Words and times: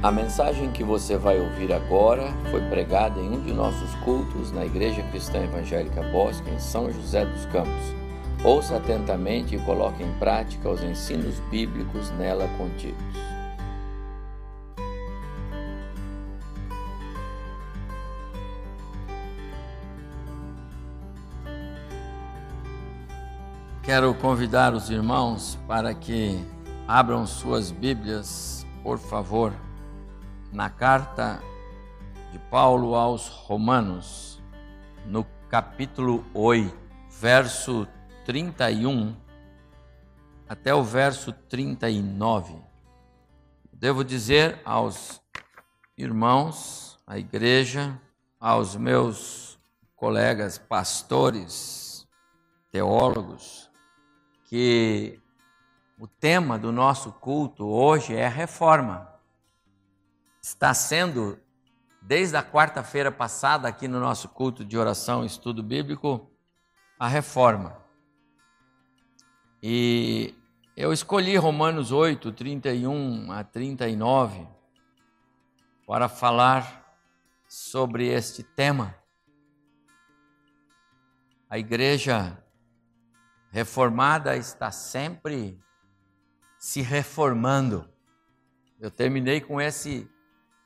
A 0.00 0.12
mensagem 0.12 0.70
que 0.70 0.84
você 0.84 1.16
vai 1.16 1.40
ouvir 1.40 1.72
agora 1.72 2.32
foi 2.52 2.60
pregada 2.68 3.18
em 3.18 3.30
um 3.30 3.40
de 3.40 3.52
nossos 3.52 3.92
cultos 4.04 4.52
na 4.52 4.64
Igreja 4.64 5.02
Cristã 5.10 5.42
Evangélica 5.42 6.00
Bosque, 6.12 6.48
em 6.50 6.58
São 6.60 6.88
José 6.88 7.26
dos 7.26 7.44
Campos. 7.46 7.96
Ouça 8.44 8.76
atentamente 8.76 9.56
e 9.56 9.58
coloque 9.58 10.04
em 10.04 10.12
prática 10.20 10.70
os 10.70 10.84
ensinos 10.84 11.40
bíblicos 11.50 12.10
nela 12.12 12.46
contidos. 12.56 12.96
Quero 23.82 24.14
convidar 24.14 24.74
os 24.74 24.90
irmãos 24.90 25.58
para 25.66 25.92
que 25.92 26.38
abram 26.86 27.26
suas 27.26 27.72
Bíblias, 27.72 28.64
por 28.84 28.98
favor, 28.98 29.52
na 30.52 30.70
carta 30.70 31.40
de 32.32 32.38
Paulo 32.50 32.94
aos 32.94 33.28
Romanos, 33.28 34.42
no 35.06 35.24
capítulo 35.48 36.24
8, 36.34 36.74
verso 37.20 37.86
31 38.24 39.16
até 40.48 40.74
o 40.74 40.82
verso 40.82 41.32
39. 41.32 42.56
Devo 43.72 44.02
dizer 44.02 44.60
aos 44.64 45.20
irmãos, 45.96 46.98
à 47.06 47.18
igreja, 47.18 48.00
aos 48.40 48.74
meus 48.76 49.58
colegas 49.94 50.58
pastores, 50.58 52.06
teólogos, 52.70 53.70
que 54.46 55.20
o 55.98 56.06
tema 56.06 56.58
do 56.58 56.70
nosso 56.72 57.12
culto 57.12 57.66
hoje 57.66 58.14
é 58.14 58.28
reforma. 58.28 59.07
Está 60.48 60.72
sendo, 60.72 61.38
desde 62.00 62.34
a 62.34 62.42
quarta-feira 62.42 63.12
passada, 63.12 63.68
aqui 63.68 63.86
no 63.86 64.00
nosso 64.00 64.30
culto 64.30 64.64
de 64.64 64.78
oração 64.78 65.22
e 65.22 65.26
estudo 65.26 65.62
bíblico, 65.62 66.32
a 66.98 67.06
reforma. 67.06 67.76
E 69.62 70.34
eu 70.74 70.90
escolhi 70.90 71.36
Romanos 71.36 71.92
8, 71.92 72.32
31 72.32 73.30
a 73.30 73.44
39, 73.44 74.48
para 75.86 76.08
falar 76.08 76.96
sobre 77.46 78.06
este 78.06 78.42
tema. 78.42 78.96
A 81.50 81.58
igreja 81.58 82.42
reformada 83.50 84.34
está 84.34 84.70
sempre 84.70 85.60
se 86.58 86.80
reformando. 86.80 87.86
Eu 88.80 88.90
terminei 88.90 89.42
com 89.42 89.60
esse 89.60 90.10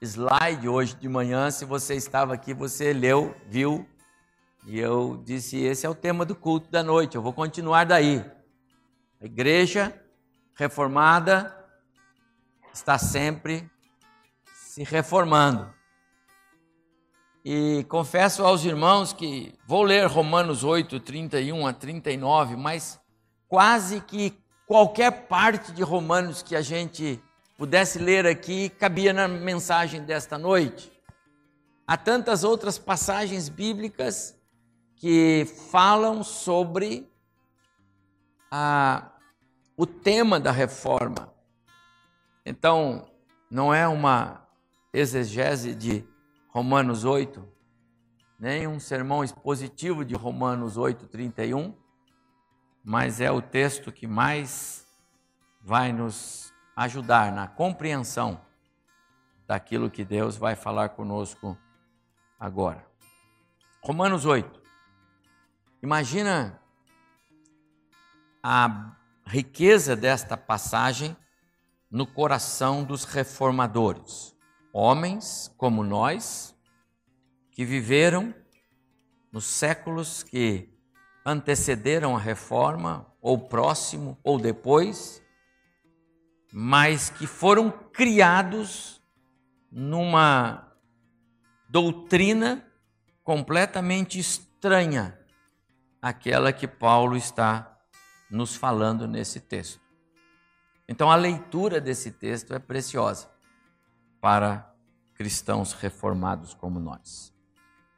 slide 0.02 0.68
hoje 0.68 0.96
de 0.96 1.08
manhã. 1.08 1.50
Se 1.50 1.64
você 1.64 1.94
estava 1.94 2.34
aqui, 2.34 2.52
você 2.52 2.92
leu, 2.92 3.34
viu, 3.46 3.88
e 4.66 4.78
eu 4.78 5.22
disse: 5.24 5.58
esse 5.58 5.86
é 5.86 5.88
o 5.88 5.94
tema 5.94 6.24
do 6.24 6.34
culto 6.34 6.70
da 6.70 6.82
noite. 6.82 7.16
Eu 7.16 7.22
vou 7.22 7.32
continuar 7.32 7.84
daí. 7.84 8.24
A 9.20 9.24
igreja 9.24 9.94
reformada 10.54 11.56
está 12.74 12.98
sempre 12.98 13.70
se 14.52 14.82
reformando. 14.82 15.72
E 17.44 17.84
confesso 17.88 18.44
aos 18.44 18.64
irmãos 18.64 19.12
que 19.12 19.54
vou 19.66 19.82
ler 19.82 20.06
Romanos 20.06 20.62
8, 20.62 21.00
31 21.00 21.66
a 21.66 21.72
39, 21.72 22.56
mas 22.56 23.00
quase 23.48 24.00
que 24.00 24.36
qualquer 24.66 25.26
parte 25.26 25.72
de 25.72 25.82
Romanos 25.82 26.40
que 26.40 26.54
a 26.54 26.62
gente 26.62 27.20
pudesse 27.56 27.98
ler 27.98 28.26
aqui 28.26 28.68
cabia 28.68 29.12
na 29.12 29.28
mensagem 29.28 30.02
desta 30.02 30.38
noite. 30.38 30.92
Há 31.86 31.96
tantas 31.96 32.44
outras 32.44 32.78
passagens 32.78 33.48
bíblicas 33.48 34.38
que 34.96 35.44
falam 35.70 36.22
sobre 36.22 37.10
a, 38.50 39.10
o 39.76 39.86
tema 39.86 40.38
da 40.38 40.50
reforma. 40.50 41.32
Então, 42.44 43.10
não 43.50 43.72
é 43.72 43.86
uma 43.86 44.46
exegese 44.92 45.74
de 45.74 46.04
Romanos 46.48 47.04
8, 47.04 47.46
nem 48.38 48.66
um 48.66 48.78
sermão 48.78 49.24
expositivo 49.24 50.04
de 50.04 50.14
Romanos 50.14 50.76
8, 50.76 51.06
31, 51.06 51.74
mas 52.84 53.20
é 53.20 53.30
o 53.30 53.40
texto 53.40 53.90
que 53.90 54.06
mais 54.06 54.86
vai 55.60 55.92
nos 55.92 56.51
ajudar 56.76 57.32
na 57.32 57.46
compreensão 57.46 58.40
daquilo 59.46 59.90
que 59.90 60.04
Deus 60.04 60.36
vai 60.36 60.56
falar 60.56 60.90
conosco 60.90 61.56
agora. 62.38 62.86
Romanos 63.82 64.24
8. 64.24 64.62
Imagina 65.82 66.60
a 68.42 68.96
riqueza 69.26 69.94
desta 69.94 70.36
passagem 70.36 71.16
no 71.90 72.06
coração 72.06 72.84
dos 72.84 73.04
reformadores 73.04 74.32
homens 74.72 75.52
como 75.58 75.84
nós, 75.84 76.56
que 77.50 77.64
viveram 77.64 78.34
nos 79.30 79.44
séculos 79.44 80.22
que 80.22 80.70
antecederam 81.24 82.16
a 82.16 82.18
reforma, 82.18 83.06
ou 83.20 83.38
próximo, 83.38 84.18
ou 84.24 84.38
depois, 84.38 85.21
mas 86.52 87.08
que 87.08 87.26
foram 87.26 87.70
criados 87.70 89.00
numa 89.70 90.70
doutrina 91.68 92.66
completamente 93.24 94.18
estranha 94.18 95.18
àquela 96.00 96.52
que 96.52 96.68
Paulo 96.68 97.16
está 97.16 97.78
nos 98.30 98.54
falando 98.54 99.08
nesse 99.08 99.40
texto. 99.40 99.80
Então 100.86 101.10
a 101.10 101.16
leitura 101.16 101.80
desse 101.80 102.10
texto 102.10 102.52
é 102.52 102.58
preciosa 102.58 103.30
para 104.20 104.74
cristãos 105.14 105.72
reformados 105.72 106.52
como 106.54 106.78
nós. 106.78 107.32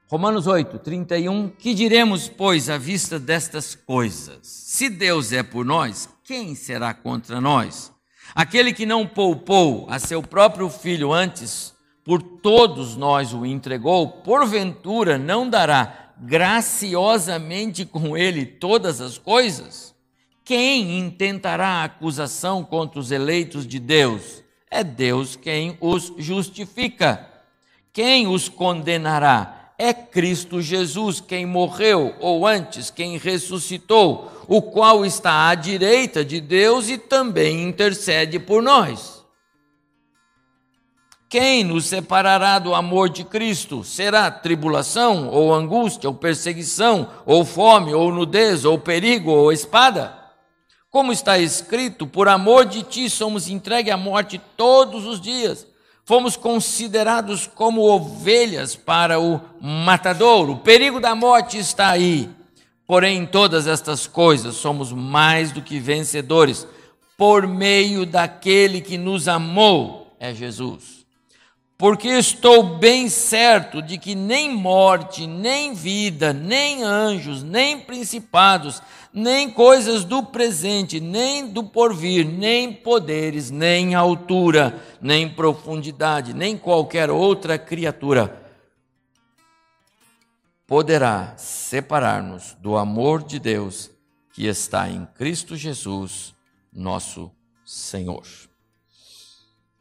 Romanos 0.07 0.47
8, 0.47 0.79
31. 0.79 1.49
Que 1.51 1.75
diremos, 1.75 2.29
pois, 2.29 2.69
à 2.69 2.77
vista 2.77 3.19
destas 3.19 3.75
coisas? 3.75 4.47
Se 4.47 4.89
Deus 4.89 5.33
é 5.33 5.43
por 5.43 5.65
nós, 5.65 6.09
quem 6.23 6.55
será 6.55 6.93
contra 6.93 7.41
nós? 7.41 7.94
Aquele 8.34 8.72
que 8.72 8.84
não 8.84 9.06
poupou 9.06 9.87
a 9.89 9.99
seu 9.99 10.22
próprio 10.22 10.69
filho 10.69 11.12
antes, 11.12 11.72
por 12.05 12.21
todos 12.21 12.97
nós 12.97 13.33
o 13.33 13.47
entregou, 13.47 14.09
porventura 14.09 15.17
não 15.17 15.49
dará 15.49 16.12
graciosamente 16.19 17.84
com 17.84 18.17
ele 18.17 18.44
todas 18.44 19.00
as 19.00 19.19
coisas? 19.19 19.94
Quem 20.44 20.99
intentará 20.99 21.84
acusação 21.84 22.65
contra 22.65 23.00
os 23.00 23.11
eleitos 23.11 23.67
de 23.67 23.78
Deus? 23.78 24.44
é 24.75 24.83
Deus 24.83 25.37
quem 25.37 25.78
os 25.81 26.12
justifica. 26.19 27.31
Quem 27.93 28.27
os 28.27 28.49
condenará? 28.49 29.64
É 29.77 29.93
Cristo 29.93 30.62
Jesus, 30.62 31.21
quem 31.21 31.45
morreu, 31.45 32.15
ou 32.21 32.47
antes, 32.47 32.91
quem 32.91 33.19
ressuscitou, 33.19 34.31
o 34.47 34.62
qual 34.62 35.05
está 35.05 35.49
à 35.49 35.55
direita 35.55 36.25
de 36.25 36.41
Deus 36.41 36.89
e 36.89 36.97
também 36.97 37.62
intercede 37.62 38.39
por 38.39 38.62
nós. 38.62 39.25
Quem 41.29 41.65
nos 41.65 41.87
separará 41.87 42.61
do 42.61 42.73
amor 42.73 43.09
de 43.09 43.25
Cristo? 43.25 43.83
Será 43.83 44.31
tribulação, 44.31 45.29
ou 45.29 45.53
angústia, 45.53 46.09
ou 46.09 46.15
perseguição, 46.15 47.11
ou 47.27 47.45
fome, 47.45 47.93
ou 47.93 48.12
nudez, 48.12 48.65
ou 48.65 48.79
perigo, 48.79 49.33
ou 49.33 49.51
espada? 49.51 50.17
Como 50.89 51.12
está 51.12 51.37
escrito, 51.37 52.06
por 52.06 52.29
amor 52.29 52.67
de 52.67 52.85
ti 52.85 53.11
somos 53.11 53.49
entregues 53.49 53.93
à 53.93 53.97
morte 53.97 54.41
todos 54.56 55.05
os 55.05 55.21
dias. 55.21 55.67
Fomos 56.05 56.37
considerados 56.37 57.47
como 57.47 57.83
ovelhas 57.83 58.77
para 58.77 59.19
o 59.19 59.41
matador. 59.61 60.51
O 60.51 60.59
perigo 60.59 61.01
da 61.01 61.15
morte 61.15 61.59
está 61.59 61.91
aí. 61.91 62.29
Porém, 62.87 63.19
em 63.19 63.27
todas 63.27 63.67
estas 63.67 64.06
coisas 64.06 64.56
somos 64.56 64.93
mais 64.93 65.53
do 65.53 65.62
que 65.62 65.81
vencedores 65.81 66.67
por 67.17 67.47
meio 67.47 68.05
daquele 68.05 68.81
que 68.81 68.99
nos 68.99 69.29
amou, 69.29 70.15
é 70.19 70.35
Jesus 70.35 71.04
porque 71.76 72.09
estou 72.09 72.79
bem 72.79 73.09
certo 73.09 73.82
de 73.82 73.99
que 73.99 74.15
nem 74.15 74.53
morte, 74.53 75.26
nem 75.26 75.75
vida, 75.75 76.32
nem 76.32 76.82
anjos, 76.82 77.43
nem 77.43 77.81
principados, 77.81 78.81
nem 79.12 79.50
coisas 79.50 80.05
do 80.05 80.23
presente, 80.23 81.00
nem 81.00 81.47
do 81.49 81.65
porvir, 81.65 82.26
nem 82.26 82.73
poderes, 82.73 83.50
nem 83.50 83.94
altura, 83.94 84.81
nem 85.00 85.29
profundidade, 85.29 86.32
nem 86.32 86.56
qualquer 86.56 87.11
outra 87.11 87.59
criatura 87.59 88.44
poderá 90.67 91.37
separar-nos 91.37 92.56
do 92.61 92.76
amor 92.76 93.23
de 93.23 93.38
Deus 93.38 93.91
que 94.32 94.47
está 94.47 94.88
em 94.88 95.06
Cristo 95.15 95.56
Jesus, 95.56 96.35
nosso 96.73 97.31
Senhor. 97.65 98.25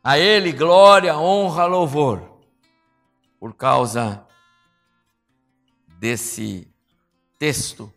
A 0.05 0.19
Ele 0.19 0.51
glória, 0.51 1.17
honra, 1.17 1.65
louvor, 1.65 2.41
por 3.39 3.53
causa 3.55 4.27
desse 5.97 6.67
texto 7.39 7.89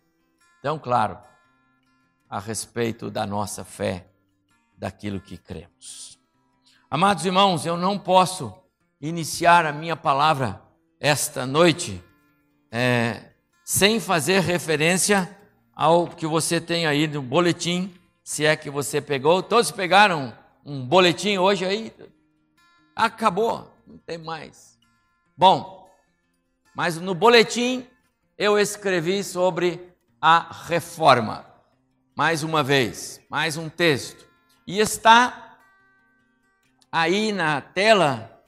tão 0.61 0.79
claro 0.79 1.17
a 2.29 2.39
respeito 2.39 3.11
da 3.11 3.25
nossa 3.25 3.65
fé, 3.65 4.07
daquilo 4.77 5.19
que 5.19 5.37
cremos. 5.37 6.17
Amados 6.89 7.25
irmãos, 7.25 7.65
eu 7.65 7.75
não 7.75 7.99
posso 7.99 8.57
iniciar 9.01 9.65
a 9.65 9.73
minha 9.73 9.97
palavra 9.97 10.61
esta 11.01 11.45
noite 11.45 12.01
é, 12.71 13.33
sem 13.65 13.99
fazer 13.99 14.39
referência 14.39 15.37
ao 15.75 16.07
que 16.07 16.25
você 16.25 16.61
tem 16.61 16.87
aí 16.87 17.05
no 17.05 17.21
boletim, 17.21 17.93
se 18.23 18.45
é 18.45 18.55
que 18.55 18.69
você 18.69 19.01
pegou. 19.01 19.43
Todos 19.43 19.71
pegaram 19.71 20.33
um 20.67 20.85
boletim 20.85 21.37
hoje 21.37 21.65
aí? 21.65 21.93
Acabou, 22.93 23.73
não 23.87 23.97
tem 23.99 24.17
mais. 24.17 24.77
Bom, 25.37 25.89
mas 26.75 26.97
no 26.97 27.15
boletim 27.15 27.87
eu 28.37 28.59
escrevi 28.59 29.23
sobre 29.23 29.95
a 30.19 30.65
reforma. 30.65 31.45
Mais 32.13 32.43
uma 32.43 32.61
vez, 32.63 33.21
mais 33.29 33.55
um 33.55 33.69
texto. 33.69 34.27
E 34.65 34.79
está 34.79 35.57
aí 36.91 37.31
na 37.31 37.61
tela 37.61 38.43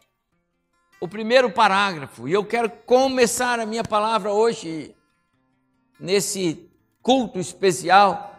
o 1.00 1.07
primeiro 1.07 1.50
parágrafo. 1.50 2.27
E 2.27 2.33
eu 2.33 2.44
quero 2.44 2.69
começar 2.69 3.62
a 3.62 3.65
minha 3.65 3.83
palavra 3.83 4.33
hoje 4.33 4.94
nesse 5.98 6.69
culto 7.01 7.39
especial 7.39 8.36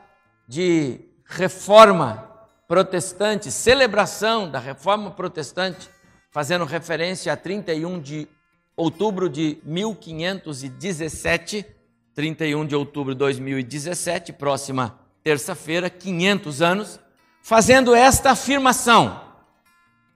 de 0.47 1.01
reforma 1.25 2.30
protestante, 2.71 3.51
celebração 3.51 4.49
da 4.49 4.61
reforma 4.61 5.11
protestante, 5.11 5.91
fazendo 6.31 6.65
referência 6.65 7.33
a 7.33 7.37
31 7.37 8.01
de 8.01 8.29
outubro 8.77 9.29
de 9.29 9.59
1517, 9.65 11.67
31 12.15 12.65
de 12.65 12.77
outubro 12.77 13.13
de 13.13 13.19
2017, 13.19 14.33
próxima 14.35 15.01
terça-feira, 15.21 15.91
500 15.91 16.63
anos, 16.63 17.01
fazendo 17.43 17.93
esta 17.93 18.31
afirmação. 18.31 19.21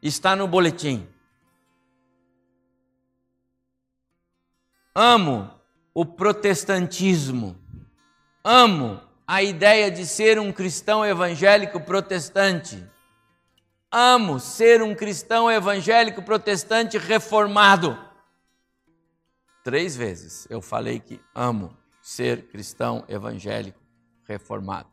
Está 0.01 0.37
no 0.37 0.47
boletim. 0.47 1.09
Amo 4.95 5.51
o 5.93 6.06
protestantismo. 6.06 7.59
Amo 8.45 9.01
a 9.26 9.43
ideia 9.43 9.91
de 9.91 10.06
ser 10.06 10.38
um 10.38 10.53
cristão 10.53 11.05
evangélico 11.05 11.81
protestante. 11.81 12.82
Amo 13.91 14.38
ser 14.38 14.82
um 14.82 14.94
cristão 14.94 15.50
evangélico 15.50 16.23
protestante 16.23 16.99
reformado. 16.99 17.99
Três 19.62 19.97
vezes 19.97 20.47
eu 20.50 20.61
falei 20.61 21.00
que 21.00 21.21
amo 21.35 21.76
ser 22.03 22.49
cristão 22.49 23.05
evangélico 23.09 23.81
reformado. 24.29 24.91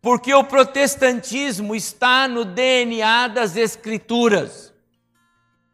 Porque 0.00 0.32
o 0.32 0.44
protestantismo 0.44 1.74
está 1.74 2.28
no 2.28 2.44
DNA 2.44 3.28
das 3.28 3.56
Escrituras. 3.56 4.72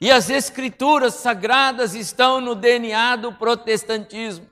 E 0.00 0.10
as 0.10 0.28
escrituras 0.28 1.14
sagradas 1.14 1.94
estão 1.94 2.40
no 2.40 2.54
DNA 2.54 3.16
do 3.16 3.32
protestantismo. 3.32 4.46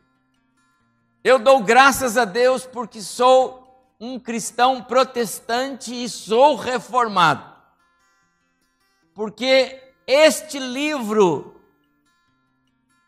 Eu 1.25 1.39
dou 1.39 1.63
graças 1.63 2.19
a 2.19 2.27
Deus 2.27 2.67
porque 2.67 3.01
sou 3.01 3.65
um 3.99 4.21
cristão 4.21 4.83
protestante 4.83 6.05
e 6.05 6.07
sou 6.07 6.55
reformado. 6.55 7.51
Porque 9.15 9.95
este 10.07 10.59
livro 10.59 11.59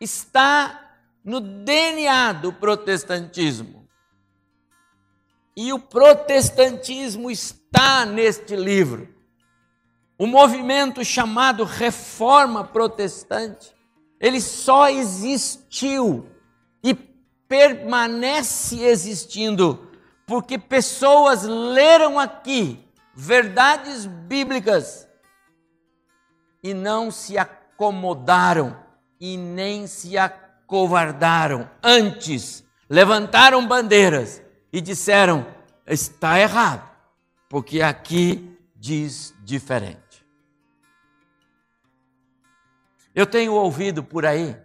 está 0.01 0.95
no 1.23 1.39
DNA 1.39 2.33
do 2.33 2.51
protestantismo. 2.51 3.87
E 5.55 5.71
o 5.71 5.77
protestantismo 5.77 7.29
está 7.29 8.03
neste 8.03 8.55
livro. 8.55 9.13
O 10.17 10.25
movimento 10.25 11.05
chamado 11.05 11.63
Reforma 11.63 12.63
Protestante, 12.63 13.75
ele 14.19 14.41
só 14.41 14.89
existiu 14.89 16.27
e 16.83 16.95
permanece 17.47 18.83
existindo 18.83 19.87
porque 20.27 20.57
pessoas 20.57 21.43
leram 21.43 22.19
aqui 22.19 22.85
verdades 23.15 24.05
bíblicas 24.05 25.07
e 26.61 26.73
não 26.73 27.09
se 27.09 27.37
acomodaram 27.37 28.77
e 29.19 29.37
nem 29.37 29.87
se 29.87 30.17
acovardaram. 30.17 31.69
Antes, 31.81 32.63
levantaram 32.89 33.65
bandeiras 33.65 34.41
e 34.71 34.81
disseram: 34.81 35.47
está 35.87 36.39
errado, 36.39 36.87
porque 37.47 37.81
aqui 37.81 38.59
diz 38.75 39.33
diferente. 39.43 40.25
Eu 43.15 43.25
tenho 43.25 43.53
ouvido 43.53 44.03
por 44.03 44.25
aí, 44.25 44.55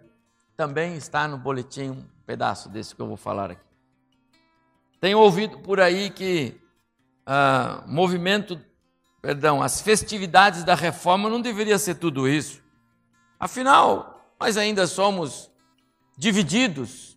também 0.55 0.95
está 0.95 1.27
no 1.27 1.37
boletim 1.37 2.05
pedaço 2.33 2.67
desse 2.67 2.95
que 2.95 3.01
eu 3.01 3.05
vou 3.05 3.15
falar 3.15 3.51
aqui. 3.51 3.61
Tenho 4.99 5.19
ouvido 5.19 5.59
por 5.59 5.79
aí 5.79 6.09
que 6.09 6.59
ah, 7.27 7.83
movimento, 7.85 8.59
perdão, 9.21 9.61
as 9.61 9.81
festividades 9.81 10.63
da 10.63 10.73
reforma 10.73 11.29
não 11.29 11.39
deveria 11.39 11.77
ser 11.77 11.93
tudo 11.93 12.27
isso. 12.27 12.59
Afinal, 13.39 14.33
nós 14.39 14.57
ainda 14.57 14.87
somos 14.87 15.51
divididos. 16.17 17.15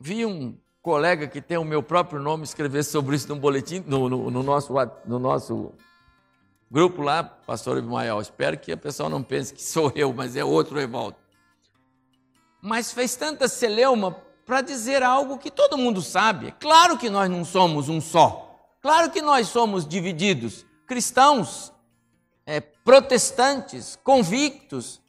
Vi 0.00 0.26
um 0.26 0.58
colega 0.82 1.28
que 1.28 1.40
tem 1.40 1.56
o 1.56 1.64
meu 1.64 1.80
próprio 1.80 2.20
nome 2.20 2.42
escrever 2.42 2.82
sobre 2.82 3.14
isso 3.14 3.28
no 3.28 3.36
boletim, 3.36 3.84
no, 3.86 4.08
no, 4.08 4.28
no 4.28 4.42
nosso, 4.42 4.74
no 5.06 5.20
nosso 5.20 5.72
grupo 6.68 7.00
lá, 7.00 7.22
pastor 7.22 7.78
Abimael. 7.78 8.20
Espero 8.20 8.58
que 8.58 8.72
a 8.72 8.76
pessoa 8.76 9.08
não 9.08 9.22
pense 9.22 9.54
que 9.54 9.62
sou 9.62 9.92
eu, 9.94 10.12
mas 10.12 10.34
é 10.34 10.44
outro 10.44 10.80
Evaldo. 10.80 11.19
Mas 12.62 12.92
fez 12.92 13.16
tanta 13.16 13.48
celeuma 13.48 14.16
para 14.44 14.60
dizer 14.60 15.02
algo 15.02 15.38
que 15.38 15.50
todo 15.50 15.78
mundo 15.78 16.02
sabe. 16.02 16.54
Claro 16.58 16.98
que 16.98 17.08
nós 17.08 17.30
não 17.30 17.44
somos 17.44 17.88
um 17.88 18.00
só. 18.00 18.58
Claro 18.82 19.10
que 19.10 19.22
nós 19.22 19.48
somos 19.48 19.86
divididos. 19.86 20.66
Cristãos, 20.86 21.72
é, 22.46 22.60
protestantes, 22.60 23.98
convictos, 24.02 25.00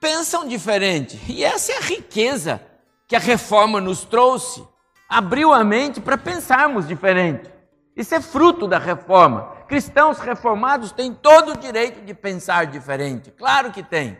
pensam 0.00 0.46
diferente. 0.46 1.20
E 1.28 1.44
essa 1.44 1.72
é 1.72 1.78
a 1.78 1.82
riqueza 1.82 2.60
que 3.08 3.16
a 3.16 3.20
reforma 3.20 3.80
nos 3.80 4.04
trouxe. 4.04 4.66
Abriu 5.08 5.52
a 5.52 5.62
mente 5.64 6.00
para 6.00 6.16
pensarmos 6.16 6.86
diferente. 6.86 7.50
Isso 7.96 8.14
é 8.14 8.20
fruto 8.20 8.66
da 8.66 8.78
reforma. 8.78 9.56
Cristãos 9.68 10.18
reformados 10.18 10.92
têm 10.92 11.12
todo 11.12 11.52
o 11.52 11.56
direito 11.56 12.04
de 12.04 12.14
pensar 12.14 12.66
diferente. 12.66 13.30
Claro 13.30 13.70
que 13.70 13.82
tem. 13.82 14.18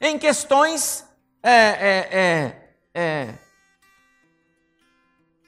Em 0.00 0.18
questões 0.18 1.06
é, 1.42 1.50
é, 1.50 2.08
é, 2.12 2.56
é 2.94 3.34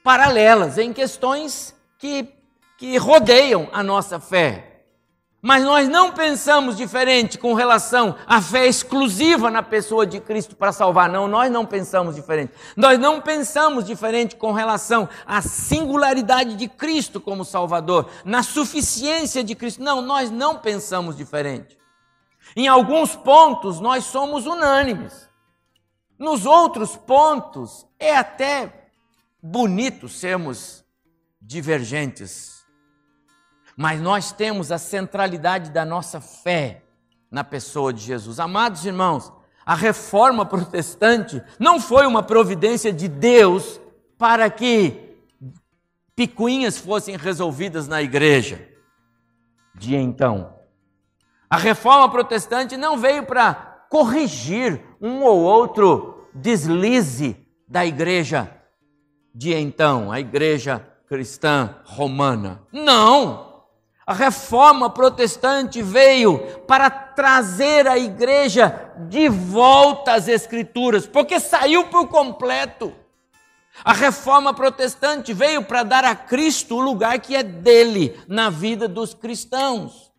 paralelas, 0.02 0.78
em 0.78 0.92
questões 0.92 1.74
que, 1.98 2.28
que 2.76 2.96
rodeiam 2.96 3.68
a 3.72 3.82
nossa 3.82 4.18
fé. 4.18 4.72
Mas 5.44 5.64
nós 5.64 5.88
não 5.88 6.12
pensamos 6.12 6.76
diferente 6.76 7.36
com 7.36 7.52
relação 7.52 8.14
à 8.28 8.40
fé 8.40 8.64
exclusiva 8.68 9.50
na 9.50 9.60
pessoa 9.60 10.06
de 10.06 10.20
Cristo 10.20 10.54
para 10.54 10.70
salvar. 10.70 11.08
Não, 11.08 11.26
nós 11.26 11.50
não 11.50 11.66
pensamos 11.66 12.14
diferente. 12.14 12.52
Nós 12.76 12.96
não 12.96 13.20
pensamos 13.20 13.84
diferente 13.84 14.36
com 14.36 14.52
relação 14.52 15.08
à 15.26 15.42
singularidade 15.42 16.54
de 16.54 16.68
Cristo 16.68 17.20
como 17.20 17.44
Salvador, 17.44 18.08
na 18.24 18.44
suficiência 18.44 19.42
de 19.42 19.56
Cristo. 19.56 19.82
Não, 19.82 20.00
nós 20.00 20.30
não 20.30 20.58
pensamos 20.58 21.16
diferente. 21.16 21.76
Em 22.54 22.68
alguns 22.68 23.16
pontos 23.16 23.80
nós 23.80 24.04
somos 24.04 24.46
unânimes. 24.46 25.28
Nos 26.22 26.46
outros 26.46 26.96
pontos 26.96 27.86
é 27.98 28.16
até 28.16 28.88
bonito 29.42 30.08
sermos 30.08 30.84
divergentes 31.40 32.62
mas 33.76 34.00
nós 34.00 34.32
temos 34.32 34.70
a 34.70 34.78
centralidade 34.78 35.70
da 35.70 35.84
nossa 35.84 36.20
fé 36.20 36.82
na 37.30 37.42
pessoa 37.42 37.92
de 37.92 38.02
Jesus. 38.02 38.38
Amados 38.38 38.84
irmãos, 38.84 39.32
a 39.64 39.74
reforma 39.74 40.44
protestante 40.44 41.42
não 41.58 41.80
foi 41.80 42.06
uma 42.06 42.22
providência 42.22 42.92
de 42.92 43.08
Deus 43.08 43.80
para 44.18 44.50
que 44.50 45.16
picuinhas 46.14 46.78
fossem 46.78 47.16
resolvidas 47.16 47.88
na 47.88 48.02
igreja 48.02 48.68
de 49.74 49.96
então. 49.96 50.54
A 51.48 51.56
reforma 51.56 52.08
protestante 52.10 52.76
não 52.76 52.98
veio 52.98 53.24
para 53.24 53.71
corrigir 53.92 54.80
um 54.98 55.22
ou 55.22 55.42
outro 55.42 56.26
deslize 56.32 57.36
da 57.68 57.84
igreja 57.84 58.50
de 59.34 59.52
então, 59.52 60.10
a 60.10 60.18
igreja 60.18 60.82
cristã 61.06 61.76
romana. 61.84 62.62
Não! 62.72 63.52
A 64.06 64.14
reforma 64.14 64.88
protestante 64.88 65.82
veio 65.82 66.38
para 66.66 66.88
trazer 66.88 67.86
a 67.86 67.98
igreja 67.98 68.92
de 69.10 69.28
volta 69.28 70.14
às 70.14 70.26
Escrituras, 70.26 71.06
porque 71.06 71.38
saiu 71.38 71.88
por 71.88 72.08
completo. 72.08 72.94
A 73.84 73.92
reforma 73.92 74.54
protestante 74.54 75.34
veio 75.34 75.64
para 75.64 75.82
dar 75.82 76.04
a 76.04 76.16
Cristo 76.16 76.76
o 76.76 76.80
lugar 76.80 77.18
que 77.20 77.36
é 77.36 77.42
dele 77.42 78.18
na 78.26 78.48
vida 78.48 78.88
dos 78.88 79.12
cristãos. 79.12 80.11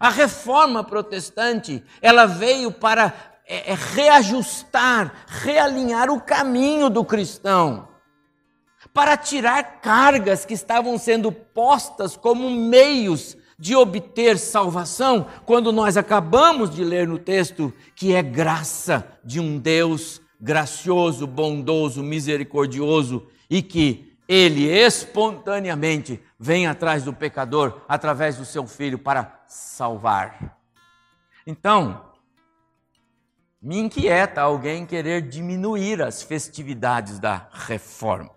A 0.00 0.08
reforma 0.08 0.82
protestante, 0.82 1.84
ela 2.00 2.24
veio 2.24 2.72
para 2.72 3.12
é, 3.46 3.72
é, 3.72 3.74
reajustar, 3.74 5.12
realinhar 5.26 6.08
o 6.08 6.18
caminho 6.18 6.88
do 6.88 7.04
cristão, 7.04 7.86
para 8.94 9.14
tirar 9.14 9.62
cargas 9.82 10.46
que 10.46 10.54
estavam 10.54 10.96
sendo 10.96 11.30
postas 11.30 12.16
como 12.16 12.48
meios 12.48 13.36
de 13.58 13.76
obter 13.76 14.38
salvação, 14.38 15.26
quando 15.44 15.70
nós 15.70 15.98
acabamos 15.98 16.74
de 16.74 16.82
ler 16.82 17.06
no 17.06 17.18
texto 17.18 17.70
que 17.94 18.14
é 18.14 18.22
graça 18.22 19.06
de 19.22 19.38
um 19.38 19.58
Deus 19.58 20.22
gracioso, 20.40 21.26
bondoso, 21.26 22.02
misericordioso 22.02 23.26
e 23.50 23.60
que 23.60 24.09
ele 24.32 24.68
espontaneamente 24.68 26.22
vem 26.38 26.68
atrás 26.68 27.02
do 27.02 27.12
pecador 27.12 27.80
através 27.88 28.36
do 28.36 28.44
seu 28.44 28.64
filho 28.64 28.96
para 28.96 29.42
salvar. 29.48 30.56
Então, 31.44 32.12
me 33.60 33.76
inquieta 33.76 34.40
alguém 34.40 34.86
querer 34.86 35.22
diminuir 35.22 36.00
as 36.00 36.22
festividades 36.22 37.18
da 37.18 37.48
reforma. 37.50 38.30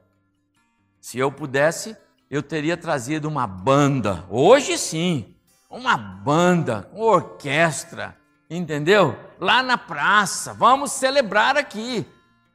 Se 1.00 1.20
eu 1.20 1.32
pudesse, 1.32 1.96
eu 2.28 2.42
teria 2.42 2.76
trazido 2.76 3.28
uma 3.28 3.46
banda, 3.46 4.26
hoje 4.32 4.80
sim, 4.80 5.36
uma 5.70 5.96
banda, 5.96 6.90
uma 6.92 7.06
orquestra, 7.06 8.18
entendeu? 8.50 9.16
Lá 9.40 9.62
na 9.62 9.78
praça, 9.78 10.56
vamos 10.56 10.92
celebrar 10.92 11.56
aqui. 11.56 12.04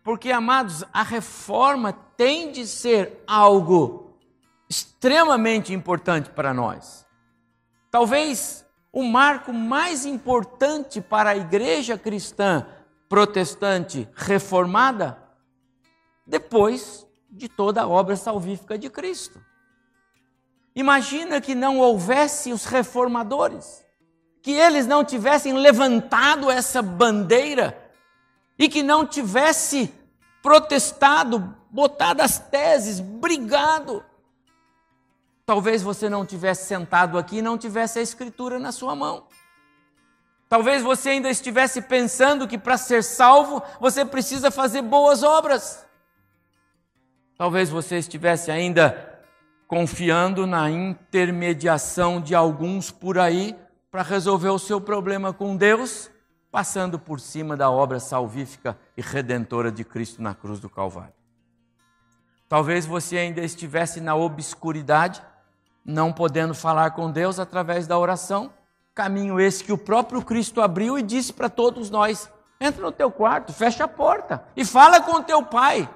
Porque, 0.02 0.32
amados, 0.32 0.82
a 0.92 1.04
reforma 1.04 1.96
tem 2.18 2.52
de 2.52 2.66
ser 2.66 3.22
algo 3.26 4.14
extremamente 4.68 5.72
importante 5.72 6.28
para 6.30 6.52
nós. 6.52 7.06
Talvez 7.90 8.66
o 8.92 9.04
marco 9.04 9.52
mais 9.52 10.04
importante 10.04 11.00
para 11.00 11.30
a 11.30 11.36
igreja 11.36 11.96
cristã 11.96 12.66
protestante 13.08 14.06
reformada 14.14 15.16
depois 16.26 17.06
de 17.30 17.48
toda 17.48 17.82
a 17.82 17.88
obra 17.88 18.16
salvífica 18.16 18.76
de 18.76 18.90
Cristo. 18.90 19.40
Imagina 20.74 21.40
que 21.40 21.54
não 21.54 21.78
houvesse 21.78 22.52
os 22.52 22.64
reformadores 22.64 23.86
que 24.42 24.52
eles 24.52 24.86
não 24.86 25.04
tivessem 25.04 25.52
levantado 25.52 26.50
essa 26.50 26.82
bandeira 26.82 27.78
e 28.58 28.68
que 28.68 28.82
não 28.82 29.06
tivesse 29.06 29.92
protestado, 30.42 31.56
botado 31.70 32.22
as 32.22 32.38
teses, 32.38 33.00
brigado. 33.00 34.04
Talvez 35.44 35.82
você 35.82 36.08
não 36.08 36.26
tivesse 36.26 36.66
sentado 36.66 37.16
aqui 37.18 37.38
e 37.38 37.42
não 37.42 37.56
tivesse 37.56 37.98
a 37.98 38.02
escritura 38.02 38.58
na 38.58 38.70
sua 38.70 38.94
mão. 38.94 39.26
Talvez 40.48 40.82
você 40.82 41.10
ainda 41.10 41.28
estivesse 41.28 41.82
pensando 41.82 42.48
que 42.48 42.56
para 42.56 42.78
ser 42.78 43.04
salvo 43.04 43.62
você 43.78 44.04
precisa 44.04 44.50
fazer 44.50 44.82
boas 44.82 45.22
obras. 45.22 45.86
Talvez 47.36 47.68
você 47.68 47.96
estivesse 47.96 48.50
ainda 48.50 49.22
confiando 49.66 50.46
na 50.46 50.70
intermediação 50.70 52.20
de 52.20 52.34
alguns 52.34 52.90
por 52.90 53.18
aí 53.18 53.54
para 53.90 54.02
resolver 54.02 54.48
o 54.48 54.58
seu 54.58 54.80
problema 54.80 55.32
com 55.32 55.56
Deus, 55.56 56.10
passando 56.50 56.98
por 56.98 57.20
cima 57.20 57.56
da 57.56 57.70
obra 57.70 58.00
salvífica 58.00 58.78
e 58.96 59.02
redentora 59.02 59.70
de 59.70 59.84
Cristo 59.84 60.22
na 60.22 60.34
cruz 60.34 60.58
do 60.58 60.70
Calvário. 60.70 61.17
Talvez 62.48 62.86
você 62.86 63.18
ainda 63.18 63.40
estivesse 63.42 64.00
na 64.00 64.14
obscuridade, 64.14 65.22
não 65.84 66.12
podendo 66.12 66.54
falar 66.54 66.92
com 66.92 67.10
Deus 67.10 67.38
através 67.38 67.86
da 67.86 67.98
oração, 67.98 68.52
caminho 68.94 69.38
esse 69.38 69.62
que 69.62 69.72
o 69.72 69.78
próprio 69.78 70.22
Cristo 70.22 70.60
abriu 70.60 70.98
e 70.98 71.02
disse 71.02 71.32
para 71.32 71.48
todos 71.48 71.90
nós: 71.90 72.30
entra 72.60 72.82
no 72.82 72.92
teu 72.92 73.10
quarto, 73.10 73.52
fecha 73.52 73.84
a 73.84 73.88
porta 73.88 74.44
e 74.56 74.64
fala 74.64 75.00
com 75.00 75.16
o 75.16 75.22
teu 75.22 75.42
pai. 75.42 75.88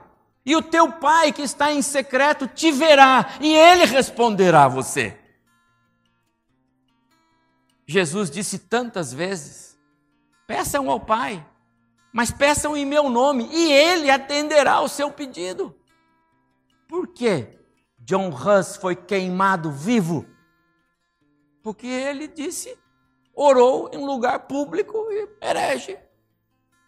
E 0.44 0.56
o 0.56 0.62
teu 0.62 0.90
pai 0.92 1.32
que 1.32 1.42
está 1.42 1.73
em 1.73 1.80
secreto 1.82 2.47
te 2.49 2.73
verá 2.73 3.30
e 3.40 3.54
ele 3.54 3.85
responderá 3.85 4.64
a 4.64 4.68
você. 4.68 5.16
Jesus 7.87 8.30
disse 8.30 8.59
tantas 8.59 9.12
vezes: 9.12 9.78
peçam 10.47 10.90
ao 10.90 11.00
Pai, 11.00 11.44
mas 12.12 12.30
peçam 12.30 12.76
em 12.76 12.87
meu 12.87 13.09
nome, 13.09 13.49
e 13.50 13.73
Ele 13.73 14.11
atenderá 14.11 14.80
o 14.80 14.88
seu 14.88 15.11
pedido. 15.11 15.75
Por 16.93 17.09
quê? 17.09 17.59
John 17.99 18.29
Huss 18.29 18.77
foi 18.77 18.95
queimado 18.95 19.73
vivo? 19.73 20.27
Porque 21.63 21.87
ele 21.87 22.29
disse, 22.29 22.79
orou 23.35 23.89
em 23.95 24.05
lugar 24.05 24.41
público 24.41 24.99
e 25.11 25.27
herege. 25.41 25.99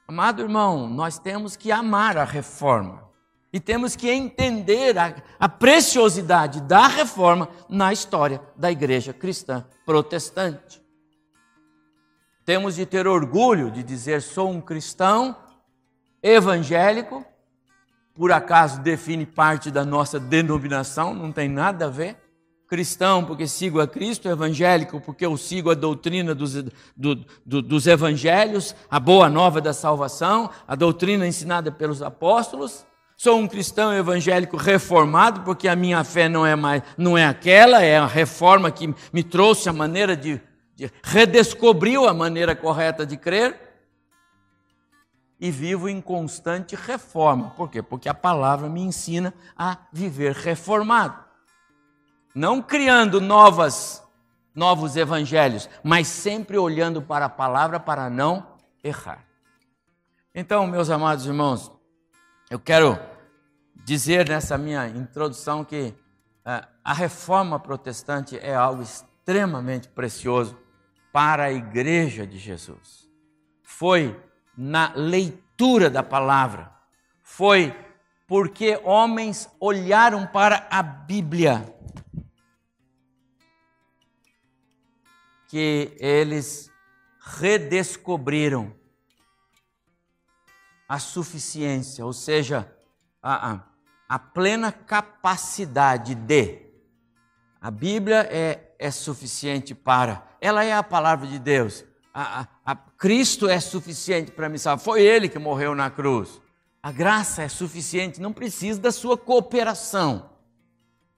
Amado 0.07 0.43
irmão, 0.43 0.87
nós 0.87 1.19
temos 1.19 1.57
que 1.57 1.73
amar 1.73 2.19
a 2.19 2.25
reforma 2.25 3.11
e 3.51 3.59
temos 3.59 3.97
que 3.97 4.11
entender 4.11 4.99
a, 4.99 5.17
a, 5.41 5.49
preciosidade 5.49 6.61
da 6.61 6.87
reforma 6.87 7.49
na 7.67 7.91
história 7.91 8.43
da 8.55 8.71
igreja 8.71 9.15
cristã 9.15 9.67
protestante. 9.87 10.85
Temos 12.45 12.75
de 12.75 12.85
ter 12.85 13.07
orgulho 13.07 13.71
de 13.71 13.83
dizer: 13.83 14.21
sou 14.21 14.51
um 14.51 14.61
cristão 14.61 15.35
evangélico, 16.23 17.25
por 18.15 18.31
acaso 18.31 18.81
define 18.81 19.27
parte 19.27 19.71
da 19.71 19.85
nossa 19.85 20.21
denominação, 20.21 21.13
não 21.13 21.33
tem 21.33 21.49
nada 21.49 21.87
a 21.87 21.91
ver. 21.91 22.17
Cristão, 22.67 23.25
porque 23.25 23.47
sigo 23.47 23.81
a 23.81 23.87
Cristo, 23.87 24.29
evangélico, 24.29 25.01
porque 25.01 25.27
eu 25.27 25.37
sigo 25.37 25.71
a 25.71 25.75
doutrina 25.75 26.35
dos, 26.35 26.55
do, 26.97 27.25
do, 27.45 27.61
dos 27.61 27.87
evangelhos, 27.87 28.75
a 28.91 28.99
boa 28.99 29.29
nova 29.29 29.61
da 29.61 29.73
salvação, 29.73 30.49
a 30.67 30.75
doutrina 30.75 31.27
ensinada 31.27 31.71
pelos 31.71 32.03
apóstolos. 32.03 32.87
Sou 33.17 33.39
um 33.39 33.47
cristão 33.47 33.93
evangélico 33.93 34.57
reformado, 34.57 35.43
porque 35.43 35.69
a 35.69 35.77
minha 35.77 36.03
fé 36.05 36.29
não 36.29 36.47
é 36.47 36.57
mais, 36.57 36.83
não 36.97 37.19
é 37.19 37.27
aquela, 37.27 37.83
é 37.83 37.99
a 37.99 38.07
reforma 38.07 38.71
que 38.71 38.93
me 39.13 39.23
trouxe 39.23 39.69
a 39.69 39.73
maneira 39.73 40.17
de 40.17 40.41
redescobriu 41.03 42.09
a 42.09 42.15
maneira 42.15 42.57
correta 42.57 43.07
de 43.07 43.17
crer 43.17 43.64
e 45.41 45.51
vivo 45.51 45.89
em 45.89 46.01
constante 46.01 46.77
reforma. 46.77 47.51
Por 47.51 47.71
quê? 47.71 47.83
Porque 47.83 48.09
a 48.09 48.15
palavra 48.15 48.69
me 48.69 48.81
ensina 48.81 49.35
a 49.57 49.79
viver 49.93 50.33
reformado. 50.33 51.23
Não 52.35 52.63
criando 52.63 53.21
novas 53.21 54.05
novos 54.55 54.97
evangelhos, 54.97 55.69
mas 55.83 56.07
sempre 56.07 56.57
olhando 56.57 57.03
para 57.03 57.27
a 57.27 57.29
palavra 57.29 57.81
para 57.81 58.09
não 58.09 58.47
errar. 58.83 59.25
Então, 60.35 60.67
meus 60.67 60.91
amados 60.91 61.27
irmãos, 61.27 61.73
eu 62.49 62.59
quero 62.59 62.99
dizer 63.85 64.29
nessa 64.29 64.57
minha 64.57 64.87
introdução 64.89 65.65
que 65.65 65.95
uh, 66.47 66.67
a 66.85 66.93
reforma 66.93 67.59
protestante 67.59 68.39
é 68.39 68.55
algo 68.55 68.83
extremamente 68.83 69.89
precioso 69.89 70.57
para 71.13 71.45
a 71.45 71.53
igreja 71.53 72.27
de 72.27 72.39
Jesus. 72.39 73.09
Foi 73.63 74.21
na 74.57 74.93
leitura 74.95 75.91
da 75.91 76.03
palavra, 76.03 76.73
foi 77.23 77.75
porque 78.27 78.81
homens 78.85 79.49
olharam 79.61 80.27
para 80.27 80.67
a 80.71 80.83
Bíblia 80.83 81.75
que 85.49 85.97
eles 86.01 86.71
redescobriram 87.21 88.75
a 90.89 90.99
suficiência, 90.99 92.05
ou 92.05 92.13
seja, 92.13 92.71
a, 93.23 93.61
a, 94.09 94.19
plena 94.19 94.71
capacidade 94.71 96.15
de. 96.15 96.63
A 97.61 97.71
Bíblia 97.71 98.29
é, 98.31 98.75
é 98.79 98.91
suficiente 98.91 99.75
para 99.75 100.35
ela 100.45 100.63
é 100.63 100.75
a 100.75 100.83
palavra 100.83 101.27
de 101.27 101.39
Deus. 101.39 101.87
A, 102.13 102.43
a, 102.43 102.47
a 102.65 102.75
Cristo 102.75 103.49
é 103.49 103.61
suficiente 103.61 104.31
para 104.31 104.49
me 104.49 104.59
salvar. 104.59 104.83
Foi 104.83 105.03
Ele 105.03 105.29
que 105.29 105.39
morreu 105.39 105.75
na 105.75 105.91
cruz. 105.91 106.41
A 106.83 106.91
graça 106.91 107.43
é 107.43 107.49
suficiente, 107.49 108.21
não 108.21 108.33
precisa 108.33 108.81
da 108.81 108.93
sua 108.93 109.17
cooperação. 109.17 110.31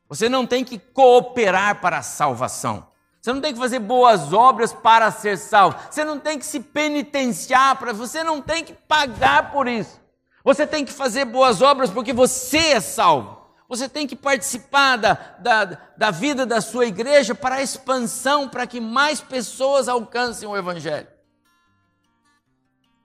Você 0.08 0.28
não 0.28 0.46
tem 0.46 0.64
que 0.64 0.78
cooperar 0.78 1.80
para 1.80 1.98
a 1.98 2.02
salvação. 2.02 2.88
Você 3.20 3.32
não 3.32 3.40
tem 3.40 3.52
que 3.52 3.58
fazer 3.58 3.80
boas 3.80 4.32
obras 4.32 4.72
para 4.72 5.10
ser 5.10 5.36
salvo. 5.36 5.76
Você 5.90 6.04
não 6.04 6.18
tem 6.18 6.38
que 6.38 6.46
se 6.46 6.60
penitenciar 6.60 7.76
para. 7.76 7.92
Você 7.92 8.22
não 8.22 8.40
tem 8.40 8.64
que 8.64 8.72
pagar 8.72 9.50
por 9.50 9.66
isso. 9.66 10.00
Você 10.44 10.64
tem 10.64 10.84
que 10.84 10.92
fazer 10.92 11.24
boas 11.24 11.60
obras 11.60 11.90
porque 11.90 12.12
você 12.12 12.58
é 12.58 12.80
salvo. 12.80 13.36
Você 13.68 13.88
tem 13.88 14.06
que 14.06 14.14
participar 14.14 14.96
da, 14.96 15.14
da, 15.40 15.64
da 15.96 16.10
vida 16.12 16.46
da 16.46 16.60
sua 16.60 16.86
igreja 16.86 17.34
para 17.34 17.56
a 17.56 17.62
expansão, 17.62 18.48
para 18.48 18.64
que 18.64 18.80
mais 18.80 19.20
pessoas 19.20 19.88
alcancem 19.88 20.48
o 20.48 20.56
Evangelho. 20.56 21.15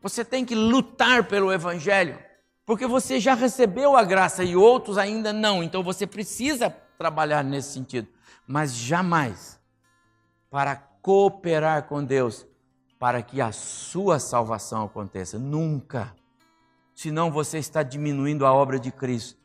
Você 0.01 0.25
tem 0.25 0.43
que 0.43 0.55
lutar 0.55 1.27
pelo 1.27 1.53
Evangelho, 1.53 2.17
porque 2.65 2.87
você 2.87 3.19
já 3.19 3.35
recebeu 3.35 3.95
a 3.95 4.03
graça 4.03 4.43
e 4.43 4.55
outros 4.55 4.97
ainda 4.97 5.31
não. 5.31 5.61
Então 5.61 5.83
você 5.83 6.07
precisa 6.07 6.69
trabalhar 6.97 7.43
nesse 7.43 7.73
sentido, 7.73 8.07
mas 8.47 8.75
jamais 8.75 9.59
para 10.49 10.75
cooperar 10.75 11.87
com 11.87 12.03
Deus 12.03 12.45
para 12.99 13.21
que 13.21 13.41
a 13.41 13.51
sua 13.51 14.19
salvação 14.19 14.83
aconteça. 14.83 15.39
Nunca. 15.39 16.15
Senão 16.93 17.31
você 17.31 17.57
está 17.57 17.81
diminuindo 17.81 18.45
a 18.45 18.53
obra 18.53 18.79
de 18.79 18.91
Cristo. 18.91 19.39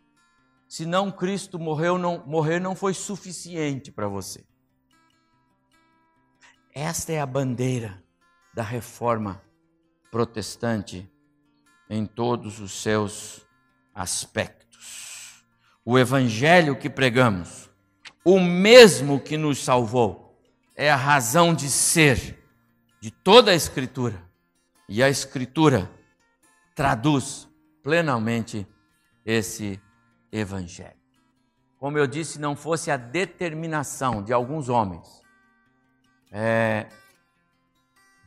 Senão 0.68 1.10
Cristo 1.10 1.58
morreu, 1.58 1.96
não, 1.96 2.22
morrer 2.26 2.60
não 2.60 2.74
foi 2.74 2.92
suficiente 2.92 3.92
para 3.92 4.08
você. 4.08 4.44
Esta 6.74 7.12
é 7.12 7.20
a 7.20 7.24
bandeira 7.24 8.02
da 8.52 8.62
reforma 8.62 9.45
protestante 10.10 11.10
em 11.88 12.04
todos 12.06 12.60
os 12.60 12.72
seus 12.72 13.46
aspectos. 13.94 15.44
O 15.84 15.98
evangelho 15.98 16.76
que 16.76 16.90
pregamos, 16.90 17.70
o 18.24 18.40
mesmo 18.40 19.20
que 19.20 19.36
nos 19.36 19.62
salvou, 19.62 20.36
é 20.74 20.90
a 20.90 20.96
razão 20.96 21.54
de 21.54 21.70
ser 21.70 22.42
de 23.00 23.10
toda 23.10 23.52
a 23.52 23.54
Escritura. 23.54 24.22
E 24.88 25.02
a 25.02 25.08
Escritura 25.08 25.90
traduz 26.74 27.48
plenamente 27.82 28.66
esse 29.24 29.80
evangelho. 30.30 30.96
Como 31.78 31.98
eu 31.98 32.06
disse, 32.06 32.40
não 32.40 32.56
fosse 32.56 32.90
a 32.90 32.96
determinação 32.96 34.22
de 34.22 34.32
alguns 34.32 34.68
homens, 34.68 35.22
é, 36.32 36.88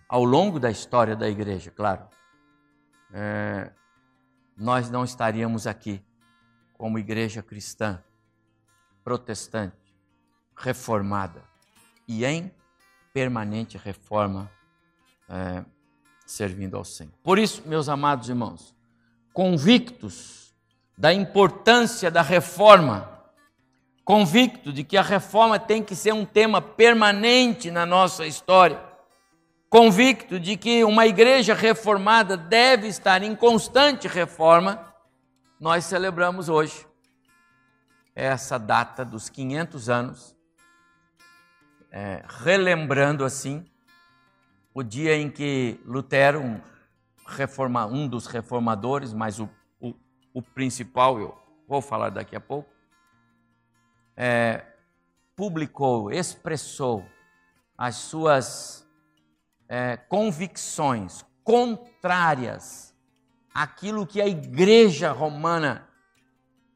ao 0.10 0.24
longo 0.24 0.60
da 0.60 0.72
história 0.72 1.16
da 1.16 1.30
igreja, 1.30 1.70
claro, 1.70 2.08
é, 3.14 3.72
nós 4.58 4.90
não 4.90 5.04
estaríamos 5.04 5.68
aqui 5.68 6.04
como 6.74 6.98
igreja 6.98 7.44
cristã, 7.44 8.04
protestante, 9.04 9.76
reformada 10.58 11.44
e 12.08 12.26
em 12.26 12.52
permanente 13.14 13.78
reforma, 13.78 14.52
é, 15.30 15.64
servindo 16.26 16.76
ao 16.76 16.84
Senhor. 16.84 17.14
Por 17.24 17.38
isso, 17.38 17.62
meus 17.68 17.88
amados 17.88 18.30
irmãos, 18.30 18.76
convictos 19.32 20.56
da 20.98 21.14
importância 21.14 22.10
da 22.10 22.24
reforma, 22.24 23.22
convicto 24.04 24.74
de 24.74 24.84
que 24.84 24.98
a 24.98 25.04
reforma 25.04 25.60
tem 25.60 25.84
que 25.84 25.96
ser 25.96 26.14
um 26.14 26.26
tema 26.26 26.62
permanente 26.62 27.70
na 27.70 27.86
nossa 27.86 28.26
história, 28.26 28.89
convicto 29.70 30.40
de 30.40 30.58
que 30.58 30.84
uma 30.84 31.06
igreja 31.06 31.54
reformada 31.54 32.36
deve 32.36 32.88
estar 32.88 33.22
em 33.22 33.36
constante 33.36 34.08
reforma, 34.08 34.94
nós 35.60 35.86
celebramos 35.86 36.50
hoje 36.50 36.88
essa 38.16 38.58
data 38.58 39.06
dos 39.06 39.30
500 39.30 39.90
anos, 39.90 40.36
é, 41.92 42.24
relembrando 42.28 43.24
assim 43.24 43.66
o 44.74 44.82
dia 44.84 45.16
em 45.16 45.30
que 45.30 45.80
Lutero, 45.86 46.42
um, 46.42 46.60
reforma, 47.28 47.86
um 47.86 48.08
dos 48.08 48.26
reformadores, 48.26 49.14
mas 49.14 49.40
o, 49.40 49.50
o, 49.80 49.94
o, 50.34 50.42
principal, 50.42 51.20
eu 51.20 51.38
vou 51.68 51.82
falar 51.82 52.10
daqui 52.10 52.36
a 52.36 52.42
pouco, 52.42 52.70
é, 54.18 54.66
publicou, 55.36 56.12
expressou 56.12 57.06
as 57.78 57.96
suas 57.96 58.89
é, 59.70 59.96
convicções 59.96 61.24
contrárias 61.44 62.94
àquilo 63.54 64.06
que 64.06 64.20
a 64.20 64.28
igreja 64.28 65.12
romana 65.12 65.88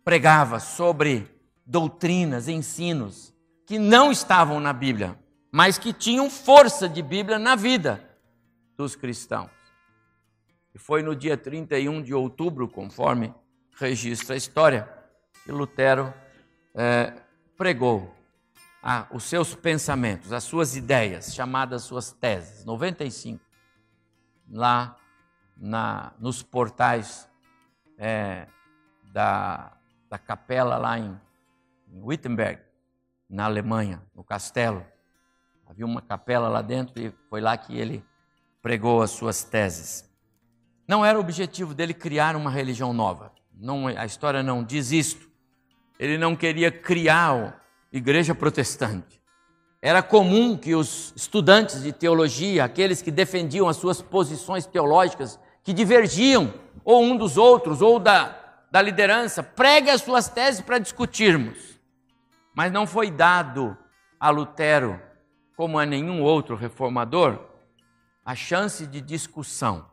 pregava 0.03 0.59
sobre 0.59 1.27
doutrinas, 1.65 2.47
ensinos 2.47 3.33
que 3.65 3.79
não 3.79 4.11
estavam 4.11 4.59
na 4.59 4.71
Bíblia, 4.71 5.17
mas 5.51 5.77
que 5.77 5.91
tinham 5.91 6.29
força 6.29 6.87
de 6.87 7.01
Bíblia 7.01 7.39
na 7.39 7.55
vida 7.55 8.03
dos 8.77 8.95
cristãos. 8.95 9.49
E 10.75 10.79
foi 10.79 11.01
no 11.01 11.15
dia 11.15 11.37
31 11.37 12.01
de 12.01 12.13
outubro, 12.13 12.67
conforme 12.67 13.33
registra 13.75 14.35
a 14.35 14.37
história, 14.37 14.89
que 15.43 15.51
Lutero 15.51 16.13
é, 16.75 17.13
pregou 17.57 18.13
ah, 18.85 19.07
os 19.11 19.23
seus 19.23 19.55
pensamentos, 19.55 20.33
as 20.33 20.43
suas 20.43 20.75
ideias, 20.75 21.33
chamadas 21.33 21.83
suas 21.83 22.11
teses, 22.11 22.65
95, 22.65 23.41
lá 24.51 24.97
na, 25.55 26.11
nos 26.19 26.43
portais 26.43 27.29
é, 27.97 28.45
da, 29.13 29.71
da 30.09 30.17
capela 30.17 30.77
lá 30.77 30.99
em, 30.99 31.17
em 31.93 32.01
Wittenberg, 32.01 32.61
na 33.29 33.45
Alemanha, 33.45 34.03
no 34.13 34.21
castelo. 34.21 34.85
Havia 35.65 35.85
uma 35.85 36.01
capela 36.01 36.49
lá 36.49 36.61
dentro 36.61 37.01
e 37.01 37.09
foi 37.29 37.39
lá 37.39 37.55
que 37.55 37.77
ele 37.77 38.03
pregou 38.61 39.01
as 39.01 39.11
suas 39.11 39.45
teses. 39.45 40.13
Não 40.85 41.05
era 41.05 41.17
o 41.17 41.21
objetivo 41.21 41.73
dele 41.73 41.93
criar 41.93 42.35
uma 42.35 42.51
religião 42.51 42.91
nova. 42.91 43.31
Não, 43.53 43.87
a 43.87 44.05
história 44.05 44.43
não 44.43 44.61
diz 44.61 44.91
isto. 44.91 45.31
Ele 45.97 46.17
não 46.17 46.35
queria 46.35 46.69
criar 46.69 47.62
igreja 47.93 48.33
protestante. 48.33 49.21
Era 49.79 50.01
comum 50.01 50.57
que 50.57 50.73
os 50.73 51.13
estudantes 51.15 51.83
de 51.83 51.93
teologia, 51.93 52.63
aqueles 52.63 53.01
que 53.01 53.11
defendiam 53.11 53.67
as 53.67 53.77
suas 53.77 54.01
posições 54.01 54.65
teológicas, 54.65 55.39
que 55.63 55.71
divergiam 55.71 56.53
ou 56.83 57.03
um 57.03 57.15
dos 57.15 57.37
outros, 57.37 57.81
ou 57.81 57.99
da, 57.99 58.35
da 58.71 58.81
liderança, 58.81 59.43
pregue 59.43 59.89
as 59.89 60.01
suas 60.01 60.27
teses 60.27 60.61
para 60.61 60.79
discutirmos. 60.79 61.79
Mas 62.55 62.71
não 62.71 62.87
foi 62.87 63.11
dado 63.11 63.77
a 64.19 64.29
Lutero, 64.29 64.99
como 65.55 65.77
a 65.77 65.85
nenhum 65.85 66.23
outro 66.23 66.55
reformador, 66.55 67.39
a 68.25 68.35
chance 68.35 68.87
de 68.87 69.01
discussão. 69.01 69.85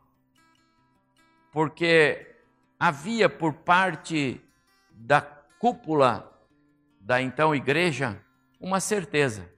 Porque 1.51 2.35
havia 2.79 3.29
por 3.29 3.53
parte 3.53 4.41
da 4.89 5.21
cúpula 5.21 6.30
da 7.01 7.21
então 7.21 7.53
igreja 7.53 8.23
uma 8.59 8.79
certeza: 8.79 9.51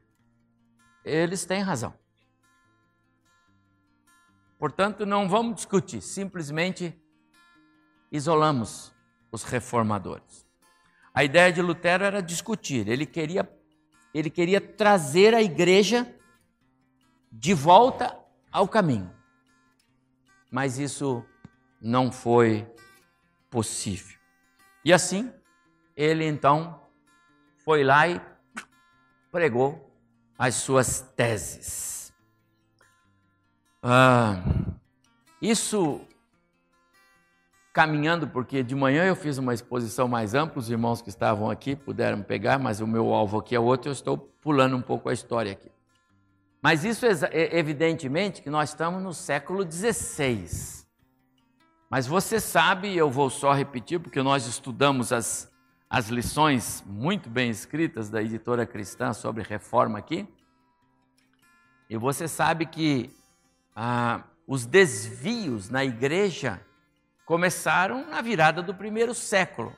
eles 1.04 1.46
têm 1.46 1.62
razão. 1.62 1.94
Portanto, 4.58 5.06
não 5.06 5.28
vamos 5.28 5.56
discutir, 5.56 6.02
simplesmente 6.02 6.98
isolamos 8.12 8.94
os 9.32 9.44
reformadores. 9.44 10.48
A 11.14 11.24
ideia 11.24 11.52
de 11.52 11.62
Lutero 11.62 12.04
era 12.04 12.22
discutir, 12.22 12.88
ele 12.88 13.06
queria, 13.06 13.48
ele 14.14 14.30
queria 14.30 14.62
trazer 14.62 15.34
a 15.34 15.42
igreja 15.42 16.16
de 17.32 17.54
volta 17.54 18.18
ao 18.52 18.68
caminho. 18.68 19.14
Mas 20.50 20.78
isso 20.78 21.26
não 21.82 22.12
foi 22.12 22.66
possível. 23.50 24.18
E 24.86 24.94
assim, 24.94 25.32
ele 25.96 26.26
então 26.26 26.83
foi 27.64 27.84
lá 27.84 28.08
e 28.08 28.22
pregou 29.32 29.92
as 30.38 30.56
suas 30.56 31.02
teses. 31.16 32.14
Ah, 33.82 34.42
isso 35.42 36.02
caminhando, 37.74 38.28
porque 38.28 38.62
de 38.62 38.76
manhã 38.76 39.04
eu 39.04 39.16
fiz 39.16 39.38
uma 39.38 39.54
exposição 39.54 40.08
mais 40.08 40.36
ampla, 40.36 40.60
os 40.60 40.70
irmãos 40.70 41.02
que 41.02 41.10
estavam 41.10 41.50
aqui 41.50 41.76
puderam 41.76 42.22
pegar, 42.22 42.60
mas 42.60 42.80
o 42.80 42.88
meu 42.88 43.14
alvo 43.14 43.40
aqui 43.40 43.56
é 43.56 43.60
outro, 43.60 43.90
eu 43.90 43.94
estou 43.94 44.18
pulando 44.18 44.78
um 44.78 44.82
pouco 44.82 45.10
a 45.10 45.14
história 45.14 45.52
aqui. 45.52 45.72
Mas 46.62 46.86
isso 46.86 47.06
é 47.06 47.58
evidentemente 47.58 48.42
que 48.42 48.50
nós 48.50 48.70
estamos 48.70 49.02
no 49.02 49.14
século 49.14 49.70
XVI. 49.70 50.48
Mas 51.90 52.08
você 52.08 52.40
sabe, 52.40 52.96
eu 52.96 53.10
vou 53.10 53.30
só 53.30 53.52
repetir, 53.52 54.00
porque 54.00 54.22
nós 54.22 54.48
estudamos 54.48 55.12
as 55.12 55.52
as 55.94 56.08
lições 56.08 56.84
muito 56.88 57.30
bem 57.30 57.52
escritas 57.52 58.10
da 58.10 58.20
editora 58.20 58.66
cristã 58.66 59.14
sobre 59.14 59.44
reforma 59.44 60.00
aqui. 60.00 60.28
E 61.88 61.96
você 61.96 62.28
sabe 62.28 62.66
que 62.66 63.16
ah, 63.76 64.24
os 64.48 64.66
desvios 64.66 65.70
na 65.70 65.86
igreja 65.86 66.60
começaram 67.28 68.10
na 68.10 68.22
virada 68.22 68.64
do 68.64 68.74
primeiro 68.74 69.14
século. 69.14 69.72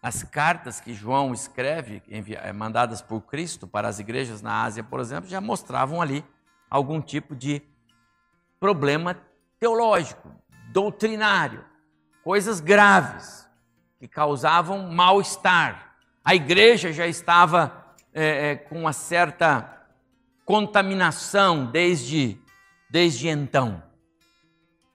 As 0.00 0.22
cartas 0.22 0.80
que 0.80 0.94
João 0.94 1.34
escreve, 1.34 2.00
eh, 2.08 2.52
mandadas 2.52 3.02
por 3.02 3.22
Cristo 3.22 3.66
para 3.66 3.88
as 3.88 3.98
igrejas 3.98 4.40
na 4.40 4.62
Ásia, 4.62 4.84
por 4.84 5.00
exemplo, 5.00 5.28
já 5.28 5.40
mostravam 5.40 6.00
ali 6.00 6.24
algum 6.70 7.02
tipo 7.02 7.34
de 7.34 7.60
problema 8.60 9.20
teológico, 9.58 10.30
doutrinário, 10.70 11.64
coisas 12.22 12.60
graves 12.60 13.43
que 14.04 14.08
causavam 14.08 14.92
mal-estar 14.92 15.96
A 16.22 16.34
igreja 16.34 16.92
já 16.92 17.06
estava 17.06 17.86
é, 18.12 18.50
é, 18.50 18.56
com 18.56 18.80
uma 18.80 18.92
certa 18.92 19.86
contaminação 20.44 21.64
desde, 21.64 22.38
desde 22.90 23.28
então. 23.28 23.82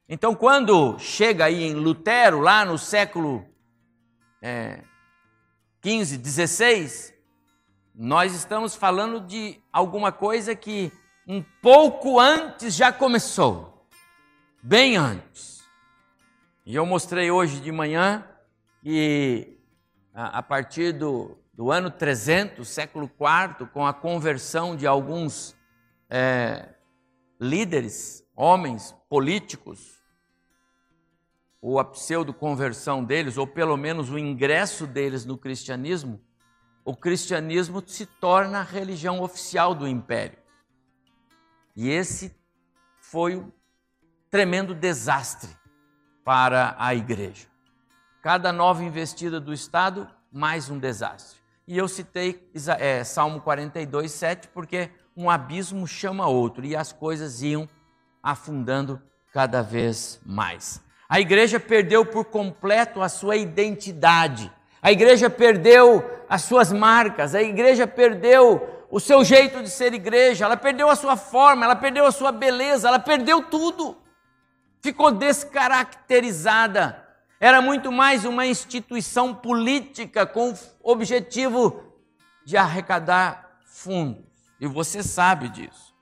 Então, 0.07 0.35
quando 0.35 0.99
chega 0.99 1.45
aí 1.45 1.63
em 1.63 1.73
Lutero, 1.73 2.39
lá 2.39 2.63
no 2.63 2.77
século 2.77 3.43
é, 4.43 4.83
15, 5.81 6.15
16, 6.15 7.11
nós 7.95 8.35
estamos 8.35 8.75
falando 8.75 9.21
de 9.21 9.59
alguma 9.73 10.11
coisa 10.11 10.55
que 10.55 10.91
um 11.27 11.43
pouco 11.63 12.19
antes 12.19 12.75
já 12.75 12.93
começou, 12.93 13.87
bem 14.61 14.97
antes. 14.97 15.63
E 16.63 16.75
eu 16.75 16.85
mostrei 16.85 17.31
hoje 17.31 17.59
de 17.59 17.71
manhã 17.71 18.23
que 18.81 19.57
a 20.13 20.41
partir 20.41 20.93
do, 20.93 21.37
do 21.53 21.71
ano 21.71 21.91
300, 21.91 22.67
século 22.67 23.05
IV, 23.05 23.67
com 23.67 23.85
a 23.85 23.93
conversão 23.93 24.75
de 24.75 24.87
alguns 24.87 25.55
é, 26.09 26.69
líderes, 27.39 28.23
homens 28.35 28.95
políticos, 29.09 29.99
ou 31.61 31.79
a 31.79 31.83
pseudo-conversão 31.83 33.03
deles, 33.03 33.37
ou 33.37 33.45
pelo 33.45 33.75
menos 33.75 34.09
o 34.09 34.17
ingresso 34.17 34.87
deles 34.87 35.25
no 35.25 35.37
cristianismo, 35.37 36.21
o 36.85 36.95
cristianismo 36.95 37.83
se 37.85 38.05
torna 38.05 38.59
a 38.59 38.63
religião 38.63 39.21
oficial 39.21 39.75
do 39.75 39.87
império. 39.87 40.39
E 41.75 41.89
esse 41.89 42.33
foi 43.01 43.35
um 43.35 43.51
tremendo 44.29 44.73
desastre 44.73 45.49
para 46.23 46.75
a 46.79 46.95
igreja. 46.95 47.48
Cada 48.31 48.53
nova 48.53 48.83
investida 48.83 49.39
do 49.39 49.51
Estado, 49.51 50.07
mais 50.31 50.69
um 50.69 50.77
desastre. 50.77 51.39
E 51.67 51.75
eu 51.75 51.87
citei 51.87 52.47
é, 52.77 53.03
Salmo 53.03 53.41
42, 53.41 54.11
7, 54.11 54.49
porque 54.49 54.91
um 55.17 55.31
abismo 55.31 55.87
chama 55.87 56.27
outro 56.27 56.63
e 56.63 56.75
as 56.75 56.93
coisas 56.93 57.41
iam 57.41 57.67
afundando 58.21 59.01
cada 59.33 59.63
vez 59.63 60.21
mais. 60.23 60.79
A 61.09 61.19
igreja 61.19 61.59
perdeu 61.59 62.05
por 62.05 62.25
completo 62.25 63.01
a 63.01 63.09
sua 63.09 63.35
identidade. 63.35 64.53
A 64.79 64.91
igreja 64.91 65.27
perdeu 65.27 66.07
as 66.29 66.43
suas 66.43 66.71
marcas, 66.71 67.33
a 67.33 67.41
igreja 67.41 67.87
perdeu 67.87 68.85
o 68.91 68.99
seu 68.99 69.25
jeito 69.25 69.63
de 69.63 69.71
ser 69.71 69.91
igreja, 69.91 70.45
ela 70.45 70.55
perdeu 70.55 70.87
a 70.87 70.95
sua 70.95 71.17
forma, 71.17 71.65
ela 71.65 71.75
perdeu 71.75 72.05
a 72.05 72.11
sua 72.11 72.31
beleza, 72.31 72.89
ela 72.89 72.99
perdeu 72.99 73.41
tudo. 73.41 73.97
Ficou 74.81 75.11
descaracterizada. 75.11 77.08
Era 77.41 77.61
muito 77.61 77.89
mais 77.89 78.25
uma 78.25 78.45
instituição 78.45 79.33
política 79.33 80.25
com 80.25 80.51
o 80.51 80.91
objetivo 80.91 81.95
de 82.43 82.57
arrecadar 82.57 83.61
fundos. 83.63 84.25
E 84.59 84.67
você 84.67 85.01
sabe 85.01 85.47
disso. 85.47 85.95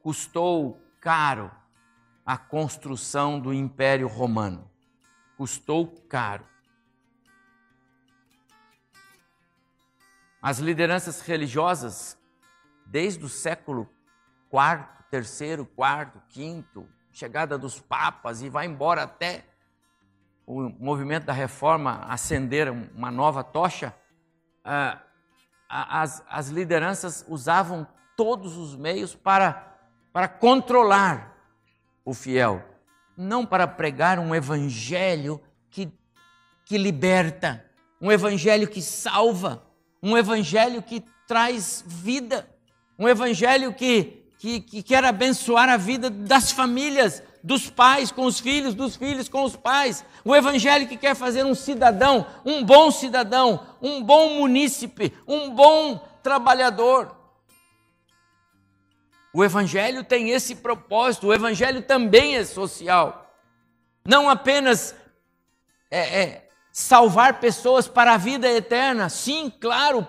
Custou 0.00 0.80
caro 1.00 1.50
a 2.24 2.38
construção 2.38 3.40
do 3.40 3.52
Império 3.52 4.06
Romano. 4.06 4.70
Custou 5.36 5.88
caro. 6.08 6.46
As 10.40 10.60
lideranças 10.60 11.20
religiosas, 11.22 12.16
desde 12.86 13.24
o 13.24 13.28
século 13.28 13.90
IV, 14.52 14.86
terceiro, 15.10 15.66
quarto, 15.66 16.22
quinto, 16.28 16.88
chegada 17.20 17.58
dos 17.58 17.78
papas 17.78 18.40
e 18.40 18.48
vai 18.48 18.64
embora 18.64 19.02
até 19.02 19.44
o 20.46 20.70
movimento 20.70 21.26
da 21.26 21.34
reforma 21.34 22.06
acender 22.08 22.70
uma 22.70 23.10
nova 23.10 23.44
tocha, 23.44 23.94
ah, 24.64 24.98
as, 25.68 26.24
as 26.30 26.48
lideranças 26.48 27.22
usavam 27.28 27.86
todos 28.16 28.56
os 28.56 28.74
meios 28.74 29.14
para, 29.14 29.76
para 30.14 30.28
controlar 30.28 31.36
o 32.06 32.14
fiel, 32.14 32.64
não 33.14 33.44
para 33.44 33.68
pregar 33.68 34.18
um 34.18 34.34
evangelho 34.34 35.38
que, 35.68 35.92
que 36.64 36.78
liberta, 36.78 37.62
um 38.00 38.10
evangelho 38.10 38.66
que 38.66 38.80
salva, 38.80 39.62
um 40.02 40.16
evangelho 40.16 40.82
que 40.82 41.04
traz 41.28 41.84
vida, 41.86 42.48
um 42.98 43.06
evangelho 43.06 43.74
que, 43.74 44.19
que, 44.40 44.58
que 44.58 44.82
quer 44.82 45.04
abençoar 45.04 45.68
a 45.68 45.76
vida 45.76 46.08
das 46.08 46.50
famílias, 46.50 47.22
dos 47.44 47.68
pais 47.68 48.10
com 48.10 48.24
os 48.24 48.40
filhos, 48.40 48.74
dos 48.74 48.96
filhos 48.96 49.28
com 49.28 49.44
os 49.44 49.54
pais. 49.54 50.02
O 50.24 50.34
evangelho 50.34 50.88
que 50.88 50.96
quer 50.96 51.14
fazer 51.14 51.44
um 51.44 51.54
cidadão, 51.54 52.26
um 52.42 52.64
bom 52.64 52.90
cidadão, 52.90 53.66
um 53.82 54.02
bom 54.02 54.36
munícipe, 54.36 55.12
um 55.28 55.50
bom 55.50 56.02
trabalhador. 56.22 57.14
O 59.32 59.44
Evangelho 59.44 60.02
tem 60.02 60.30
esse 60.30 60.56
propósito, 60.56 61.26
o 61.26 61.34
Evangelho 61.34 61.82
também 61.82 62.36
é 62.36 62.44
social. 62.44 63.30
Não 64.08 64.28
apenas 64.28 64.94
é, 65.90 66.22
é, 66.22 66.48
salvar 66.72 67.40
pessoas 67.40 67.86
para 67.86 68.14
a 68.14 68.16
vida 68.16 68.48
eterna, 68.48 69.10
sim, 69.10 69.52
claro, 69.60 70.06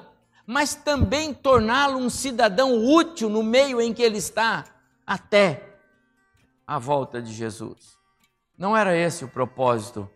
mas 0.51 0.75
também 0.75 1.33
torná-lo 1.33 1.97
um 1.97 2.09
cidadão 2.09 2.83
útil 2.83 3.29
no 3.29 3.41
meio 3.41 3.79
em 3.79 3.93
que 3.93 4.03
ele 4.03 4.17
está, 4.17 4.65
até 5.07 5.77
a 6.67 6.77
volta 6.77 7.21
de 7.21 7.31
Jesus. 7.31 7.97
Não 8.57 8.75
era 8.75 8.93
esse 8.93 9.23
o 9.23 9.29
propósito 9.29 10.09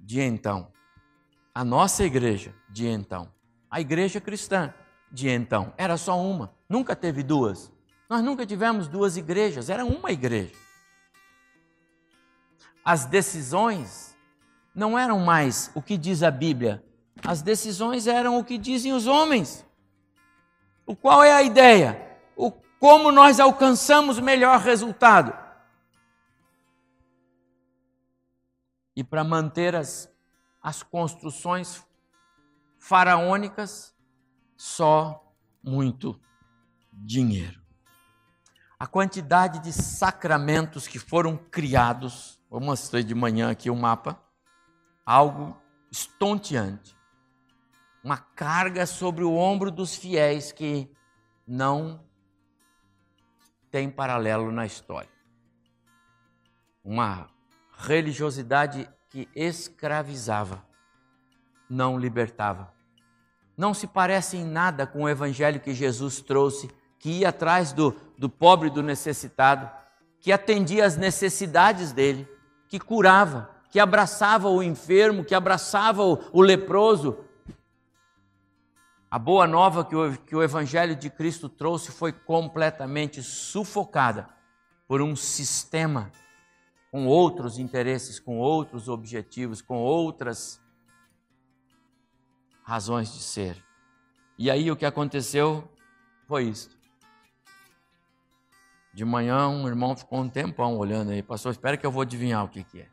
de 0.00 0.22
então. 0.22 0.72
A 1.54 1.62
nossa 1.62 2.02
igreja 2.02 2.54
de 2.70 2.86
então, 2.86 3.30
a 3.70 3.78
igreja 3.78 4.22
cristã 4.22 4.72
de 5.10 5.28
então, 5.28 5.74
era 5.76 5.98
só 5.98 6.18
uma. 6.18 6.54
Nunca 6.66 6.96
teve 6.96 7.22
duas. 7.22 7.70
Nós 8.08 8.24
nunca 8.24 8.46
tivemos 8.46 8.88
duas 8.88 9.18
igrejas, 9.18 9.68
era 9.68 9.84
uma 9.84 10.10
igreja. 10.10 10.54
As 12.82 13.04
decisões 13.04 14.16
não 14.74 14.98
eram 14.98 15.18
mais 15.18 15.70
o 15.74 15.82
que 15.82 15.98
diz 15.98 16.22
a 16.22 16.30
Bíblia, 16.30 16.82
as 17.24 17.40
decisões 17.40 18.06
eram 18.06 18.38
o 18.38 18.44
que 18.44 18.58
dizem 18.58 18.92
os 18.92 19.06
homens. 19.06 19.64
O 20.84 20.96
qual 20.96 21.22
é 21.22 21.32
a 21.32 21.42
ideia? 21.42 22.18
O 22.36 22.50
como 22.50 23.12
nós 23.12 23.38
alcançamos 23.38 24.18
melhor 24.18 24.58
resultado. 24.58 25.32
E 28.96 29.04
para 29.04 29.22
manter 29.22 29.76
as, 29.76 30.12
as 30.60 30.82
construções 30.82 31.86
faraônicas, 32.78 33.94
só 34.56 35.32
muito 35.62 36.20
dinheiro. 36.92 37.62
A 38.78 38.86
quantidade 38.86 39.60
de 39.60 39.72
sacramentos 39.72 40.88
que 40.88 40.98
foram 40.98 41.36
criados, 41.36 42.40
vou 42.50 42.60
mostrar 42.60 43.00
de 43.00 43.14
manhã 43.14 43.50
aqui 43.50 43.70
o 43.70 43.76
mapa, 43.76 44.20
algo 45.06 45.56
estonteante. 45.90 46.96
Uma 48.02 48.16
carga 48.16 48.86
sobre 48.86 49.24
o 49.24 49.34
ombro 49.34 49.70
dos 49.70 49.94
fiéis 49.94 50.52
que 50.52 50.90
não 51.46 52.04
tem 53.70 53.88
paralelo 53.88 54.50
na 54.50 54.66
história. 54.66 55.10
Uma 56.84 57.28
religiosidade 57.78 58.88
que 59.08 59.28
escravizava, 59.34 60.64
não 61.68 61.98
libertava. 61.98 62.72
Não 63.56 63.72
se 63.74 63.86
parece 63.86 64.36
em 64.36 64.44
nada 64.44 64.86
com 64.86 65.02
o 65.02 65.08
evangelho 65.08 65.60
que 65.60 65.74
Jesus 65.74 66.20
trouxe 66.20 66.68
que 67.02 67.10
ia 67.10 67.30
atrás 67.30 67.72
do, 67.72 67.96
do 68.16 68.28
pobre 68.28 68.68
e 68.68 68.70
do 68.70 68.80
necessitado, 68.80 69.68
que 70.20 70.30
atendia 70.30 70.86
às 70.86 70.96
necessidades 70.96 71.90
dele, 71.90 72.28
que 72.68 72.78
curava, 72.78 73.50
que 73.72 73.80
abraçava 73.80 74.48
o 74.48 74.62
enfermo, 74.62 75.24
que 75.24 75.34
abraçava 75.34 76.04
o, 76.04 76.20
o 76.32 76.40
leproso. 76.40 77.18
A 79.12 79.18
boa 79.18 79.46
nova 79.46 79.84
que 79.84 79.94
o, 79.94 80.16
que 80.16 80.34
o 80.34 80.42
Evangelho 80.42 80.96
de 80.96 81.10
Cristo 81.10 81.46
trouxe 81.46 81.92
foi 81.92 82.12
completamente 82.12 83.22
sufocada 83.22 84.26
por 84.88 85.02
um 85.02 85.14
sistema 85.14 86.10
com 86.90 87.06
outros 87.06 87.58
interesses, 87.58 88.18
com 88.18 88.38
outros 88.38 88.88
objetivos, 88.88 89.60
com 89.60 89.76
outras 89.76 90.58
razões 92.62 93.12
de 93.12 93.22
ser. 93.22 93.62
E 94.38 94.50
aí 94.50 94.70
o 94.70 94.76
que 94.76 94.86
aconteceu 94.86 95.70
foi 96.26 96.44
isso. 96.44 96.70
De 98.94 99.04
manhã, 99.04 99.46
um 99.46 99.68
irmão 99.68 99.94
ficou 99.94 100.20
um 100.20 100.28
tempão 100.30 100.78
olhando 100.78 101.10
aí, 101.10 101.22
pastor, 101.22 101.52
espera 101.52 101.76
que 101.76 101.84
eu 101.84 101.92
vou 101.92 102.00
adivinhar 102.00 102.46
o 102.46 102.48
que, 102.48 102.64
que 102.64 102.80
é. 102.80 102.88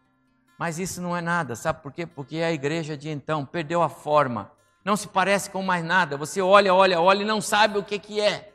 Mas 0.58 0.80
isso 0.80 1.02
não 1.02 1.16
é 1.16 1.22
nada, 1.22 1.56
sabe 1.56 1.82
por 1.82 1.94
quê? 1.94 2.06
Porque 2.06 2.40
a 2.40 2.52
igreja 2.52 2.98
de 2.98 3.08
então 3.08 3.46
perdeu 3.46 3.82
a 3.82 3.88
forma, 3.88 4.52
não 4.84 4.96
se 4.96 5.08
parece 5.08 5.50
com 5.50 5.62
mais 5.62 5.84
nada. 5.84 6.18
Você 6.18 6.42
olha, 6.42 6.74
olha, 6.74 7.00
olha 7.00 7.22
e 7.22 7.26
não 7.26 7.42
sabe 7.42 7.78
o 7.78 7.84
que, 7.84 8.00
que 8.00 8.20
é. 8.20 8.54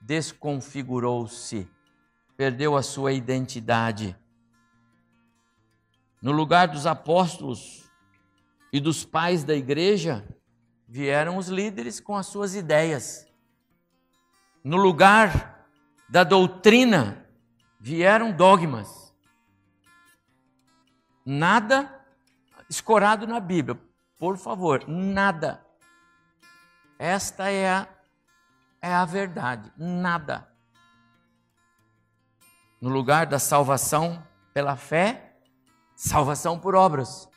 Desconfigurou-se, 0.00 1.68
perdeu 2.36 2.76
a 2.76 2.82
sua 2.82 3.12
identidade. 3.12 4.16
No 6.20 6.32
lugar 6.32 6.68
dos 6.68 6.86
apóstolos 6.86 7.90
e 8.72 8.80
dos 8.80 9.04
pais 9.04 9.44
da 9.44 9.54
igreja, 9.54 10.24
vieram 10.88 11.36
os 11.36 11.48
líderes 11.48 11.98
com 12.00 12.16
as 12.16 12.26
suas 12.26 12.54
ideias. 12.54 13.26
No 14.62 14.76
lugar 14.76 15.66
da 16.08 16.22
doutrina, 16.22 17.26
vieram 17.80 18.30
dogmas. 18.30 19.12
Nada 21.24 22.00
escorado 22.68 23.26
na 23.26 23.40
Bíblia, 23.40 23.80
por 24.22 24.38
favor, 24.38 24.84
nada. 24.86 25.66
Esta 26.96 27.50
é 27.50 27.68
a, 27.68 27.88
é 28.80 28.94
a 28.94 29.04
verdade, 29.04 29.72
nada. 29.76 30.48
No 32.80 32.88
lugar 32.88 33.26
da 33.26 33.40
salvação 33.40 34.24
pela 34.54 34.76
fé, 34.76 35.34
salvação 35.96 36.56
por 36.56 36.76
obras. 36.76 37.28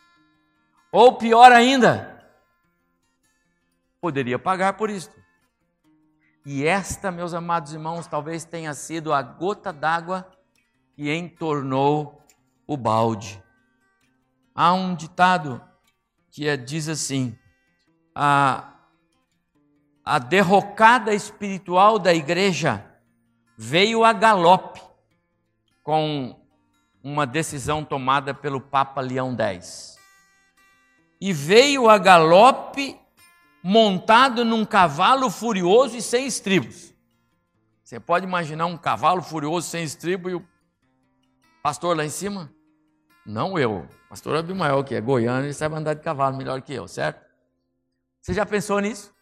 Ou 0.91 1.17
pior 1.17 1.51
ainda, 1.51 2.23
poderia 3.99 4.37
pagar 4.37 4.73
por 4.73 4.91
isto. 4.91 5.19
E 6.45 6.67
esta, 6.67 7.11
meus 7.11 7.33
amados 7.33 7.73
irmãos, 7.73 8.05
talvez 8.05 8.45
tenha 8.45 8.75
sido 8.75 9.11
a 9.11 9.23
gota 9.23 9.73
d'água 9.73 10.31
que 10.93 11.11
entornou 11.11 12.21
o 12.67 12.77
balde. 12.77 13.43
Há 14.53 14.71
um 14.71 14.93
ditado 14.93 15.59
que 16.35 16.49
é, 16.49 16.57
diz 16.57 16.89
assim: 16.89 17.33
a, 18.13 18.73
a 20.03 20.19
derrocada 20.19 21.13
espiritual 21.13 21.97
da 21.97 22.13
igreja 22.13 22.85
veio 23.57 24.03
a 24.03 24.11
galope 24.11 24.81
com 25.81 26.37
uma 27.01 27.25
decisão 27.25 27.85
tomada 27.85 28.33
pelo 28.33 28.59
Papa 28.59 28.99
Leão 28.99 29.33
X. 29.33 29.97
E 31.21 31.31
veio 31.31 31.89
a 31.89 31.97
galope 31.97 32.99
montado 33.63 34.43
num 34.43 34.65
cavalo 34.65 35.29
furioso 35.29 35.95
e 35.95 36.01
sem 36.01 36.27
estribos. 36.27 36.93
Você 37.81 37.97
pode 37.97 38.25
imaginar 38.25 38.65
um 38.65 38.77
cavalo 38.77 39.21
furioso 39.21 39.69
sem 39.69 39.85
estribo 39.85 40.29
e 40.29 40.35
o 40.35 40.45
pastor 41.63 41.95
lá 41.95 42.03
em 42.03 42.09
cima? 42.09 42.51
Não 43.25 43.57
eu. 43.57 43.87
Pastor 44.15 44.37
Abimael, 44.37 44.81
que 44.81 44.95
é 44.95 45.01
goiano, 45.01 45.45
ele 45.45 45.53
sabe 45.53 45.75
andar 45.75 45.93
de 45.93 46.01
cavalo 46.01 46.37
melhor 46.37 46.61
que 46.61 46.73
eu, 46.73 46.87
certo? 46.87 47.21
Você 48.21 48.33
já 48.33 48.45
pensou 48.45 48.79
nisso? 48.79 49.13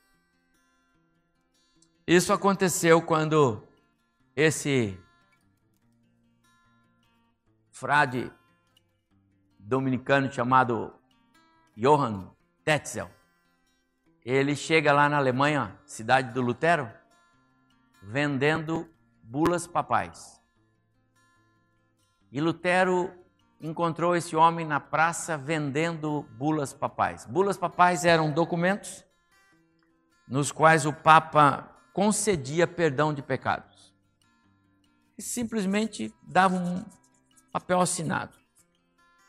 Isso 2.06 2.32
aconteceu 2.32 3.02
quando 3.02 3.68
esse 4.36 4.96
frade 7.72 8.32
dominicano 9.58 10.32
chamado 10.32 10.94
Johann 11.76 12.30
Tetzel, 12.64 13.10
ele 14.24 14.56
chega 14.56 14.94
lá 14.94 15.10
na 15.10 15.18
Alemanha, 15.18 15.76
cidade 15.88 16.32
do 16.34 16.42
Lutero, 16.44 16.88
vendendo 18.00 18.88
bulas 19.24 19.66
papais. 19.66 20.40
E 22.32 22.40
Lutero 22.40 23.23
encontrou 23.64 24.14
esse 24.14 24.36
homem 24.36 24.66
na 24.66 24.82
praça 24.82 25.38
vendendo 25.38 26.24
bulas 26.38 26.74
papais. 26.74 27.26
Bulas 27.26 27.58
papais 27.58 28.04
eram 28.04 28.30
documentos 28.30 29.06
nos 30.28 30.52
quais 30.52 30.86
o 30.86 30.92
Papa 30.92 31.70
concedia 31.94 32.68
perdão 32.68 33.14
de 33.14 33.22
pecados. 33.22 33.96
E 35.18 35.22
simplesmente 35.22 36.14
dava 36.22 36.56
um 36.56 36.84
papel 37.54 37.80
assinado. 37.80 38.36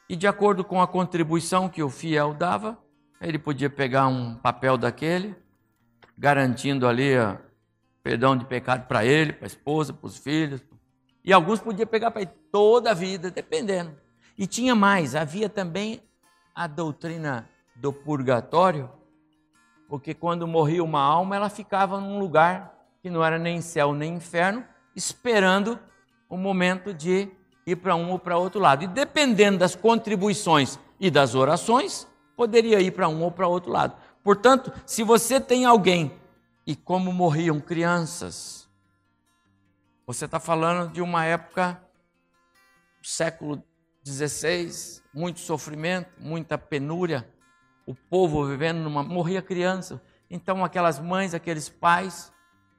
E 0.09 0.17
de 0.17 0.27
acordo 0.27 0.65
com 0.65 0.83
a 0.83 0.89
contribuição 0.89 1.69
que 1.69 1.83
o 1.83 1.89
fiel 1.89 2.35
dava, 2.35 2.77
ele 3.21 3.39
podia 3.39 3.71
pegar 3.71 4.09
um 4.09 4.35
papel 4.35 4.77
daquele, 4.77 5.37
garantindo 6.19 6.89
ali 6.89 7.17
a 7.17 7.41
perdão 8.03 8.37
de 8.37 8.45
pecado 8.45 8.87
para 8.89 9.05
ele, 9.05 9.33
para 9.33 9.47
a 9.47 9.47
esposa, 9.47 9.93
para 9.93 10.07
os 10.07 10.17
filhos. 10.17 10.61
E 11.25 11.33
alguns 11.33 11.61
podiam 11.61 11.87
pegar 11.87 12.11
para 12.11 12.27
toda 12.27 12.91
a 12.91 12.95
vida, 12.95 13.31
dependendo. 13.31 14.04
E 14.37 14.47
tinha 14.47 14.75
mais, 14.75 15.15
havia 15.15 15.49
também 15.49 16.03
a 16.55 16.67
doutrina 16.67 17.49
do 17.75 17.93
purgatório, 17.93 18.91
porque 19.89 20.15
quando 20.15 20.47
morria 20.47 20.83
uma 20.83 21.01
alma, 21.01 21.37
ela 21.37 21.49
ficava 21.49 22.01
num 22.01 22.19
lugar 22.19 22.75
que 23.03 23.11
não 23.11 23.25
era 23.25 23.39
nem 23.39 23.61
céu 23.61 23.93
nem 23.93 24.15
inferno, 24.15 24.65
esperando 24.97 25.79
o 26.29 26.37
momento 26.37 26.93
de 26.93 27.29
ir 27.67 27.77
para 27.77 27.95
um 27.95 28.11
ou 28.11 28.19
para 28.19 28.39
outro 28.39 28.61
lado. 28.61 28.85
E 28.85 28.87
dependendo 28.87 29.59
das 29.59 29.75
contribuições 29.75 30.79
e 30.99 31.11
das 31.11 31.35
orações, 31.35 32.09
poderia 32.37 32.81
ir 32.81 32.91
para 32.93 33.09
um 33.09 33.23
ou 33.23 33.31
para 33.31 33.47
outro 33.47 33.71
lado. 33.71 33.95
Portanto, 34.23 34.73
se 34.87 35.03
você 35.03 35.41
tem 35.41 35.65
alguém, 35.65 36.19
e 36.67 36.75
como 36.75 37.13
morriam 37.13 37.61
crianças, 37.61 38.69
você 40.07 40.25
está 40.25 40.41
falando 40.41 40.91
de 40.93 41.03
uma 41.03 41.25
época, 41.25 41.81
século 43.03 43.63
XVI, 44.07 45.03
muito 45.13 45.41
sofrimento, 45.41 46.11
muita 46.19 46.59
penúria, 46.59 47.29
o 47.87 47.95
povo 47.95 48.47
vivendo 48.47 48.79
numa. 48.79 49.03
morria 49.03 49.41
criança. 49.41 50.03
Então, 50.31 50.65
aquelas 50.65 50.99
mães, 50.99 51.35
aqueles 51.35 51.69
pais, 51.69 52.33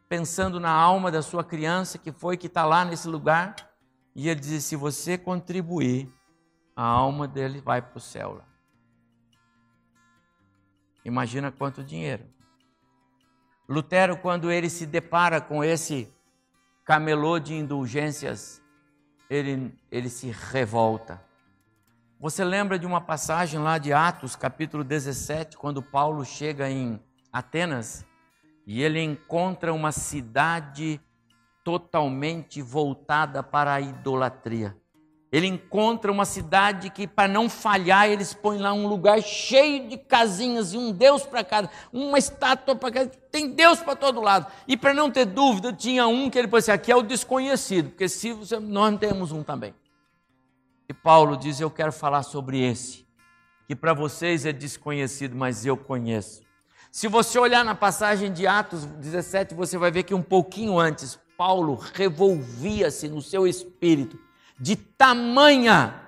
pensando 0.08 0.60
na 0.60 0.72
alma 0.72 1.12
da 1.12 1.22
sua 1.22 1.44
criança 1.44 1.98
que 1.98 2.12
foi 2.12 2.38
que 2.38 2.48
está 2.48 2.66
lá 2.66 2.86
nesse 2.86 3.08
lugar, 3.08 3.56
e 4.16 4.30
ele 4.30 4.40
dizia: 4.40 4.60
se 4.60 4.76
você 4.76 5.18
contribuir, 5.18 6.12
a 6.76 6.84
alma 6.84 7.28
dele 7.28 7.62
vai 7.62 7.82
para 7.82 7.98
o 7.98 8.02
céu 8.02 8.34
lá. 8.34 8.46
Imagina 11.04 11.52
quanto 11.52 11.84
dinheiro. 11.84 12.26
Lutero, 13.68 14.18
quando 14.18 14.52
ele 14.52 14.70
se 14.70 14.86
depara 14.86 15.40
com 15.40 15.64
esse 15.64 16.14
camelô 16.84 17.40
de 17.40 17.56
indulgências, 17.56 18.62
ele, 19.30 19.74
ele 19.92 20.10
se 20.10 20.30
revolta. 20.52 21.22
Você 22.20 22.44
lembra 22.44 22.80
de 22.80 22.86
uma 22.86 23.02
passagem 23.02 23.60
lá 23.60 23.78
de 23.78 23.92
Atos, 23.92 24.36
capítulo 24.36 24.84
17, 24.84 25.58
quando 25.58 25.82
Paulo 25.82 26.24
chega 26.24 26.70
em 26.70 27.00
Atenas 27.32 28.06
e 28.66 28.82
ele 28.82 29.02
encontra 29.02 29.74
uma 29.74 29.92
cidade 29.92 31.00
totalmente 31.64 32.62
voltada 32.62 33.44
para 33.44 33.74
a 33.74 33.82
idolatria. 33.82 34.76
Ele 35.36 35.48
encontra 35.48 36.10
uma 36.10 36.24
cidade 36.24 36.90
que, 36.90 37.06
para 37.06 37.28
não 37.28 37.50
falhar, 37.50 38.08
eles 38.08 38.34
põem 38.34 38.58
lá 38.58 38.72
um 38.72 38.88
lugar 38.88 39.22
cheio 39.22 39.86
de 39.90 39.98
casinhas 39.98 40.74
e 40.74 40.78
um 40.78 40.94
Deus 40.94 41.26
para 41.26 41.44
cada, 41.44 41.70
uma 41.92 42.18
estátua 42.18 42.74
para 42.74 42.90
cada, 42.90 43.08
tem 43.30 43.50
Deus 43.50 43.82
para 43.82 43.98
todo 43.98 44.22
lado. 44.22 44.50
E 44.66 44.78
para 44.78 44.94
não 44.94 45.12
ter 45.12 45.26
dúvida, 45.26 45.74
tinha 45.74 46.08
um 46.08 46.30
que 46.30 46.40
ele 46.40 46.48
pôs 46.48 46.64
assim: 46.64 46.72
aqui 46.72 46.90
é 46.90 46.96
o 46.96 47.02
desconhecido, 47.02 47.90
porque 47.90 48.08
se 48.08 48.32
você, 48.32 48.58
nós 48.62 48.98
temos 48.98 49.34
um 49.34 49.44
também. 49.44 49.76
E 50.88 50.94
Paulo 50.94 51.36
diz: 51.36 51.60
Eu 51.60 51.70
quero 51.70 51.92
falar 51.92 52.24
sobre 52.24 52.66
esse, 52.66 53.06
que 53.68 53.76
para 53.76 53.94
vocês 53.94 54.46
é 54.46 54.54
desconhecido, 54.54 55.36
mas 55.36 55.66
eu 55.66 55.76
conheço. 55.76 56.44
Se 56.90 57.10
você 57.10 57.38
olhar 57.38 57.66
na 57.66 57.76
passagem 57.76 58.32
de 58.32 58.48
Atos 58.48 58.86
17, 58.86 59.54
você 59.54 59.78
vai 59.78 59.92
ver 59.92 60.04
que 60.04 60.14
um 60.14 60.24
pouquinho 60.24 60.80
antes, 60.80 61.20
Paulo 61.38 61.76
revolvia-se 61.76 63.10
no 63.10 63.22
seu 63.22 63.46
espírito 63.46 64.18
de 64.60 64.76
tamanha 64.76 66.02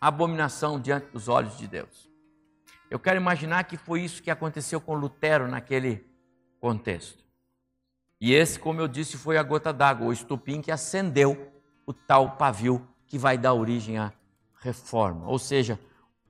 abominação 0.00 0.80
diante 0.80 1.06
dos 1.12 1.28
olhos 1.28 1.56
de 1.56 1.66
Deus. 1.66 2.10
Eu 2.90 2.98
quero 2.98 3.18
imaginar 3.18 3.64
que 3.64 3.76
foi 3.76 4.02
isso 4.02 4.22
que 4.22 4.30
aconteceu 4.30 4.80
com 4.80 4.94
Lutero 4.94 5.48
naquele 5.48 6.04
contexto. 6.60 7.24
E 8.20 8.32
esse, 8.32 8.58
como 8.58 8.80
eu 8.80 8.86
disse, 8.86 9.16
foi 9.16 9.36
a 9.36 9.42
gota 9.42 9.72
d'água, 9.72 10.06
o 10.06 10.12
estupim 10.12 10.60
que 10.60 10.70
acendeu 10.70 11.52
o 11.86 11.92
tal 11.92 12.36
pavio 12.36 12.86
que 13.06 13.18
vai 13.18 13.36
dar 13.38 13.54
origem 13.54 13.98
à 13.98 14.12
reforma. 14.60 15.26
Ou 15.26 15.38
seja, 15.38 15.78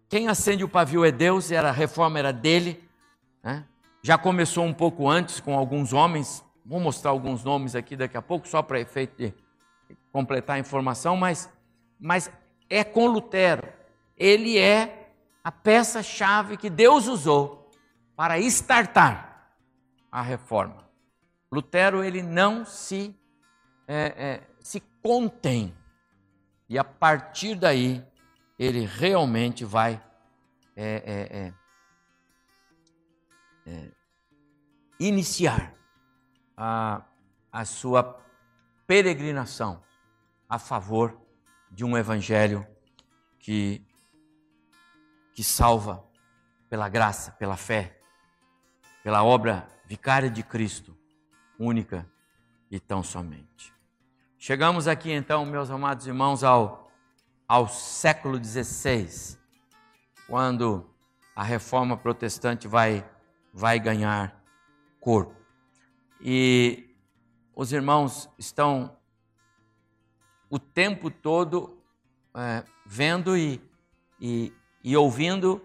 quem 0.08 0.28
acende 0.28 0.64
o 0.64 0.68
pavio 0.68 1.04
é 1.04 1.10
Deus, 1.10 1.50
era 1.50 1.68
a 1.68 1.72
reforma 1.72 2.18
era 2.18 2.32
dele. 2.32 2.82
Né? 3.42 3.64
Já 4.02 4.16
começou 4.16 4.64
um 4.64 4.72
pouco 4.72 5.08
antes 5.08 5.40
com 5.40 5.56
alguns 5.56 5.92
homens 5.92 6.44
Vou 6.64 6.78
mostrar 6.78 7.10
alguns 7.10 7.42
nomes 7.42 7.74
aqui 7.74 7.96
daqui 7.96 8.16
a 8.16 8.22
pouco, 8.22 8.46
só 8.46 8.62
para 8.62 8.80
efeito 8.80 9.16
de 9.16 9.34
completar 10.12 10.56
a 10.56 10.58
informação, 10.58 11.16
mas, 11.16 11.52
mas 11.98 12.30
é 12.70 12.84
com 12.84 13.06
Lutero. 13.06 13.66
Ele 14.16 14.58
é 14.58 15.10
a 15.42 15.50
peça-chave 15.50 16.56
que 16.56 16.70
Deus 16.70 17.08
usou 17.08 17.70
para 18.14 18.38
estartar 18.38 19.52
a 20.10 20.22
reforma. 20.22 20.88
Lutero 21.50 22.04
ele 22.04 22.22
não 22.22 22.64
se, 22.64 23.14
é, 23.88 24.14
é, 24.16 24.42
se 24.60 24.80
contém. 25.02 25.74
E 26.68 26.78
a 26.78 26.84
partir 26.84 27.56
daí, 27.56 28.04
ele 28.58 28.86
realmente 28.86 29.64
vai 29.64 30.00
é, 30.76 31.52
é, 33.66 33.70
é, 33.70 33.72
é 33.74 33.90
iniciar 35.00 35.74
a, 36.56 37.02
a 37.50 37.64
sua 37.64 38.20
peregrinação 38.86 39.82
a 40.48 40.58
favor 40.58 41.18
de 41.70 41.84
um 41.84 41.96
evangelho 41.96 42.66
que 43.38 43.84
que 45.34 45.42
salva 45.42 46.04
pela 46.68 46.88
graça, 46.88 47.32
pela 47.32 47.56
fé, 47.56 47.98
pela 49.02 49.22
obra 49.24 49.66
vicária 49.86 50.30
de 50.30 50.42
Cristo, 50.42 50.96
única 51.58 52.06
e 52.70 52.78
tão 52.78 53.02
somente. 53.02 53.72
Chegamos 54.38 54.88
aqui 54.88 55.12
então, 55.12 55.44
meus 55.44 55.70
amados 55.70 56.06
irmãos, 56.06 56.42
ao, 56.42 56.90
ao 57.46 57.68
século 57.68 58.42
XVI, 58.42 59.38
quando 60.26 60.90
a 61.34 61.42
reforma 61.42 61.96
protestante 61.96 62.66
vai, 62.66 63.08
vai 63.52 63.78
ganhar 63.78 64.42
corpo. 65.00 65.41
E 66.22 66.88
os 67.54 67.72
irmãos 67.72 68.28
estão 68.38 68.96
o 70.48 70.58
tempo 70.58 71.10
todo 71.10 71.82
é, 72.34 72.62
vendo 72.86 73.36
e, 73.36 73.60
e, 74.20 74.52
e 74.84 74.96
ouvindo 74.96 75.60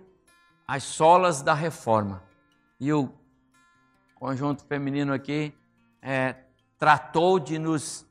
as 0.67 0.84
solas 0.84 1.43
da 1.43 1.54
reforma. 1.54 2.24
E 2.80 2.91
o 2.91 3.13
conjunto 4.15 4.65
feminino 4.65 5.13
aqui 5.13 5.54
é, 6.02 6.36
tratou 6.78 7.39
de 7.39 7.60
nos, 7.60 8.06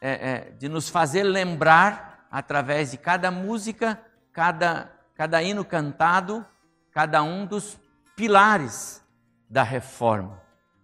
é, 0.00 0.30
é, 0.30 0.50
de 0.52 0.68
nos 0.68 0.88
fazer 0.88 1.22
lembrar, 1.22 2.26
através 2.30 2.92
de 2.92 2.96
cada 2.96 3.30
música, 3.30 4.00
cada, 4.32 4.90
cada 5.14 5.42
hino 5.42 5.64
cantado, 5.64 6.46
cada 6.92 7.22
um 7.22 7.44
dos 7.44 7.78
pilares 8.14 9.04
da 9.48 9.62
reforma. 9.62 10.40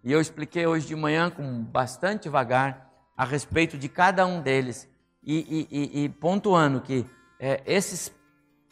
E 0.06 0.12
eu 0.12 0.20
expliquei 0.20 0.64
hoje 0.64 0.86
de 0.86 0.94
manhã 0.94 1.28
com 1.28 1.64
bastante 1.64 2.28
vagar 2.28 2.92
a 3.16 3.24
respeito 3.24 3.76
de 3.76 3.88
cada 3.88 4.24
um 4.24 4.40
deles 4.40 4.88
e, 5.20 5.66
e, 5.68 6.04
e 6.04 6.08
pontuando 6.08 6.80
que 6.80 7.04
é, 7.40 7.60
esses, 7.66 8.14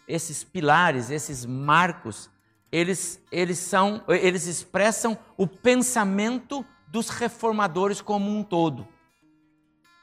esses 0.06 0.44
pilares, 0.44 1.10
esses 1.10 1.44
marcos, 1.44 2.30
eles, 2.70 3.20
eles, 3.32 3.58
são, 3.58 4.04
eles 4.06 4.46
expressam 4.46 5.18
o 5.36 5.44
pensamento 5.44 6.64
dos 6.86 7.08
reformadores 7.08 8.00
como 8.00 8.30
um 8.30 8.44
todo. 8.44 8.86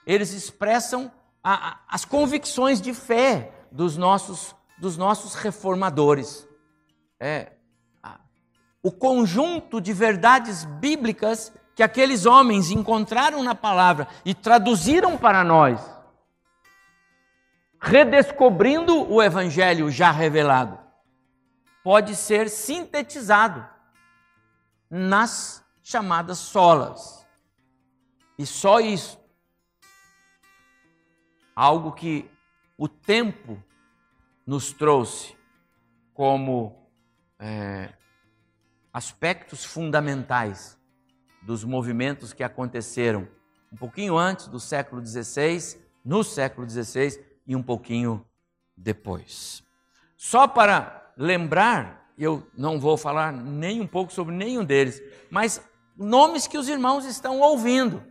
Eles 0.06 0.34
expressam 0.34 1.10
a, 1.42 1.70
a, 1.70 1.80
as 1.88 2.04
convicções 2.04 2.82
de 2.82 2.94
fé 2.94 3.54
dos 3.72 3.96
nossos, 3.96 4.54
dos 4.78 4.98
nossos 4.98 5.34
reformadores. 5.36 6.46
É, 7.18 7.54
o 8.84 8.92
conjunto 8.92 9.80
de 9.80 9.94
verdades 9.94 10.66
bíblicas 10.66 11.54
que 11.76 11.84
aqueles 11.84 12.26
homens 12.26 12.72
encontraram 12.72 13.44
na 13.44 13.56
palavra 13.56 14.08
e 14.26 14.34
traduziram 14.34 15.18
para 15.18 15.44
nós 15.44 15.80
redescobrindo 17.82 19.12
o 19.12 19.24
evangelho 19.24 19.90
já 19.90 20.12
revelado, 20.12 20.80
pode 21.84 22.16
ser 22.16 22.48
sintetizado 22.48 23.68
nas 24.88 25.66
chamadas 25.82 26.38
solas. 26.38 27.26
E 28.38 28.46
só 28.46 28.80
isso. 28.80 29.20
Algo 31.56 31.92
que 31.92 32.30
o 32.78 32.88
tempo 32.88 33.62
nos 34.46 34.72
trouxe 34.72 35.36
como 36.14 36.88
é, 37.40 37.94
aspectos 38.94 39.64
fundamentais 39.64 40.78
dos 41.42 41.64
movimentos 41.64 42.34
que 42.34 42.44
aconteceram 42.44 43.28
um 43.72 43.78
pouquinho 43.78 44.18
antes 44.18 44.48
do 44.48 44.60
século 44.60 45.06
XVI, 45.06 45.80
no 46.04 46.24
século 46.24 46.70
XVI 46.70 47.24
e 47.48 47.56
um 47.56 47.64
pouquinho 47.64 48.26
depois. 48.76 49.64
Só 50.18 50.48
para 50.48 51.14
lembrar, 51.18 52.12
eu 52.18 52.46
não 52.58 52.80
vou 52.80 52.98
falar 52.98 53.32
nem 53.32 53.80
um 53.80 53.88
pouco 53.88 54.12
sobre 54.12 54.36
nenhum 54.36 54.64
deles, 54.64 55.02
mas 55.30 55.62
nomes 55.96 56.48
que 56.48 56.58
os 56.58 56.68
irmãos 56.68 57.06
estão 57.06 57.40
ouvindo, 57.40 58.04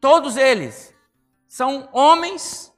todos 0.00 0.36
eles 0.36 0.94
são 1.46 1.88
homens 1.92 2.72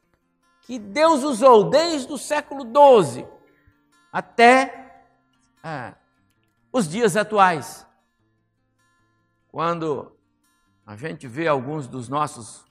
que 0.62 0.78
Deus 0.78 1.22
usou 1.22 1.70
desde 1.70 2.12
o 2.12 2.18
século 2.18 2.64
XII 2.64 3.26
até 4.12 5.04
ah, 5.62 5.94
os 6.76 6.86
dias 6.86 7.16
atuais. 7.16 7.86
Quando 9.48 10.14
a 10.84 10.94
gente 10.94 11.26
vê 11.26 11.48
alguns 11.48 11.88
dos 11.88 12.06
nossos 12.06 12.66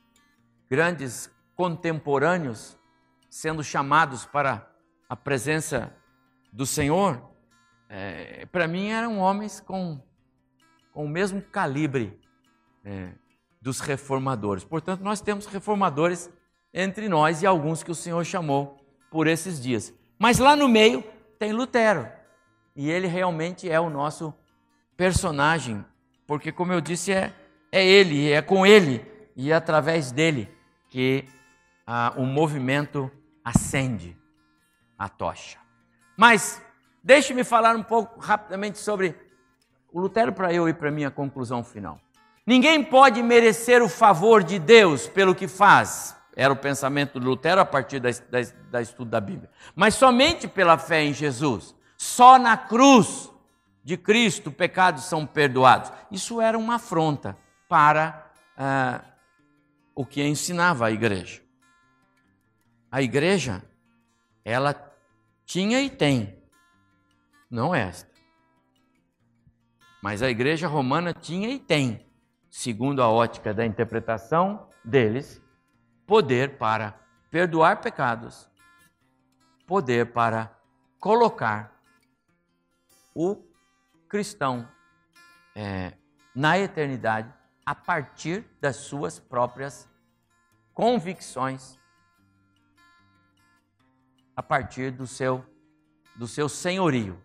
grandes 0.70 1.28
contemporâneos 1.56 2.78
sendo 3.32 3.64
chamados 3.64 4.24
para 4.24 4.70
a 5.10 5.16
presença 5.16 5.92
do 6.54 6.68
Senhor, 6.68 7.20
é, 7.90 8.46
para 8.46 8.68
mim 8.68 8.90
eram 8.90 9.18
homens 9.18 9.60
com, 9.60 10.00
com 10.94 11.06
o 11.06 11.10
mesmo 11.10 11.42
calibre 11.42 12.20
é, 12.84 13.12
dos 13.60 13.80
reformadores. 13.80 14.64
Portanto, 14.64 15.02
nós 15.02 15.20
temos 15.20 15.48
reformadores 15.48 16.32
entre 16.72 17.10
nós 17.10 17.42
e 17.42 17.48
alguns 17.48 17.82
que 17.82 17.92
o 17.92 17.96
Senhor 17.96 18.24
chamou 18.24 18.78
por 19.10 19.26
esses 19.26 19.60
dias. 19.60 19.92
Mas 20.20 20.38
lá 20.38 20.56
no 20.56 20.68
meio 20.68 21.04
tem 21.40 21.52
Lutero, 21.52 22.08
e 22.76 22.90
ele 22.90 23.08
realmente 23.08 23.70
é 23.70 23.80
o 23.80 23.90
nosso 23.90 24.34
personagem, 24.98 25.84
porque, 26.28 26.52
como 26.52 26.74
eu 26.74 26.82
disse, 26.82 27.12
é, 27.12 27.34
é 27.72 27.86
ele, 27.86 28.32
é 28.32 28.42
com 28.42 28.66
ele 28.66 29.06
e 29.36 29.52
é 29.52 29.56
através 29.56 30.12
dele 30.12 30.50
que 30.90 31.26
ah, 31.86 32.14
o 32.18 32.26
movimento 32.26 33.12
acende 33.44 34.18
a 34.98 35.08
tocha. 35.08 35.58
Mas 36.18 36.62
deixe-me 37.04 37.44
falar 37.44 37.76
um 37.76 37.84
pouco 37.84 38.20
rapidamente 38.20 38.78
sobre 38.78 39.16
o 39.92 40.00
Lutero 40.00 40.34
para 40.34 40.54
eu 40.54 40.68
ir 40.68 40.76
para 40.76 40.92
minha 40.92 41.12
conclusão 41.12 41.64
final. 41.64 42.00
Ninguém 42.46 42.84
pode 42.84 43.24
merecer 43.24 43.82
o 43.82 43.90
favor 43.90 44.44
de 44.44 44.60
Deus 44.60 45.08
pelo 45.08 45.34
que 45.34 45.48
faz. 45.48 46.16
Era 46.36 46.54
o 46.54 46.58
pensamento 46.58 47.20
de 47.20 47.26
Lutero 47.26 47.62
a 47.62 47.66
partir 47.66 48.00
da, 48.00 48.10
da, 48.10 48.40
da 48.70 48.82
estudo 48.82 49.10
da 49.10 49.22
Bíblia. 49.22 49.50
Mas 49.76 49.96
somente 49.96 50.48
pela 50.48 50.78
fé 50.78 51.04
em 51.04 51.14
Jesus. 51.14 51.76
Só 52.06 52.38
na 52.38 52.56
cruz 52.56 53.32
de 53.84 53.98
Cristo 53.98 54.52
pecados 54.52 55.06
são 55.06 55.26
perdoados. 55.26 55.92
Isso 56.12 56.40
era 56.40 56.56
uma 56.56 56.76
afronta 56.76 57.36
para 57.68 58.32
ah, 58.56 59.04
o 59.96 60.06
que 60.06 60.24
ensinava 60.24 60.86
a 60.86 60.92
igreja. 60.92 61.42
A 62.92 63.02
igreja, 63.02 63.64
ela 64.46 64.76
tinha 65.46 65.82
e 65.82 65.90
tem, 65.90 66.42
não 67.50 67.74
esta. 67.74 68.10
Mas 70.00 70.22
a 70.22 70.30
igreja 70.30 70.68
romana 70.68 71.12
tinha 71.12 71.50
e 71.50 71.60
tem, 71.60 72.06
segundo 72.52 73.02
a 73.02 73.10
ótica 73.10 73.52
da 73.52 73.66
interpretação 73.66 74.70
deles, 74.84 75.42
poder 76.06 76.60
para 76.60 77.00
perdoar 77.32 77.82
pecados, 77.82 78.48
poder 79.66 80.14
para 80.14 80.56
colocar 81.00 81.75
o 83.16 83.42
cristão 84.10 84.68
é, 85.56 85.94
na 86.36 86.60
eternidade 86.60 87.34
a 87.66 87.74
partir 87.74 88.46
das 88.60 88.76
suas 88.76 89.18
próprias 89.18 89.90
convicções 90.74 91.80
a 94.36 94.44
partir 94.44 94.92
do 94.92 95.08
seu, 95.08 95.46
do 96.16 96.28
seu 96.28 96.50
senhorio. 96.50 97.22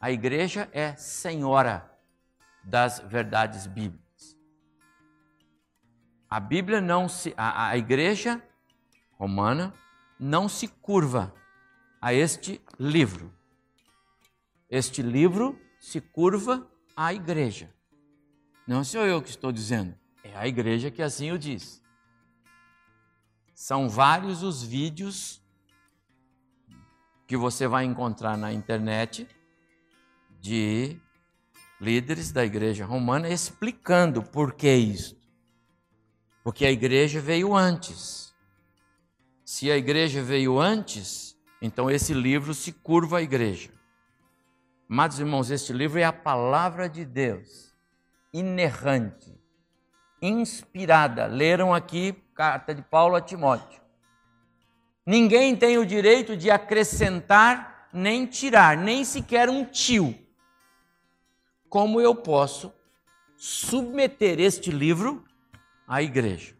A 0.00 0.10
igreja 0.10 0.68
é 0.72 0.94
senhora 0.94 1.90
das 2.62 3.00
verdades 3.00 3.66
bíblicas. 3.66 4.38
A 6.30 6.38
Bíblia 6.40 6.80
não 6.80 7.08
se. 7.08 7.34
A, 7.36 7.68
a 7.68 7.76
igreja 7.76 8.42
romana 9.18 9.74
não 10.18 10.48
se 10.48 10.68
curva 10.68 11.34
a 12.00 12.14
este 12.14 12.60
livro. 12.78 13.32
Este 14.74 15.02
livro 15.02 15.60
se 15.78 16.00
curva 16.00 16.66
à 16.96 17.12
igreja. 17.12 17.70
Não 18.66 18.82
sou 18.82 19.02
eu 19.02 19.20
que 19.20 19.28
estou 19.28 19.52
dizendo, 19.52 19.94
é 20.24 20.34
a 20.34 20.48
igreja 20.48 20.90
que 20.90 21.02
assim 21.02 21.30
o 21.30 21.38
diz. 21.38 21.82
São 23.54 23.86
vários 23.86 24.42
os 24.42 24.62
vídeos 24.62 25.42
que 27.26 27.36
você 27.36 27.68
vai 27.68 27.84
encontrar 27.84 28.38
na 28.38 28.50
internet 28.50 29.28
de 30.40 30.96
líderes 31.78 32.32
da 32.32 32.42
igreja 32.42 32.86
romana 32.86 33.28
explicando 33.28 34.22
por 34.22 34.54
que 34.54 34.74
isso. 34.74 35.20
Porque 36.42 36.64
a 36.64 36.72
igreja 36.72 37.20
veio 37.20 37.54
antes. 37.54 38.34
Se 39.44 39.70
a 39.70 39.76
igreja 39.76 40.22
veio 40.22 40.58
antes, 40.58 41.36
então 41.60 41.90
esse 41.90 42.14
livro 42.14 42.54
se 42.54 42.72
curva 42.72 43.18
à 43.18 43.22
igreja. 43.22 43.81
Amados 44.92 45.18
irmãos, 45.18 45.50
este 45.50 45.72
livro 45.72 45.98
é 45.98 46.04
a 46.04 46.12
palavra 46.12 46.86
de 46.86 47.02
Deus, 47.02 47.74
inerrante, 48.30 49.34
inspirada. 50.20 51.24
Leram 51.24 51.72
aqui 51.72 52.12
carta 52.34 52.74
de 52.74 52.82
Paulo 52.82 53.16
a 53.16 53.20
Timóteo. 53.22 53.80
Ninguém 55.06 55.56
tem 55.56 55.78
o 55.78 55.86
direito 55.86 56.36
de 56.36 56.50
acrescentar 56.50 57.88
nem 57.90 58.26
tirar, 58.26 58.76
nem 58.76 59.02
sequer 59.02 59.48
um 59.48 59.64
tio. 59.64 60.14
Como 61.70 61.98
eu 61.98 62.14
posso 62.14 62.70
submeter 63.34 64.38
este 64.40 64.70
livro 64.70 65.24
à 65.88 66.02
igreja? 66.02 66.54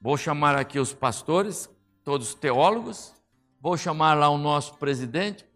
Vou 0.00 0.16
chamar 0.16 0.56
aqui 0.56 0.80
os 0.80 0.92
pastores, 0.92 1.70
todos 2.02 2.34
teólogos, 2.34 3.14
vou 3.60 3.76
chamar 3.76 4.14
lá 4.14 4.28
o 4.28 4.36
nosso 4.36 4.78
presidente, 4.78 5.46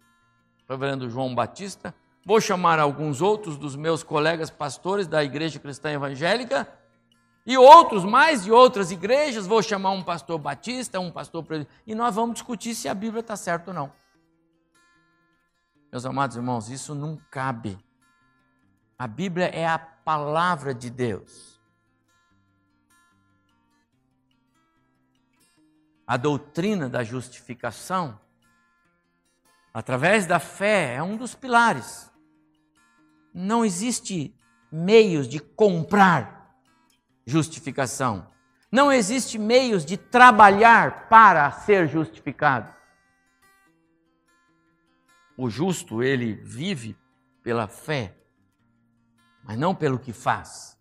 reverendo 0.69 1.09
João 1.09 1.35
Batista, 1.35 1.95
vou 2.25 2.41
chamar 2.41 2.79
alguns 2.79 3.23
outros 3.23 3.57
dos 3.57 3.77
meus 3.77 4.03
colegas 4.03 4.51
pastores 4.51 5.07
da 5.07 5.23
Igreja 5.23 5.59
Cristã 5.59 5.91
Evangélica 5.91 6.69
e 7.47 7.57
outros 7.57 8.05
mais 8.05 8.43
de 8.43 8.51
outras 8.51 8.91
igrejas, 8.91 9.47
vou 9.47 9.63
chamar 9.63 9.91
um 9.93 10.03
pastor 10.03 10.37
batista, 10.37 10.99
um 10.99 11.13
pastor 11.13 11.45
e 11.87 11.95
nós 11.95 12.17
vamos 12.17 12.35
discutir 12.35 12.75
se 12.75 12.89
a 12.89 12.95
Bíblia 12.95 13.21
está 13.21 13.37
certa 13.37 13.71
ou 13.71 13.75
não. 13.75 13.93
Meus 15.93 16.05
amados 16.05 16.37
irmãos, 16.37 16.69
isso 16.69 16.95
não 16.95 17.17
cabe. 17.31 17.79
A 18.99 19.07
Bíblia 19.07 19.47
é 19.47 19.65
a 19.65 19.79
palavra 19.79 20.75
de 20.75 20.91
Deus. 20.91 21.61
A 26.05 26.17
doutrina 26.17 26.89
da 26.89 27.05
justificação, 27.05 28.19
através 29.77 30.25
da 30.25 30.39
fé, 30.39 30.95
é 30.95 31.03
um 31.03 31.19
dos 31.19 31.35
pilares. 31.35 32.11
Não 33.35 33.63
existe 33.63 34.35
meios 34.73 35.29
de 35.29 35.39
comprar 35.39 36.57
justificação. 37.27 38.27
Não 38.73 38.91
existe 38.91 39.37
meios 39.39 39.85
de 39.85 39.99
trabalhar 39.99 41.11
para 41.11 41.51
ser 41.51 41.89
justificado. 41.89 42.75
O 45.37 45.51
justo, 45.51 46.03
ele 46.03 46.33
vive 46.37 46.97
pela 47.43 47.69
fé, 47.69 48.17
mas 49.45 49.59
não 49.59 49.75
pelo 49.75 49.99
que 49.99 50.15
faz. 50.15 50.75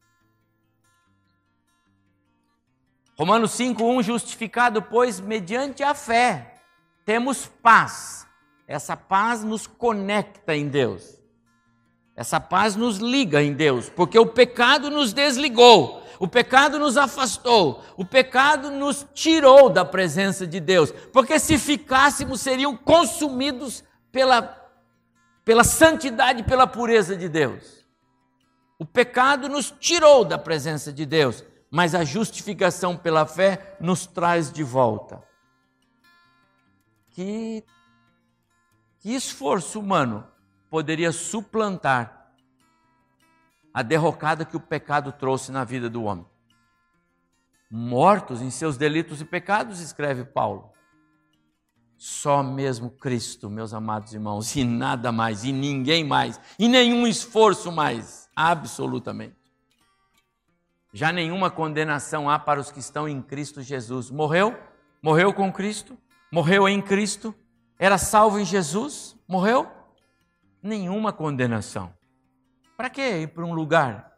Romanos 3.19 3.51
5:1 3.51 4.01
justificado, 4.01 4.81
pois 4.81 5.19
mediante 5.19 5.83
a 5.83 5.93
fé 5.93 6.61
temos 7.03 7.45
paz. 7.45 8.24
Essa 8.68 8.97
paz 8.97 9.43
nos 9.43 9.68
conecta 9.68 10.55
em 10.55 10.68
Deus. 10.68 11.22
Essa 12.16 12.39
paz 12.39 12.76
nos 12.76 12.97
liga 12.97 13.43
em 13.43 13.53
Deus, 13.53 13.89
porque 13.89 14.18
o 14.18 14.26
pecado 14.26 14.89
nos 14.89 15.13
desligou 15.13 16.05
o 16.20 16.28
pecado 16.28 16.80
nos 16.80 16.97
afastou, 16.97 17.84
o 17.97 18.05
pecado 18.05 18.72
nos 18.72 19.05
tirou 19.13 19.70
da 19.70 19.84
presença 19.84 20.47
de 20.47 20.59
Deus, 20.59 20.91
porque 21.11 21.39
se 21.39 21.57
ficássemos 21.57 22.41
seriam 22.41 22.76
consumidos 22.76 23.84
pela, 24.11 24.41
pela 25.43 25.63
santidade, 25.63 26.43
pela 26.43 26.68
pureza 26.68 27.16
de 27.16 27.28
Deus. 27.28 27.86
O 28.80 28.86
pecado 28.86 29.47
nos 29.49 29.72
tirou 29.72 30.24
da 30.24 30.38
presença 30.38 30.91
de 30.91 31.05
Deus, 31.05 31.43
mas 31.70 31.93
a 31.93 32.03
justificação 32.03 32.95
pela 32.95 33.26
fé 33.26 33.76
nos 33.80 34.05
traz 34.05 34.51
de 34.51 34.63
volta. 34.63 35.22
Que, 37.11 37.63
que 39.06 39.14
esforço 39.14 39.80
humano 39.80 40.26
poderia 40.68 41.12
suplantar 41.12 42.32
a 43.72 43.84
derrocada 43.84 44.43
que 44.43 44.58
o 44.58 44.60
pecado 44.60 45.12
trouxe 45.12 45.51
na 45.51 45.64
vida 45.64 45.88
do 45.88 46.06
homem. 46.06 46.26
Mortos 47.70 48.41
em 48.41 48.49
seus 48.49 48.78
delitos 48.78 49.22
e 49.22 49.26
pecados, 49.26 49.80
escreve 49.80 50.24
Paulo. 50.26 50.72
Só 51.95 52.41
mesmo 52.41 52.89
Cristo, 52.89 53.47
meus 53.47 53.76
amados 53.76 54.12
irmãos, 54.12 54.56
e 54.56 54.64
nada 54.64 55.12
mais, 55.12 55.43
e 55.43 55.51
ninguém 55.51 56.03
mais, 56.03 56.41
e 56.58 56.68
nenhum 56.68 57.06
esforço 57.06 57.72
mais, 57.72 58.28
absolutamente. 58.36 59.36
Já 60.91 61.12
nenhuma 61.12 61.51
condenação 61.51 62.28
há 62.28 62.39
para 62.39 62.60
os 62.60 62.72
que 62.72 62.80
estão 62.80 63.08
em 63.08 63.22
Cristo 63.22 63.62
Jesus. 63.62 64.10
Morreu? 64.10 64.60
Morreu 64.99 65.32
com 65.32 65.53
Cristo? 65.53 65.95
Morreu 66.32 66.68
em 66.68 66.82
Cristo? 66.82 67.36
Era 67.78 67.97
salvo 67.97 68.39
em 68.39 68.45
Jesus? 68.45 69.15
Morreu? 69.28 69.69
Nenhuma 70.61 71.11
condenação. 71.11 71.93
Para 72.78 72.89
que 72.89 73.01
ir 73.01 73.28
para 73.28 73.45
um 73.45 73.53
lugar 73.53 74.13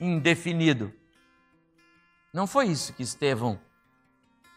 indefinido? 0.00 0.92
Não 2.32 2.46
foi 2.46 2.66
isso 2.66 2.92
que 2.92 3.02
Estevão 3.02 3.60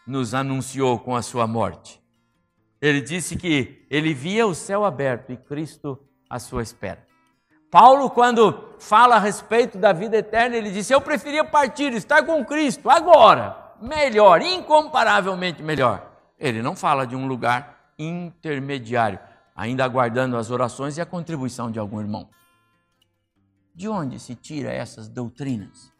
nos 0.06 0.34
anunciou 0.34 0.98
com 0.98 1.14
a 1.14 1.22
sua 1.22 1.46
morte. 1.46 2.02
Ele 2.80 3.00
disse 3.00 3.36
que 3.36 3.86
ele 3.90 4.14
via 4.14 4.46
o 4.46 4.54
céu 4.54 4.84
aberto 4.84 5.32
e 5.32 5.36
Cristo 5.36 5.98
à 6.28 6.38
sua 6.38 6.62
espera. 6.62 7.06
Paulo, 7.70 8.08
quando 8.08 8.74
fala 8.78 9.16
a 9.16 9.18
respeito 9.18 9.76
da 9.76 9.92
vida 9.92 10.16
eterna, 10.16 10.56
ele 10.56 10.70
disse: 10.70 10.92
Eu 10.92 11.00
preferia 11.00 11.44
partir, 11.44 11.92
estar 11.92 12.22
com 12.24 12.44
Cristo 12.44 12.88
agora, 12.88 13.74
melhor, 13.80 14.40
incomparavelmente 14.40 15.62
melhor. 15.62 16.10
Ele 16.38 16.62
não 16.62 16.74
fala 16.74 17.06
de 17.06 17.14
um 17.14 17.26
lugar 17.26 17.77
intermediário, 17.98 19.18
ainda 19.54 19.84
aguardando 19.84 20.36
as 20.36 20.50
orações 20.50 20.96
e 20.96 21.00
a 21.00 21.06
contribuição 21.06 21.70
de 21.70 21.78
algum 21.78 22.00
irmão. 22.00 22.28
De 23.74 23.88
onde 23.88 24.18
se 24.18 24.34
tira 24.34 24.72
essas 24.72 25.08
doutrinas? 25.08 25.92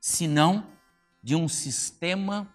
Senão 0.00 0.66
de 1.22 1.34
um 1.34 1.48
sistema 1.48 2.48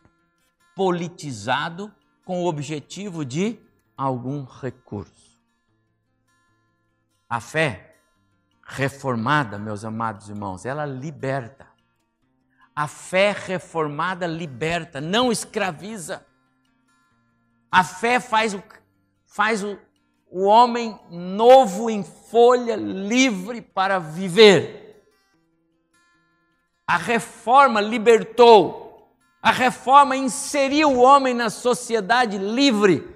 politizado 0.75 1.93
com 2.23 2.43
o 2.43 2.47
objetivo 2.47 3.23
de 3.23 3.59
algum 3.95 4.43
recurso. 4.43 5.39
A 7.29 7.39
fé 7.39 7.95
reformada, 8.65 9.59
meus 9.59 9.85
amados 9.85 10.29
irmãos, 10.29 10.65
ela 10.65 10.85
liberta. 10.85 11.67
A 12.75 12.87
fé 12.87 13.31
reformada 13.31 14.25
liberta, 14.25 14.99
não 14.99 15.31
escraviza. 15.31 16.25
A 17.75 17.83
fé 17.83 18.21
faz 18.21 18.53
o, 18.53 18.63
faz 19.25 19.61
o, 19.61 19.77
o 20.31 20.45
homem 20.45 20.97
novo 21.11 21.89
em 21.89 22.05
folha, 22.05 22.77
livre 22.77 23.59
para 23.61 23.99
viver. 23.99 25.05
A 26.87 26.95
reforma 26.95 27.81
libertou, 27.81 29.13
a 29.41 29.51
reforma 29.51 30.15
inseriu 30.15 30.89
o 30.93 31.01
homem 31.01 31.33
na 31.33 31.49
sociedade 31.49 32.37
livre, 32.37 33.13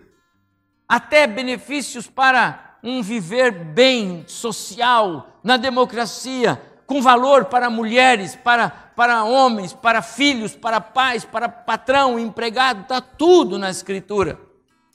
até 0.89 1.26
benefícios 1.26 2.07
para 2.07 2.80
um 2.84 3.01
viver 3.01 3.53
bem 3.53 4.26
social, 4.28 5.39
na 5.41 5.55
democracia, 5.55 6.62
com 6.86 7.01
valor 7.01 7.45
para 7.45 7.70
mulheres, 7.70 8.36
para, 8.36 8.70
para 8.70 9.24
homens, 9.24 9.72
para 9.72 10.01
filhos, 10.01 10.53
para 10.53 10.82
pais, 10.82 11.24
para 11.24 11.47
patrão, 11.47 12.20
empregado, 12.20 12.82
está 12.82 12.99
tudo 12.99 13.57
na 13.57 13.70
Escritura. 13.70 14.49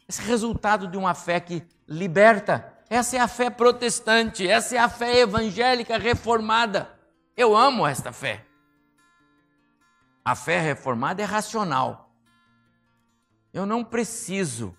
Esse 0.08 0.22
resultado 0.22 0.86
de 0.86 0.96
uma 0.96 1.14
fé 1.14 1.40
que 1.40 1.66
liberta. 1.88 2.72
Essa 2.88 3.16
é 3.16 3.20
a 3.20 3.28
fé 3.28 3.50
protestante, 3.50 4.46
essa 4.46 4.76
é 4.76 4.78
a 4.78 4.88
fé 4.88 5.20
evangélica 5.20 5.98
reformada. 5.98 6.94
Eu 7.36 7.56
amo 7.56 7.86
esta 7.86 8.12
fé. 8.12 8.44
A 10.24 10.34
fé 10.34 10.60
reformada 10.60 11.22
é 11.22 11.24
racional. 11.24 12.12
Eu 13.52 13.66
não 13.66 13.84
preciso 13.84 14.76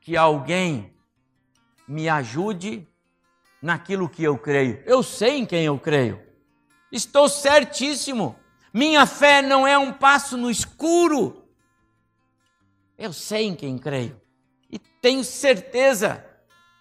que 0.00 0.16
alguém 0.16 0.94
me 1.86 2.08
ajude 2.08 2.88
naquilo 3.60 4.08
que 4.08 4.22
eu 4.22 4.36
creio. 4.38 4.82
Eu 4.84 5.02
sei 5.02 5.38
em 5.38 5.46
quem 5.46 5.64
eu 5.64 5.78
creio. 5.78 6.22
Estou 6.90 7.28
certíssimo. 7.28 8.38
Minha 8.72 9.06
fé 9.06 9.40
não 9.40 9.66
é 9.66 9.76
um 9.78 9.92
passo 9.92 10.36
no 10.36 10.50
escuro. 10.50 11.48
Eu 12.96 13.12
sei 13.12 13.46
em 13.46 13.54
quem 13.54 13.78
creio. 13.78 14.20
E 14.74 14.78
tenho 14.80 15.22
certeza 15.22 16.24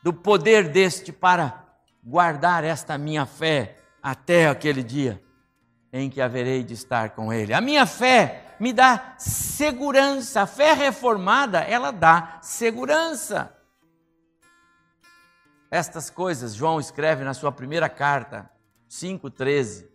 do 0.02 0.12
poder 0.12 0.68
deste 0.68 1.12
para 1.12 1.64
guardar 2.04 2.64
esta 2.64 2.98
minha 2.98 3.24
fé 3.24 3.78
até 4.02 4.48
aquele 4.48 4.82
dia 4.82 5.22
em 5.92 6.10
que 6.10 6.20
haverei 6.20 6.64
de 6.64 6.74
estar 6.74 7.12
com 7.12 7.32
Ele. 7.32 7.54
A 7.54 7.62
minha 7.62 7.86
fé 7.86 8.56
me 8.60 8.74
dá 8.74 9.14
segurança. 9.20 10.42
A 10.42 10.48
fé 10.48 10.74
reformada, 10.74 11.60
ela 11.60 11.92
dá 11.92 12.40
segurança. 12.42 13.56
Estas 15.70 16.10
coisas 16.10 16.56
João 16.56 16.80
escreve 16.80 17.24
na 17.24 17.36
sua 17.36 17.52
primeira 17.52 17.88
carta, 17.88 18.50
5,13 18.90 19.93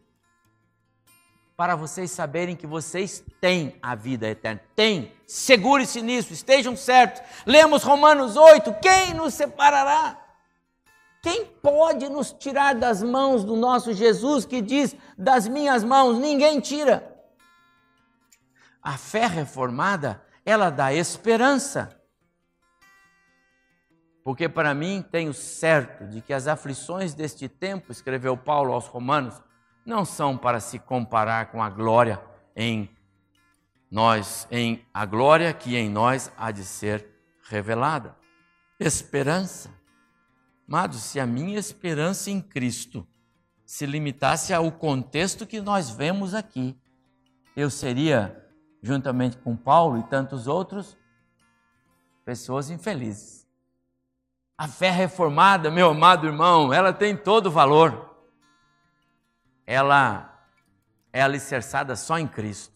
para 1.59 1.75
vocês 1.75 2.13
saberem 2.13 2.55
que 2.55 2.69
vocês 2.69 3.25
têm 3.41 3.77
a 3.83 3.97
vida 3.97 4.29
eterna. 4.29 4.63
Tem. 4.77 5.13
Segure-se 5.27 6.01
nisso, 6.01 6.33
estejam 6.33 6.77
certos. 6.77 7.21
Lemos 7.45 7.83
Romanos 7.83 8.37
8: 8.37 8.77
quem 8.81 9.13
nos 9.13 9.35
separará? 9.35 10.17
Quem 11.21 11.45
pode 11.45 12.09
nos 12.09 12.31
tirar 12.31 12.77
das 12.77 13.03
mãos 13.03 13.43
do 13.43 13.57
nosso 13.57 13.93
Jesus 13.93 14.45
que 14.45 14.63
diz: 14.63 14.95
das 15.19 15.49
minhas 15.49 15.83
mãos 15.83 16.17
ninguém 16.17 16.61
tira? 16.61 17.13
A 18.81 18.97
fé 18.97 19.27
reformada, 19.27 20.23
ela 20.47 20.71
dá 20.71 20.95
esperança. 20.95 22.01
Porque 24.23 24.49
para 24.49 24.73
mim 24.75 25.05
tenho 25.11 25.35
certo 25.35 26.07
de 26.07 26.21
que 26.21 26.33
as 26.33 26.47
aflições 26.47 27.15
deste 27.15 27.49
tempo, 27.49 27.91
escreveu 27.91 28.37
Paulo 28.37 28.73
aos 28.73 28.87
Romanos, 28.87 29.43
não 29.89 30.05
são 30.05 30.37
para 30.37 30.61
se 30.61 30.79
comparar 30.79 31.51
com 31.51 31.63
a 31.63 31.71
glória 31.71 32.23
em 32.55 32.91
nós, 33.91 34.47
em 34.51 34.85
a 34.93 35.07
glória 35.07 35.51
que 35.55 35.77
em 35.77 35.89
nós 35.89 36.31
há 36.37 36.51
de 36.51 36.63
ser 36.63 37.07
revelada. 37.49 38.15
Esperança. 38.79 39.71
Amados, 40.69 41.03
se 41.03 41.19
a 41.19 41.27
minha 41.27 41.59
esperança 41.59 42.31
em 42.31 42.39
Cristo 42.39 43.09
se 43.65 43.87
limitasse 43.87 44.53
ao 44.53 44.71
contexto 44.71 45.47
que 45.47 45.59
nós 45.59 45.89
vemos 45.89 46.35
aqui, 46.35 46.79
eu 47.57 47.71
seria, 47.71 48.47
juntamente 48.83 49.39
com 49.39 49.57
Paulo 49.57 49.99
e 49.99 50.03
tantos 50.03 50.47
outros, 50.47 50.99
pessoas 52.27 52.69
infelizes. 52.69 53.49
A 54.59 54.69
fé 54.69 54.91
reformada, 54.91 55.71
meu 55.71 55.89
amado 55.89 56.27
irmão, 56.27 56.75
ela 56.75 56.93
tem 56.93 57.17
todo 57.17 57.51
valor. 57.51 58.08
Ela 59.71 60.35
é 61.13 61.21
alicerçada 61.21 61.95
só 61.95 62.19
em 62.19 62.27
Cristo. 62.27 62.73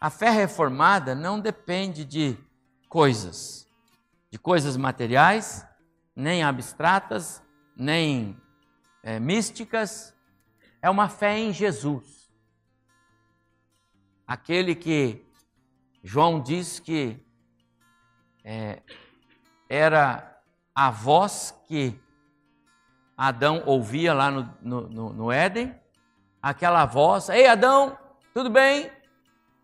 A 0.00 0.08
fé 0.08 0.30
reformada 0.30 1.14
não 1.14 1.38
depende 1.38 2.06
de 2.06 2.38
coisas, 2.88 3.68
de 4.30 4.38
coisas 4.38 4.78
materiais, 4.78 5.68
nem 6.16 6.42
abstratas, 6.42 7.42
nem 7.76 8.34
é, 9.02 9.20
místicas. 9.20 10.16
É 10.80 10.88
uma 10.88 11.06
fé 11.10 11.38
em 11.38 11.52
Jesus. 11.52 12.32
Aquele 14.26 14.74
que 14.74 15.22
João 16.02 16.40
diz 16.40 16.80
que 16.80 17.22
é, 18.42 18.82
era 19.68 20.40
a 20.74 20.90
voz 20.90 21.54
que 21.68 22.00
Adão 23.14 23.62
ouvia 23.66 24.14
lá 24.14 24.30
no, 24.30 24.56
no, 24.62 25.12
no 25.12 25.30
Éden, 25.30 25.78
aquela 26.48 26.84
voz, 26.84 27.28
ei 27.28 27.46
Adão, 27.46 27.98
tudo 28.32 28.50
bem? 28.50 28.90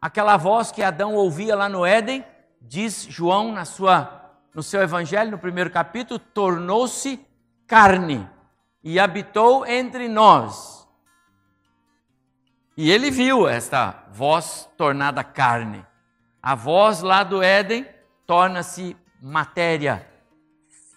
aquela 0.03 0.37
voz 0.37 0.73
que 0.73 0.83
Adão 0.83 1.15
ouvia 1.15 1.55
lá 1.55 1.69
no 1.69 1.87
Éden, 1.87 2.25
diz 2.61 3.07
João 3.09 3.53
na 3.53 3.65
sua 3.65 4.19
no 4.53 4.63
seu 4.63 4.83
evangelho, 4.83 5.31
no 5.31 5.39
primeiro 5.39 5.71
capítulo, 5.71 6.19
tornou-se 6.19 7.19
carne 7.67 8.29
e 8.85 9.01
habitou 9.01 9.67
entre 9.67 10.09
nós. 10.09 10.87
E 12.77 12.91
ele 12.91 13.11
viu 13.11 13.49
esta 13.49 14.05
voz 14.13 14.69
tornada 14.77 15.25
carne. 15.25 15.87
A 16.43 16.55
voz 16.55 17.01
lá 17.01 17.25
do 17.25 17.43
Éden 17.43 17.87
torna-se 18.27 18.95
matéria 19.23 20.07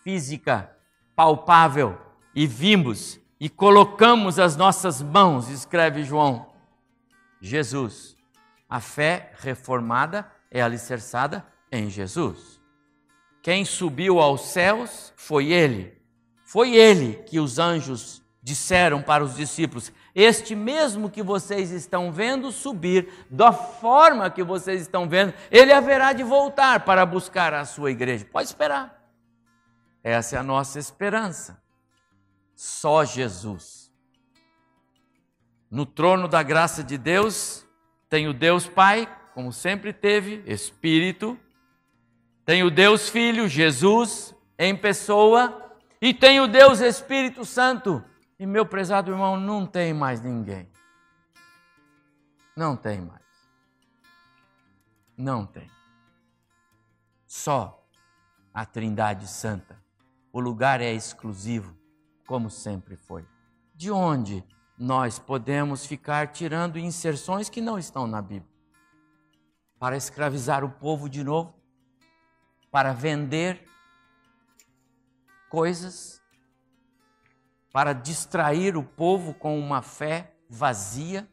física, 0.04 0.70
palpável, 1.16 1.98
e 2.36 2.46
vimos 2.46 3.18
e 3.46 3.50
colocamos 3.50 4.40
as 4.40 4.56
nossas 4.56 5.04
mãos, 5.04 5.50
escreve 5.50 6.04
João. 6.04 6.48
Jesus 7.40 8.18
a 8.68 8.80
fé 8.80 9.34
reformada 9.38 10.26
é 10.50 10.64
alicerçada 10.64 11.46
em 11.72 11.88
Jesus. 11.88 12.60
Quem 13.44 13.64
subiu 13.64 14.20
aos 14.20 14.48
céus 14.48 15.14
foi 15.16 15.52
ele. 15.52 15.96
Foi 16.44 16.74
ele 16.74 17.22
que 17.28 17.40
os 17.40 17.60
anjos 17.60 18.20
disseram 18.42 19.04
para 19.04 19.24
os 19.24 19.36
discípulos: 19.36 19.94
Este 20.16 20.56
mesmo 20.56 21.08
que 21.08 21.22
vocês 21.22 21.70
estão 21.70 22.12
vendo 22.12 22.52
subir, 22.52 23.28
da 23.30 23.54
forma 23.54 24.28
que 24.28 24.44
vocês 24.44 24.82
estão 24.82 25.08
vendo, 25.08 25.36
ele 25.52 25.72
haverá 25.72 26.14
de 26.14 26.24
voltar 26.24 26.84
para 26.84 27.06
buscar 27.06 27.54
a 27.54 27.64
sua 27.64 27.92
igreja. 27.92 28.26
Pode 28.26 28.48
esperar. 28.48 29.08
Essa 30.04 30.36
é 30.36 30.40
a 30.40 30.44
nossa 30.44 30.80
esperança. 30.80 31.64
Só 32.56 33.04
Jesus. 33.04 33.92
No 35.70 35.86
trono 35.86 36.28
da 36.28 36.42
graça 36.42 36.84
de 36.84 36.98
Deus, 36.98 37.66
tem 38.10 38.28
o 38.28 38.34
Deus 38.34 38.68
Pai, 38.68 39.14
como 39.34 39.52
sempre 39.52 39.92
teve, 39.92 40.44
Espírito. 40.46 41.38
Tem 42.46 42.64
o 42.64 42.72
Deus 42.72 43.10
Filho, 43.10 43.48
Jesus, 43.48 44.34
em 44.58 44.76
pessoa. 44.76 45.76
E 46.02 46.14
tem 46.14 46.40
o 46.40 46.48
Deus 46.48 46.80
Espírito 46.80 47.44
Santo. 47.44 48.04
E 48.40 48.46
meu 48.46 48.66
prezado 48.66 49.12
irmão, 49.12 49.38
não 49.40 49.66
tem 49.66 49.94
mais 49.94 50.22
ninguém. 50.22 50.70
Não 52.56 52.78
tem 52.78 53.02
mais. 53.02 53.22
Não 55.18 55.46
tem. 55.46 55.70
Só 57.26 57.86
a 58.54 58.66
Trindade 58.66 59.28
Santa. 59.28 59.78
O 60.32 60.40
lugar 60.40 60.80
é 60.80 60.94
exclusivo, 60.94 61.76
como 62.26 62.50
sempre 62.50 62.96
foi. 62.96 63.26
De 63.74 63.92
onde 63.92 64.44
nós 64.78 65.20
podemos 65.20 65.86
ficar 65.86 66.32
tirando 66.32 66.78
inserções 66.78 67.50
que 67.50 67.62
não 67.62 67.80
estão 67.80 68.08
na 68.08 68.22
Bíblia 68.22 68.54
para 69.80 69.96
escravizar 69.96 70.64
o 70.64 70.70
povo 70.70 71.10
de 71.10 71.24
novo, 71.24 71.54
para 72.72 72.94
vender 72.94 73.68
coisas, 75.50 76.22
para 77.72 77.94
distrair 77.94 78.76
o 78.76 78.84
povo 78.84 79.34
com 79.34 79.60
uma 79.60 79.82
fé 79.82 80.36
vazia. 80.50 81.30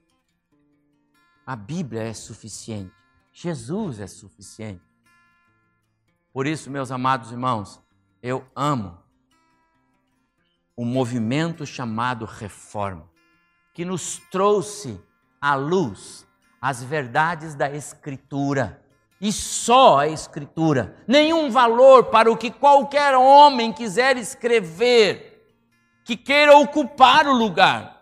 A 1.46 1.56
Bíblia 1.56 2.02
é 2.02 2.14
suficiente, 2.14 2.94
Jesus 3.32 4.00
é 4.00 4.06
suficiente. 4.06 4.82
Por 6.32 6.46
isso, 6.46 6.70
meus 6.70 6.90
amados 6.90 7.30
irmãos, 7.30 7.80
eu 8.22 8.46
amo 8.54 9.01
o 10.76 10.84
movimento 10.84 11.64
chamado 11.66 12.24
reforma 12.24 13.12
que 13.74 13.84
nos 13.84 14.18
trouxe 14.30 15.00
à 15.40 15.54
luz 15.54 16.26
as 16.60 16.82
verdades 16.82 17.54
da 17.54 17.70
Escritura. 17.70 18.80
E 19.20 19.32
só 19.32 20.00
a 20.00 20.08
Escritura. 20.08 20.96
Nenhum 21.06 21.50
valor 21.50 22.04
para 22.04 22.30
o 22.30 22.36
que 22.36 22.50
qualquer 22.50 23.14
homem 23.14 23.72
quiser 23.72 24.16
escrever, 24.16 25.56
que 26.04 26.16
queira 26.16 26.56
ocupar 26.56 27.26
o 27.26 27.32
lugar. 27.32 28.01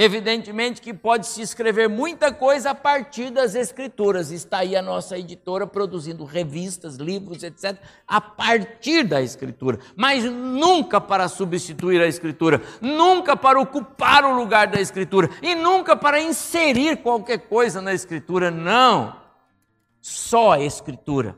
Evidentemente 0.00 0.80
que 0.80 0.94
pode 0.94 1.26
se 1.26 1.42
escrever 1.42 1.88
muita 1.88 2.32
coisa 2.32 2.70
a 2.70 2.74
partir 2.74 3.30
das 3.30 3.56
escrituras. 3.56 4.30
Está 4.30 4.58
aí 4.58 4.76
a 4.76 4.80
nossa 4.80 5.18
editora 5.18 5.66
produzindo 5.66 6.24
revistas, 6.24 6.94
livros, 6.94 7.42
etc., 7.42 7.76
a 8.06 8.20
partir 8.20 9.02
da 9.02 9.20
escritura. 9.20 9.80
Mas 9.96 10.22
nunca 10.22 11.00
para 11.00 11.26
substituir 11.26 12.00
a 12.00 12.06
escritura, 12.06 12.62
nunca 12.80 13.36
para 13.36 13.58
ocupar 13.58 14.24
o 14.24 14.36
lugar 14.36 14.68
da 14.68 14.80
escritura 14.80 15.30
e 15.42 15.56
nunca 15.56 15.96
para 15.96 16.20
inserir 16.20 16.98
qualquer 16.98 17.48
coisa 17.48 17.82
na 17.82 17.92
escritura. 17.92 18.52
Não. 18.52 19.16
Só 20.00 20.52
a 20.52 20.60
escritura. 20.60 21.36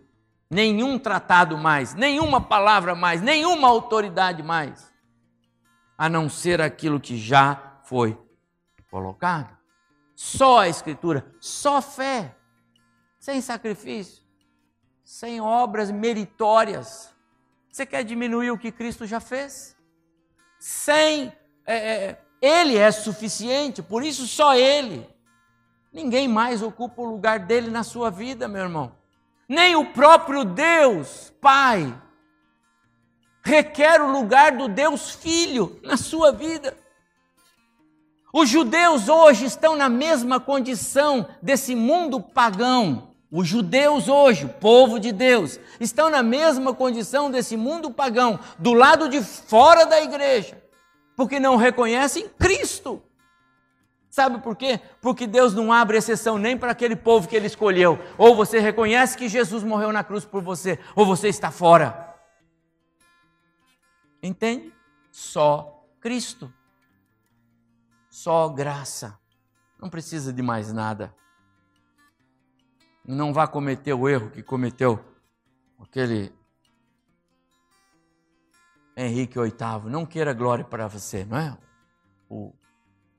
Nenhum 0.51 0.99
tratado 0.99 1.57
mais, 1.57 1.95
nenhuma 1.95 2.43
palavra 2.43 2.95
mais, 2.95 3.23
nenhuma 3.23 3.69
autoridade 3.69 4.43
mais, 4.43 4.93
a 5.97 6.11
não 6.11 6.29
ser 6.29 6.61
aquilo 6.61 7.01
que 7.01 7.17
já 7.17 7.79
foi 7.85 8.19
colocado. 8.91 9.57
Só 10.15 10.61
a 10.61 10.69
Escritura, 10.69 11.35
só 11.41 11.81
fé, 11.81 12.37
sem 13.19 13.41
sacrifício, 13.41 14.23
sem 15.05 15.41
obras 15.41 15.91
meritórias. 15.91 17.15
Você 17.71 17.87
quer 17.87 18.05
diminuir 18.05 18.51
o 18.51 18.59
que 18.59 18.73
Cristo 18.73 19.07
já 19.07 19.21
fez? 19.21 19.77
Sem. 20.59 21.33
É, 21.65 21.77
é, 21.77 22.23
ele 22.43 22.77
é 22.77 22.91
suficiente, 22.91 23.83
por 23.83 24.03
isso 24.03 24.27
só 24.27 24.55
Ele. 24.55 25.09
Ninguém 25.93 26.29
mais 26.29 26.63
ocupa 26.63 27.03
o 27.03 27.05
lugar 27.05 27.41
dele 27.41 27.71
na 27.71 27.83
sua 27.83 28.11
vida, 28.11 28.49
meu 28.49 28.63
irmão. 28.63 28.97
Nem 29.49 29.75
o 29.75 29.93
próprio 29.93 30.45
Deus, 30.45 31.33
Pai, 31.41 31.93
requer 33.43 34.01
o 34.01 34.11
lugar 34.11 34.57
do 34.57 34.69
Deus 34.69 35.11
Filho 35.11 35.81
na 35.83 35.97
sua 35.97 36.31
vida. 36.31 36.77
Os 38.33 38.49
judeus 38.49 39.09
hoje 39.09 39.45
estão 39.45 39.77
na 39.77 39.89
mesma 39.89 40.39
condição 40.39 41.27
desse 41.43 41.75
mundo 41.75 42.21
pagão. 42.21 43.11
Os 43.31 43.47
judeus 43.47 44.09
hoje, 44.09 44.47
povo 44.61 44.99
de 44.99 45.13
Deus, 45.13 45.59
estão 45.79 46.11
na 46.11 46.23
mesma 46.23 46.75
condição 46.75 47.31
desse 47.31 47.57
mundo 47.57 47.91
pagão, 47.91 48.41
do 48.59 48.73
lado 48.73 49.09
de 49.09 49.23
fora 49.23 49.85
da 49.87 50.01
igreja, 50.01 50.61
porque 51.17 51.39
não 51.39 51.57
reconhecem 51.57 52.29
Cristo. 52.39 53.03
Sabe 54.11 54.41
por 54.41 54.57
quê? 54.57 54.81
Porque 55.01 55.29
Deus 55.29 55.55
não 55.55 55.73
abre 55.73 55.97
exceção 55.97 56.37
nem 56.37 56.59
para 56.59 56.73
aquele 56.73 56.97
povo 56.97 57.29
que 57.29 57.37
ele 57.37 57.47
escolheu. 57.47 57.97
Ou 58.19 58.35
você 58.35 58.59
reconhece 58.59 59.17
que 59.17 59.29
Jesus 59.29 59.63
morreu 59.63 59.93
na 59.93 60.03
cruz 60.03 60.25
por 60.25 60.43
você, 60.43 60.81
ou 60.97 61.07
você 61.07 61.29
está 61.29 61.53
fora. 61.53 62.17
Entende? 64.21 64.73
Só 65.13 65.85
Cristo. 66.01 66.53
Só 68.21 68.51
graça. 68.51 69.19
Não 69.81 69.89
precisa 69.89 70.31
de 70.31 70.43
mais 70.43 70.71
nada. 70.71 71.17
não 73.03 73.33
vá 73.33 73.49
cometer 73.49 73.95
o 73.95 74.07
erro 74.07 74.31
que 74.31 74.43
cometeu 74.43 75.03
aquele 75.79 76.31
Henrique 78.95 79.41
VIII. 79.41 79.89
Não 79.91 80.05
queira 80.05 80.35
glória 80.35 80.67
para 80.67 80.87
você, 80.87 81.25
não 81.25 81.39
é? 81.39 81.57
O, 82.29 82.53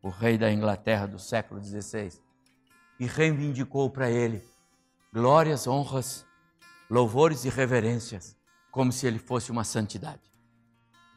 o 0.04 0.10
rei 0.10 0.38
da 0.38 0.52
Inglaterra 0.52 1.08
do 1.08 1.18
século 1.18 1.60
XVI. 1.60 2.22
E 3.00 3.08
reivindicou 3.08 3.90
para 3.90 4.08
ele 4.08 4.48
glórias, 5.12 5.66
honras, 5.66 6.28
louvores 6.88 7.44
e 7.44 7.50
reverências, 7.50 8.38
como 8.70 8.92
se 8.92 9.08
ele 9.08 9.18
fosse 9.18 9.50
uma 9.50 9.64
santidade. 9.64 10.32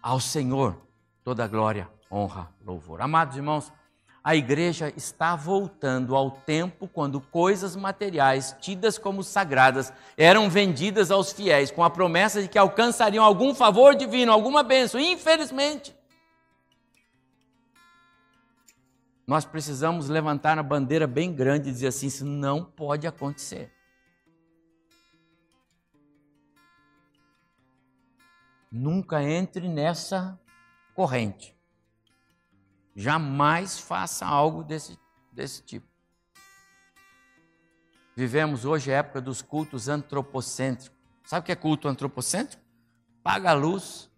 Ao 0.00 0.18
Senhor 0.18 0.80
toda 1.22 1.46
glória, 1.46 1.92
honra, 2.10 2.48
louvor. 2.64 3.00
Amados 3.00 3.36
irmãos, 3.36 3.72
a 4.24 4.34
igreja 4.34 4.90
está 4.96 5.36
voltando 5.36 6.16
ao 6.16 6.30
tempo 6.30 6.88
quando 6.88 7.20
coisas 7.20 7.76
materiais, 7.76 8.56
tidas 8.58 8.96
como 8.96 9.22
sagradas, 9.22 9.92
eram 10.16 10.48
vendidas 10.48 11.10
aos 11.10 11.30
fiéis 11.30 11.70
com 11.70 11.84
a 11.84 11.90
promessa 11.90 12.40
de 12.40 12.48
que 12.48 12.58
alcançariam 12.58 13.22
algum 13.22 13.54
favor 13.54 13.94
divino, 13.94 14.32
alguma 14.32 14.62
bênção. 14.62 14.98
Infelizmente, 14.98 15.94
nós 19.26 19.44
precisamos 19.44 20.08
levantar 20.08 20.58
a 20.58 20.62
bandeira 20.62 21.06
bem 21.06 21.30
grande 21.30 21.68
e 21.68 21.72
dizer 21.72 21.88
assim: 21.88 22.06
isso 22.06 22.24
não 22.24 22.64
pode 22.64 23.06
acontecer. 23.06 23.70
Nunca 28.72 29.22
entre 29.22 29.68
nessa 29.68 30.38
corrente. 30.94 31.53
Jamais 32.94 33.78
faça 33.78 34.24
algo 34.24 34.62
desse, 34.62 34.98
desse 35.32 35.62
tipo. 35.62 35.86
Vivemos 38.14 38.64
hoje 38.64 38.92
a 38.92 38.98
época 38.98 39.20
dos 39.20 39.42
cultos 39.42 39.88
antropocêntricos. 39.88 40.96
Sabe 41.24 41.42
o 41.42 41.46
que 41.46 41.52
é 41.52 41.56
culto 41.56 41.88
antropocêntrico? 41.88 42.62
Paga 43.22 43.50
a 43.50 43.54
luz, 43.54 44.08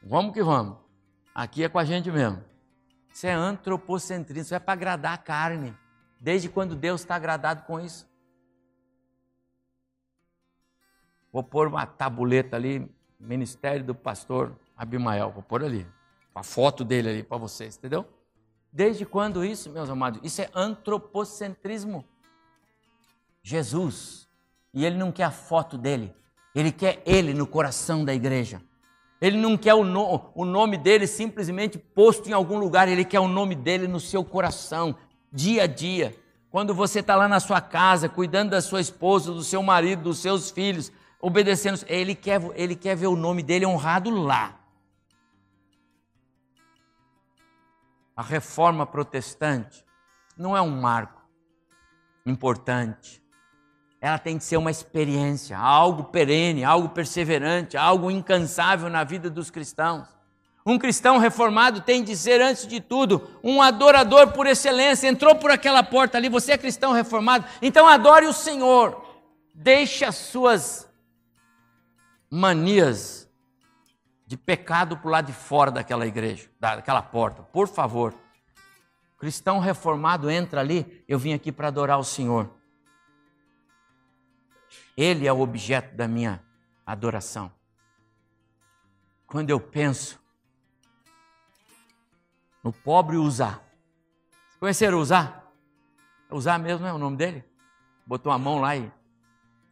vamos 0.00 0.32
que 0.32 0.42
vamos. 0.42 0.78
Aqui 1.34 1.64
é 1.64 1.68
com 1.68 1.78
a 1.78 1.84
gente 1.84 2.10
mesmo. 2.12 2.44
Isso 3.12 3.26
é 3.26 3.32
antropocentrismo, 3.32 4.42
isso 4.42 4.54
é 4.54 4.60
para 4.60 4.74
agradar 4.74 5.14
a 5.14 5.18
carne. 5.18 5.76
Desde 6.20 6.48
quando 6.48 6.76
Deus 6.76 7.00
está 7.00 7.16
agradado 7.16 7.64
com 7.64 7.80
isso? 7.80 8.08
Vou 11.32 11.42
pôr 11.42 11.66
uma 11.66 11.86
tabuleta 11.86 12.54
ali, 12.54 12.88
Ministério 13.18 13.84
do 13.84 13.94
Pastor 13.94 14.56
Abimael, 14.76 15.32
vou 15.32 15.42
pôr 15.42 15.64
ali 15.64 15.86
a 16.34 16.42
foto 16.42 16.84
dele 16.84 17.08
ali 17.08 17.22
para 17.22 17.36
vocês, 17.36 17.76
entendeu? 17.76 18.06
Desde 18.72 19.04
quando 19.04 19.44
isso, 19.44 19.70
meus 19.70 19.90
amados? 19.90 20.20
Isso 20.22 20.40
é 20.40 20.48
antropocentrismo. 20.54 22.04
Jesus, 23.42 24.28
e 24.72 24.84
ele 24.84 24.96
não 24.96 25.12
quer 25.12 25.24
a 25.24 25.30
foto 25.30 25.76
dele, 25.76 26.14
ele 26.54 26.70
quer 26.70 27.02
ele 27.04 27.34
no 27.34 27.46
coração 27.46 28.04
da 28.04 28.14
igreja. 28.14 28.62
Ele 29.20 29.36
não 29.36 29.56
quer 29.56 29.74
o, 29.74 29.84
no, 29.84 30.30
o 30.34 30.44
nome 30.44 30.76
dele 30.76 31.06
simplesmente 31.06 31.78
posto 31.78 32.28
em 32.28 32.32
algum 32.32 32.58
lugar, 32.58 32.88
ele 32.88 33.04
quer 33.04 33.20
o 33.20 33.28
nome 33.28 33.54
dele 33.54 33.86
no 33.86 34.00
seu 34.00 34.24
coração, 34.24 34.96
dia 35.32 35.64
a 35.64 35.66
dia. 35.66 36.16
Quando 36.50 36.74
você 36.74 37.00
está 37.00 37.14
lá 37.14 37.28
na 37.28 37.40
sua 37.40 37.60
casa, 37.60 38.08
cuidando 38.08 38.50
da 38.50 38.60
sua 38.60 38.80
esposa, 38.80 39.32
do 39.32 39.42
seu 39.42 39.62
marido, 39.62 40.02
dos 40.02 40.18
seus 40.18 40.50
filhos, 40.50 40.90
obedecendo, 41.20 41.84
ele 41.86 42.14
quer, 42.14 42.42
ele 42.54 42.74
quer 42.74 42.96
ver 42.96 43.06
o 43.06 43.16
nome 43.16 43.42
dele 43.42 43.64
honrado 43.64 44.10
lá. 44.10 44.58
A 48.16 48.22
reforma 48.22 48.86
protestante 48.86 49.84
não 50.36 50.56
é 50.56 50.60
um 50.60 50.80
marco 50.80 51.22
importante. 52.26 53.22
Ela 54.00 54.18
tem 54.18 54.36
que 54.36 54.44
ser 54.44 54.56
uma 54.56 54.70
experiência, 54.70 55.56
algo 55.56 56.04
perene, 56.04 56.64
algo 56.64 56.88
perseverante, 56.88 57.76
algo 57.76 58.10
incansável 58.10 58.88
na 58.88 59.04
vida 59.04 59.30
dos 59.30 59.50
cristãos. 59.50 60.08
Um 60.64 60.78
cristão 60.78 61.18
reformado 61.18 61.80
tem 61.80 62.04
de 62.04 62.16
ser, 62.16 62.40
antes 62.40 62.66
de 62.66 62.80
tudo, 62.80 63.28
um 63.42 63.60
adorador 63.60 64.32
por 64.32 64.46
excelência. 64.46 65.08
Entrou 65.08 65.34
por 65.34 65.50
aquela 65.50 65.82
porta 65.82 66.18
ali, 66.18 66.28
você 66.28 66.52
é 66.52 66.58
cristão 66.58 66.92
reformado, 66.92 67.44
então 67.60 67.86
adore 67.86 68.26
o 68.26 68.32
Senhor. 68.32 69.04
Deixe 69.54 70.04
as 70.04 70.16
suas 70.16 70.88
manias 72.30 73.21
de 74.32 74.36
pecado 74.38 74.96
para 74.96 75.08
o 75.08 75.10
lado 75.10 75.26
de 75.26 75.32
fora 75.34 75.70
daquela 75.70 76.06
igreja, 76.06 76.48
daquela 76.58 77.02
porta. 77.02 77.42
Por 77.42 77.68
favor. 77.68 78.14
Cristão 79.18 79.58
reformado 79.58 80.30
entra 80.30 80.58
ali, 80.58 81.04
eu 81.06 81.18
vim 81.18 81.34
aqui 81.34 81.52
para 81.52 81.68
adorar 81.68 81.98
o 81.98 82.02
Senhor. 82.02 82.50
Ele 84.96 85.26
é 85.26 85.32
o 85.32 85.40
objeto 85.40 85.94
da 85.94 86.08
minha 86.08 86.42
adoração. 86.86 87.52
Quando 89.26 89.50
eu 89.50 89.60
penso 89.60 90.18
no 92.64 92.72
pobre 92.72 93.18
Usar. 93.18 93.62
Conheceram 94.58 94.98
Usar? 94.98 95.52
Usar 96.30 96.58
mesmo 96.58 96.86
é 96.86 96.92
o 96.92 96.96
nome 96.96 97.18
dele? 97.18 97.44
Botou 98.06 98.32
a 98.32 98.38
mão 98.38 98.62
lá 98.62 98.74
e. 98.74 98.90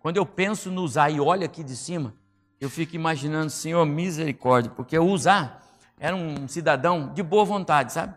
Quando 0.01 0.19
eu 0.19 0.27
penso 0.27 0.71
no 0.71 0.83
Usar 0.83 1.09
e 1.09 1.19
olho 1.19 1.47
aqui 1.47 1.65
de 1.65 1.75
cima, 1.75 2.15
eu 2.61 2.69
fico 2.69 2.95
imaginando, 2.95 3.51
Senhor, 3.51 3.87
misericórdia, 3.87 4.71
porque 4.77 4.99
o 4.99 5.05
Uzá 5.05 5.57
era 5.99 6.15
um 6.15 6.47
cidadão 6.47 7.11
de 7.15 7.23
boa 7.23 7.45
vontade, 7.45 7.93
sabe? 7.93 8.15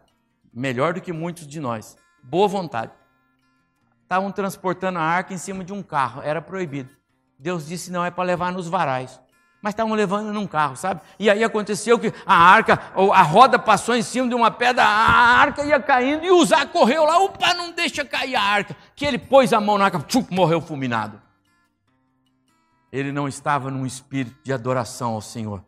Melhor 0.53 0.93
do 0.93 1.01
que 1.01 1.13
muitos 1.13 1.47
de 1.47 1.61
nós. 1.61 1.95
Boa 2.21 2.47
vontade. 2.47 2.91
Estavam 4.03 4.31
transportando 4.31 4.99
a 4.99 5.01
arca 5.01 5.33
em 5.33 5.37
cima 5.37 5.63
de 5.63 5.71
um 5.71 5.81
carro, 5.81 6.21
era 6.21 6.41
proibido. 6.41 6.89
Deus 7.39 7.65
disse: 7.65 7.89
não, 7.89 8.03
é 8.03 8.11
para 8.11 8.25
levar 8.25 8.51
nos 8.51 8.67
varais. 8.67 9.19
Mas 9.61 9.71
estavam 9.71 9.93
levando 9.93 10.33
num 10.33 10.45
carro, 10.45 10.75
sabe? 10.75 10.99
E 11.17 11.29
aí 11.29 11.41
aconteceu 11.41 11.97
que 11.97 12.13
a 12.25 12.35
arca, 12.35 12.77
a 13.13 13.21
roda 13.21 13.57
passou 13.57 13.95
em 13.95 14.01
cima 14.01 14.27
de 14.27 14.35
uma 14.35 14.51
pedra, 14.51 14.83
a 14.83 15.39
arca 15.39 15.63
ia 15.63 15.79
caindo 15.79 16.25
e 16.25 16.31
o 16.31 16.35
Uzá 16.35 16.65
correu 16.65 17.05
lá, 17.05 17.17
opa, 17.19 17.53
não 17.53 17.71
deixa 17.71 18.03
cair 18.03 18.35
a 18.35 18.41
arca. 18.41 18.75
Que 18.93 19.05
ele 19.05 19.17
pôs 19.17 19.53
a 19.53 19.61
mão 19.61 19.77
na 19.77 19.85
arca, 19.85 19.99
tchum, 19.99 20.25
morreu 20.29 20.59
fulminado 20.59 21.22
ele 22.93 23.11
não 23.11 23.27
estava 23.27 23.71
num 23.71 23.87
espírito 23.87 24.37
de 24.43 24.53
adoração 24.53 25.13
ao 25.13 25.21
Senhor. 25.21 25.65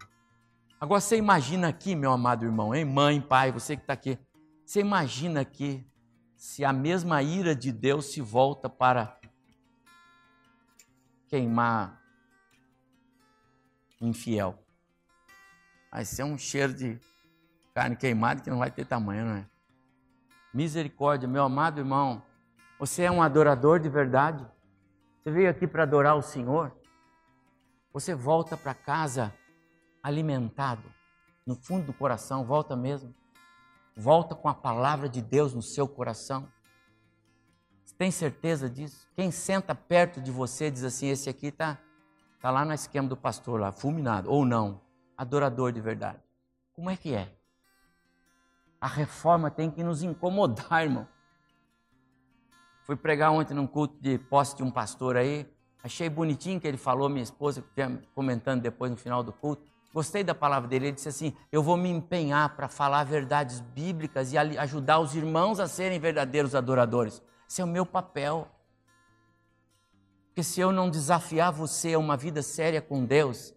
Agora 0.80 1.02
você 1.02 1.18
imagina 1.18 1.68
aqui, 1.68 1.96
meu 1.96 2.12
amado 2.12 2.46
irmão, 2.46 2.76
hein? 2.76 2.86
mãe, 2.86 3.20
pai, 3.20 3.52
você 3.52 3.76
que 3.76 3.82
está 3.82 3.94
aqui, 3.94 4.20
você 4.64 4.80
imagina 4.80 5.42
aqui 5.42 5.84
se 6.36 6.64
a 6.64 6.72
mesma 6.72 7.24
ira 7.24 7.56
de 7.56 7.72
Deus 7.72 8.14
se 8.14 8.22
volta 8.22 8.70
para 8.70 9.20
queimar 11.28 12.00
infiel. 14.00 14.64
Vai 15.92 16.06
ser 16.06 16.26
um 16.26 16.38
cheiro 16.38 16.76
de 16.76 17.00
carne 17.74 17.96
queimada 17.96 18.42
que 18.42 18.52
não 18.52 18.60
vai 18.60 18.70
ter 18.70 18.86
tamanho, 18.86 19.26
não 19.26 19.36
é? 19.38 19.48
Misericórdia, 20.54 21.28
meu 21.28 21.42
amado 21.42 21.80
irmão, 21.80 22.22
você 22.78 23.02
é 23.02 23.12
um 23.12 23.24
adorador 23.24 23.80
de 23.80 23.90
verdade? 23.90 24.46
Você 25.24 25.32
veio 25.32 25.50
aqui 25.50 25.66
para 25.66 25.82
adorar 25.82 26.16
o 26.16 26.22
Senhor? 26.22 26.85
Você 27.96 28.14
volta 28.14 28.58
para 28.58 28.74
casa 28.74 29.34
alimentado, 30.04 30.84
no 31.48 31.56
fundo 31.56 31.86
do 31.86 31.94
coração, 31.94 32.44
volta 32.44 32.76
mesmo. 32.76 33.16
Volta 33.96 34.36
com 34.36 34.50
a 34.50 34.54
palavra 34.54 35.08
de 35.08 35.22
Deus 35.22 35.54
no 35.54 35.62
seu 35.62 35.88
coração. 35.88 36.46
Você 37.86 37.96
tem 37.96 38.12
certeza 38.12 38.70
disso? 38.70 39.08
Quem 39.16 39.32
senta 39.32 39.74
perto 39.74 40.20
de 40.20 40.30
você 40.30 40.70
diz 40.70 40.84
assim: 40.84 41.08
esse 41.08 41.30
aqui 41.30 41.48
está 41.48 41.80
tá 42.42 42.52
lá 42.52 42.66
no 42.66 42.74
esquema 42.74 43.08
do 43.08 43.16
pastor, 43.16 43.62
lá, 43.62 43.72
fulminado, 43.72 44.30
ou 44.30 44.44
não, 44.46 44.82
adorador 45.18 45.72
de 45.72 45.80
verdade. 45.80 46.20
Como 46.74 46.90
é 46.90 46.98
que 46.98 47.14
é? 47.14 47.34
A 48.82 48.90
reforma 48.90 49.50
tem 49.50 49.72
que 49.72 49.82
nos 49.82 50.04
incomodar, 50.04 50.84
irmão. 50.84 51.08
Fui 52.84 52.98
pregar 52.98 53.32
ontem 53.32 53.54
num 53.54 53.66
culto 53.66 53.98
de 54.02 54.18
posse 54.18 54.54
de 54.58 54.64
um 54.64 54.70
pastor 54.70 55.16
aí, 55.16 55.50
Achei 55.86 56.10
bonitinho 56.10 56.60
que 56.60 56.68
ele 56.68 56.78
falou, 56.78 57.08
minha 57.08 57.22
esposa, 57.22 57.64
comentando 58.16 58.60
depois 58.60 58.90
no 58.90 58.98
final 58.98 59.22
do 59.22 59.32
culto. 59.32 59.62
Gostei 59.94 60.24
da 60.24 60.34
palavra 60.34 60.68
dele. 60.68 60.88
Ele 60.88 60.96
disse 60.96 61.10
assim: 61.10 61.32
Eu 61.52 61.62
vou 61.62 61.78
me 61.78 61.88
empenhar 61.90 62.56
para 62.56 62.68
falar 62.68 63.04
verdades 63.04 63.60
bíblicas 63.60 64.34
e 64.34 64.38
ajudar 64.38 64.98
os 64.98 65.14
irmãos 65.14 65.60
a 65.60 65.68
serem 65.68 66.00
verdadeiros 66.00 66.56
adoradores. 66.56 67.22
Esse 67.48 67.62
é 67.62 67.64
o 67.64 67.68
meu 67.68 67.86
papel. 67.86 68.48
Porque 70.30 70.42
se 70.42 70.60
eu 70.60 70.72
não 70.72 70.90
desafiar 70.90 71.52
você 71.52 71.94
a 71.94 72.00
uma 72.00 72.18
vida 72.18 72.42
séria 72.42 72.82
com 72.82 73.06
Deus, 73.06 73.54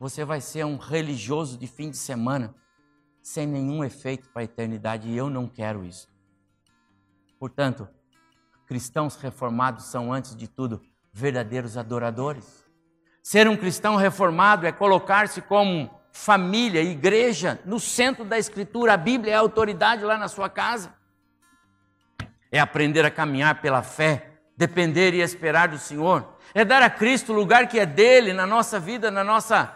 você 0.00 0.24
vai 0.24 0.40
ser 0.40 0.64
um 0.64 0.76
religioso 0.76 1.56
de 1.56 1.68
fim 1.68 1.88
de 1.88 1.96
semana, 1.96 2.52
sem 3.22 3.46
nenhum 3.46 3.84
efeito 3.84 4.28
para 4.30 4.42
a 4.42 4.44
eternidade, 4.44 5.08
e 5.08 5.16
eu 5.16 5.30
não 5.30 5.46
quero 5.46 5.84
isso. 5.84 6.08
Portanto, 7.38 7.88
cristãos 8.68 9.16
reformados 9.16 9.86
são, 9.86 10.12
antes 10.12 10.36
de 10.36 10.46
tudo, 10.46 10.80
verdadeiros 11.12 11.76
adoradores. 11.76 12.64
Ser 13.22 13.48
um 13.48 13.56
cristão 13.56 13.96
reformado 13.96 14.66
é 14.66 14.72
colocar-se 14.72 15.40
como 15.40 15.90
família, 16.12 16.82
igreja, 16.82 17.58
no 17.64 17.80
centro 17.80 18.24
da 18.24 18.38
Escritura. 18.38 18.92
A 18.92 18.96
Bíblia 18.96 19.32
é 19.32 19.36
a 19.36 19.40
autoridade 19.40 20.04
lá 20.04 20.16
na 20.16 20.28
sua 20.28 20.48
casa. 20.48 20.94
É 22.52 22.60
aprender 22.60 23.04
a 23.04 23.10
caminhar 23.10 23.60
pela 23.60 23.82
fé 23.82 24.28
depender 24.58 25.14
e 25.14 25.20
esperar 25.20 25.68
do 25.68 25.78
Senhor. 25.78 26.36
É 26.52 26.64
dar 26.64 26.82
a 26.82 26.90
Cristo 26.90 27.32
o 27.32 27.36
lugar 27.36 27.68
que 27.68 27.78
é 27.78 27.86
dele 27.86 28.32
na 28.32 28.44
nossa 28.44 28.80
vida, 28.80 29.08
na 29.08 29.22
nossa 29.22 29.72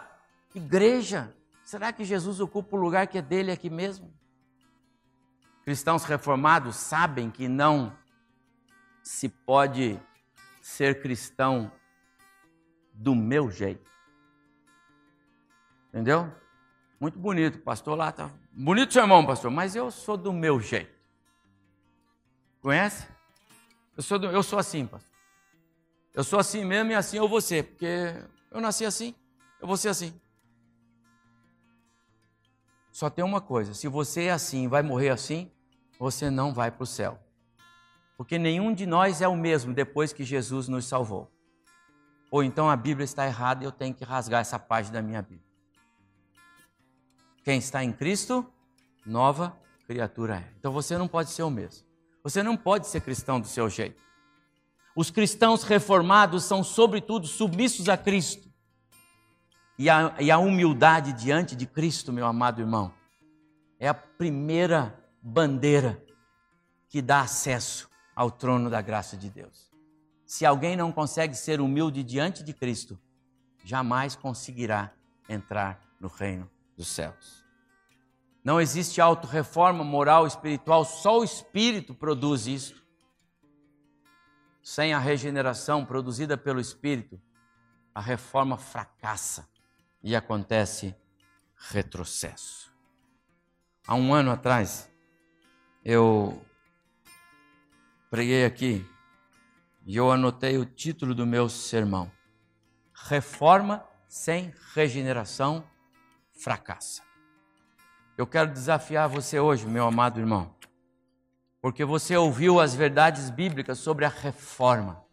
igreja. 0.53 1.33
Será 1.63 1.93
que 1.93 2.03
Jesus 2.03 2.41
ocupa 2.41 2.75
o 2.75 2.79
lugar 2.79 3.07
que 3.07 3.17
é 3.17 3.21
dele 3.21 3.49
aqui 3.49 3.69
mesmo? 3.69 4.13
Cristãos 5.63 6.03
reformados 6.03 6.75
sabem 6.75 7.31
que 7.31 7.47
não 7.47 7.93
se 9.03 9.29
pode 9.29 9.99
ser 10.61 11.01
cristão 11.01 11.71
do 12.93 13.13
meu 13.13 13.51
jeito. 13.51 13.91
Entendeu? 15.89 16.33
Muito 16.99 17.19
bonito, 17.19 17.59
pastor 17.59 17.97
lá 17.97 18.11
tá 18.11 18.31
bonito 18.53 18.97
irmão, 18.97 19.25
pastor, 19.25 19.49
mas 19.49 19.75
eu 19.75 19.89
sou 19.89 20.15
do 20.15 20.31
meu 20.31 20.59
jeito. 20.59 20.93
Conhece? 22.61 23.07
Eu 23.97 24.03
sou, 24.03 24.19
do, 24.19 24.27
eu 24.27 24.43
sou 24.43 24.59
assim, 24.59 24.85
pastor. 24.85 25.11
Eu 26.13 26.23
sou 26.23 26.39
assim 26.39 26.63
mesmo 26.63 26.91
e 26.91 26.95
assim 26.95 27.17
eu 27.17 27.27
vou 27.27 27.41
ser, 27.41 27.63
porque 27.63 28.13
eu 28.51 28.61
nasci 28.61 28.85
assim, 28.85 29.15
eu 29.59 29.67
vou 29.67 29.75
ser 29.75 29.89
assim. 29.89 30.19
Só 32.91 33.09
tem 33.09 33.25
uma 33.25 33.41
coisa: 33.41 33.73
se 33.73 33.87
você 33.87 34.25
é 34.25 34.31
assim, 34.31 34.67
vai 34.67 34.83
morrer 34.83 35.09
assim, 35.09 35.51
você 35.97 36.29
não 36.29 36.53
vai 36.53 36.69
para 36.69 36.83
o 36.83 36.87
céu. 36.87 37.22
Porque 38.17 38.37
nenhum 38.37 38.73
de 38.73 38.85
nós 38.85 39.21
é 39.21 39.27
o 39.27 39.35
mesmo 39.35 39.73
depois 39.73 40.13
que 40.13 40.23
Jesus 40.23 40.67
nos 40.67 40.85
salvou. 40.85 41.31
Ou 42.29 42.43
então 42.43 42.69
a 42.69 42.75
Bíblia 42.75 43.05
está 43.05 43.25
errada 43.25 43.63
e 43.63 43.67
eu 43.67 43.71
tenho 43.71 43.93
que 43.93 44.03
rasgar 44.03 44.41
essa 44.41 44.57
página 44.57 44.95
da 44.95 45.01
minha 45.01 45.21
Bíblia. 45.21 45.45
Quem 47.43 47.57
está 47.57 47.83
em 47.83 47.91
Cristo, 47.91 48.45
nova 49.05 49.55
criatura 49.85 50.37
é. 50.37 50.53
Então 50.57 50.71
você 50.71 50.97
não 50.97 51.07
pode 51.07 51.29
ser 51.29 51.43
o 51.43 51.49
mesmo. 51.49 51.85
Você 52.23 52.41
não 52.41 52.55
pode 52.55 52.87
ser 52.87 53.01
cristão 53.01 53.39
do 53.39 53.47
seu 53.47 53.69
jeito. 53.69 54.01
Os 54.95 55.11
cristãos 55.11 55.63
reformados 55.63 56.43
são, 56.43 56.63
sobretudo, 56.63 57.27
submissos 57.27 57.89
a 57.89 57.97
Cristo. 57.97 58.47
E 59.77 59.89
a, 59.89 60.15
e 60.19 60.31
a 60.31 60.37
humildade 60.37 61.13
diante 61.13 61.55
de 61.55 61.65
Cristo, 61.65 62.13
meu 62.13 62.25
amado 62.25 62.61
irmão, 62.61 62.93
é 63.79 63.87
a 63.87 63.93
primeira 63.93 64.97
bandeira 65.21 66.01
que 66.87 67.01
dá 67.01 67.21
acesso 67.21 67.89
ao 68.15 68.31
trono 68.31 68.69
da 68.69 68.81
graça 68.81 69.17
de 69.17 69.29
Deus. 69.29 69.71
Se 70.25 70.45
alguém 70.45 70.75
não 70.75 70.91
consegue 70.91 71.35
ser 71.35 71.61
humilde 71.61 72.03
diante 72.03 72.43
de 72.43 72.53
Cristo, 72.53 72.99
jamais 73.63 74.15
conseguirá 74.15 74.93
entrar 75.27 75.79
no 75.99 76.07
reino 76.07 76.49
dos 76.75 76.87
céus. 76.87 77.43
Não 78.43 78.59
existe 78.59 78.99
auto-reforma 78.99 79.83
moral 79.83 80.27
espiritual, 80.27 80.83
só 80.83 81.19
o 81.19 81.23
Espírito 81.23 81.93
produz 81.93 82.45
isso. 82.45 82.83
Sem 84.61 84.93
a 84.93 84.99
regeneração 84.99 85.85
produzida 85.85 86.37
pelo 86.37 86.59
Espírito, 86.59 87.21
a 87.95 88.01
reforma 88.01 88.57
fracassa 88.57 89.47
e 90.01 90.15
acontece 90.15 90.95
retrocesso. 91.55 92.73
Há 93.87 93.95
um 93.95 94.13
ano 94.13 94.31
atrás, 94.31 94.89
eu 95.83 96.41
preguei 98.13 98.45
aqui 98.45 98.85
e 99.87 99.97
eu 99.97 100.11
anotei 100.11 100.55
o 100.59 100.65
título 100.65 101.15
do 101.15 101.25
meu 101.25 101.49
sermão: 101.49 102.11
Reforma 102.93 103.83
sem 104.07 104.53
regeneração 104.75 105.63
fracassa. 106.31 107.01
Eu 108.15 108.27
quero 108.27 108.51
desafiar 108.51 109.09
você 109.09 109.39
hoje, 109.39 109.65
meu 109.65 109.87
amado 109.87 110.19
irmão, 110.19 110.53
porque 111.59 111.83
você 111.83 112.15
ouviu 112.15 112.59
as 112.59 112.75
verdades 112.75 113.31
bíblicas 113.31 113.79
sobre 113.79 114.05
a 114.05 114.09
reforma. 114.09 115.03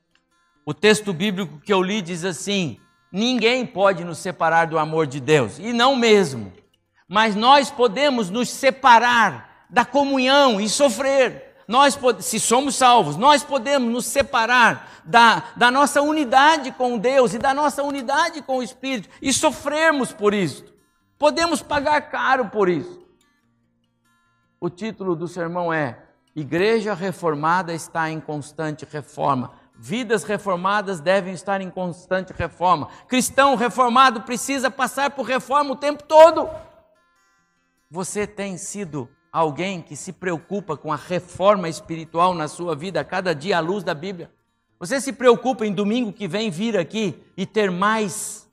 O 0.66 0.74
texto 0.74 1.14
bíblico 1.14 1.58
que 1.58 1.72
eu 1.72 1.82
li 1.82 2.02
diz 2.02 2.22
assim: 2.22 2.78
ninguém 3.10 3.64
pode 3.64 4.04
nos 4.04 4.18
separar 4.18 4.66
do 4.66 4.78
amor 4.78 5.06
de 5.06 5.20
Deus, 5.20 5.58
e 5.58 5.72
não 5.72 5.96
mesmo, 5.96 6.52
mas 7.08 7.34
nós 7.34 7.70
podemos 7.70 8.28
nos 8.28 8.50
separar 8.50 9.64
da 9.70 9.86
comunhão 9.86 10.60
e 10.60 10.68
sofrer 10.68 11.49
nós, 11.70 11.96
se 12.18 12.40
somos 12.40 12.74
salvos, 12.74 13.14
nós 13.14 13.44
podemos 13.44 13.92
nos 13.92 14.04
separar 14.04 14.90
da, 15.04 15.44
da 15.54 15.70
nossa 15.70 16.02
unidade 16.02 16.72
com 16.72 16.98
Deus 16.98 17.32
e 17.32 17.38
da 17.38 17.54
nossa 17.54 17.84
unidade 17.84 18.42
com 18.42 18.58
o 18.58 18.62
Espírito 18.62 19.08
e 19.22 19.32
sofrermos 19.32 20.12
por 20.12 20.34
isso. 20.34 20.64
Podemos 21.16 21.62
pagar 21.62 22.10
caro 22.10 22.48
por 22.48 22.68
isso. 22.68 23.06
O 24.58 24.68
título 24.68 25.14
do 25.14 25.28
sermão 25.28 25.72
é 25.72 26.02
Igreja 26.34 26.92
Reformada 26.92 27.72
está 27.72 28.10
em 28.10 28.18
constante 28.18 28.84
reforma. 28.84 29.52
Vidas 29.78 30.24
reformadas 30.24 30.98
devem 30.98 31.34
estar 31.34 31.60
em 31.60 31.70
constante 31.70 32.32
reforma. 32.32 32.88
Cristão 33.06 33.54
reformado 33.54 34.22
precisa 34.22 34.72
passar 34.72 35.12
por 35.12 35.24
reforma 35.24 35.70
o 35.70 35.76
tempo 35.76 36.02
todo. 36.02 36.50
Você 37.88 38.26
tem 38.26 38.56
sido 38.56 39.08
alguém 39.32 39.80
que 39.80 39.96
se 39.96 40.12
preocupa 40.12 40.76
com 40.76 40.92
a 40.92 40.96
reforma 40.96 41.68
espiritual 41.68 42.34
na 42.34 42.48
sua 42.48 42.74
vida 42.74 43.04
cada 43.04 43.34
dia 43.34 43.58
à 43.58 43.60
luz 43.60 43.84
da 43.84 43.94
Bíblia? 43.94 44.32
Você 44.78 45.00
se 45.00 45.12
preocupa 45.12 45.66
em 45.66 45.72
domingo 45.72 46.12
que 46.12 46.26
vem 46.26 46.50
vir 46.50 46.78
aqui 46.78 47.22
e 47.36 47.44
ter 47.44 47.70
mais 47.70 48.50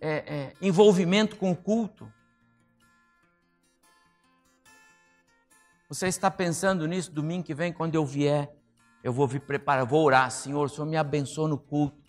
é, 0.00 0.10
é, 0.10 0.52
envolvimento 0.60 1.36
com 1.36 1.52
o 1.52 1.56
culto? 1.56 2.12
Você 5.88 6.08
está 6.08 6.30
pensando 6.30 6.88
nisso 6.88 7.12
domingo 7.12 7.44
que 7.44 7.54
vem, 7.54 7.72
quando 7.72 7.94
eu 7.94 8.04
vier, 8.04 8.52
eu 9.04 9.12
vou 9.12 9.28
vir 9.28 9.40
preparar, 9.40 9.86
vou 9.86 10.04
orar, 10.04 10.30
Senhor, 10.30 10.64
o 10.64 10.68
Senhor 10.68 10.86
me 10.86 10.96
abençoe 10.96 11.48
no 11.48 11.58
culto. 11.58 12.02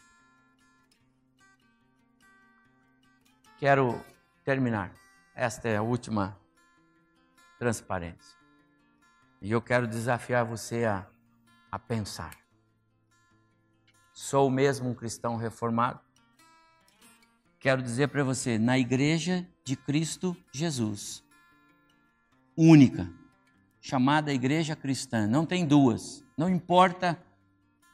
Quero 3.60 4.02
terminar. 4.44 4.92
Esta 5.36 5.68
é 5.68 5.78
a 5.78 5.82
última 5.82 6.38
transparência. 7.58 8.38
E 9.42 9.52
eu 9.52 9.62
quero 9.62 9.88
desafiar 9.88 10.46
você 10.46 10.86
a, 10.86 11.08
a 11.72 11.78
pensar. 11.78 12.36
Sou 14.14 14.50
mesmo 14.50 14.90
um 14.90 14.96
cristão 14.96 15.36
reformado? 15.36 16.00
Quero 17.60 17.82
dizer 17.82 18.08
para 18.10 18.24
você, 18.24 18.58
na 18.58 18.78
igreja 18.78 19.48
de 19.64 19.76
Cristo 19.76 20.38
Jesus, 20.52 21.24
única, 22.56 23.12
chamada 23.82 24.34
igreja 24.34 24.76
cristã, 24.76 25.28
não 25.28 25.46
tem 25.46 25.66
duas, 25.66 26.24
não 26.38 26.50
importa 26.50 27.22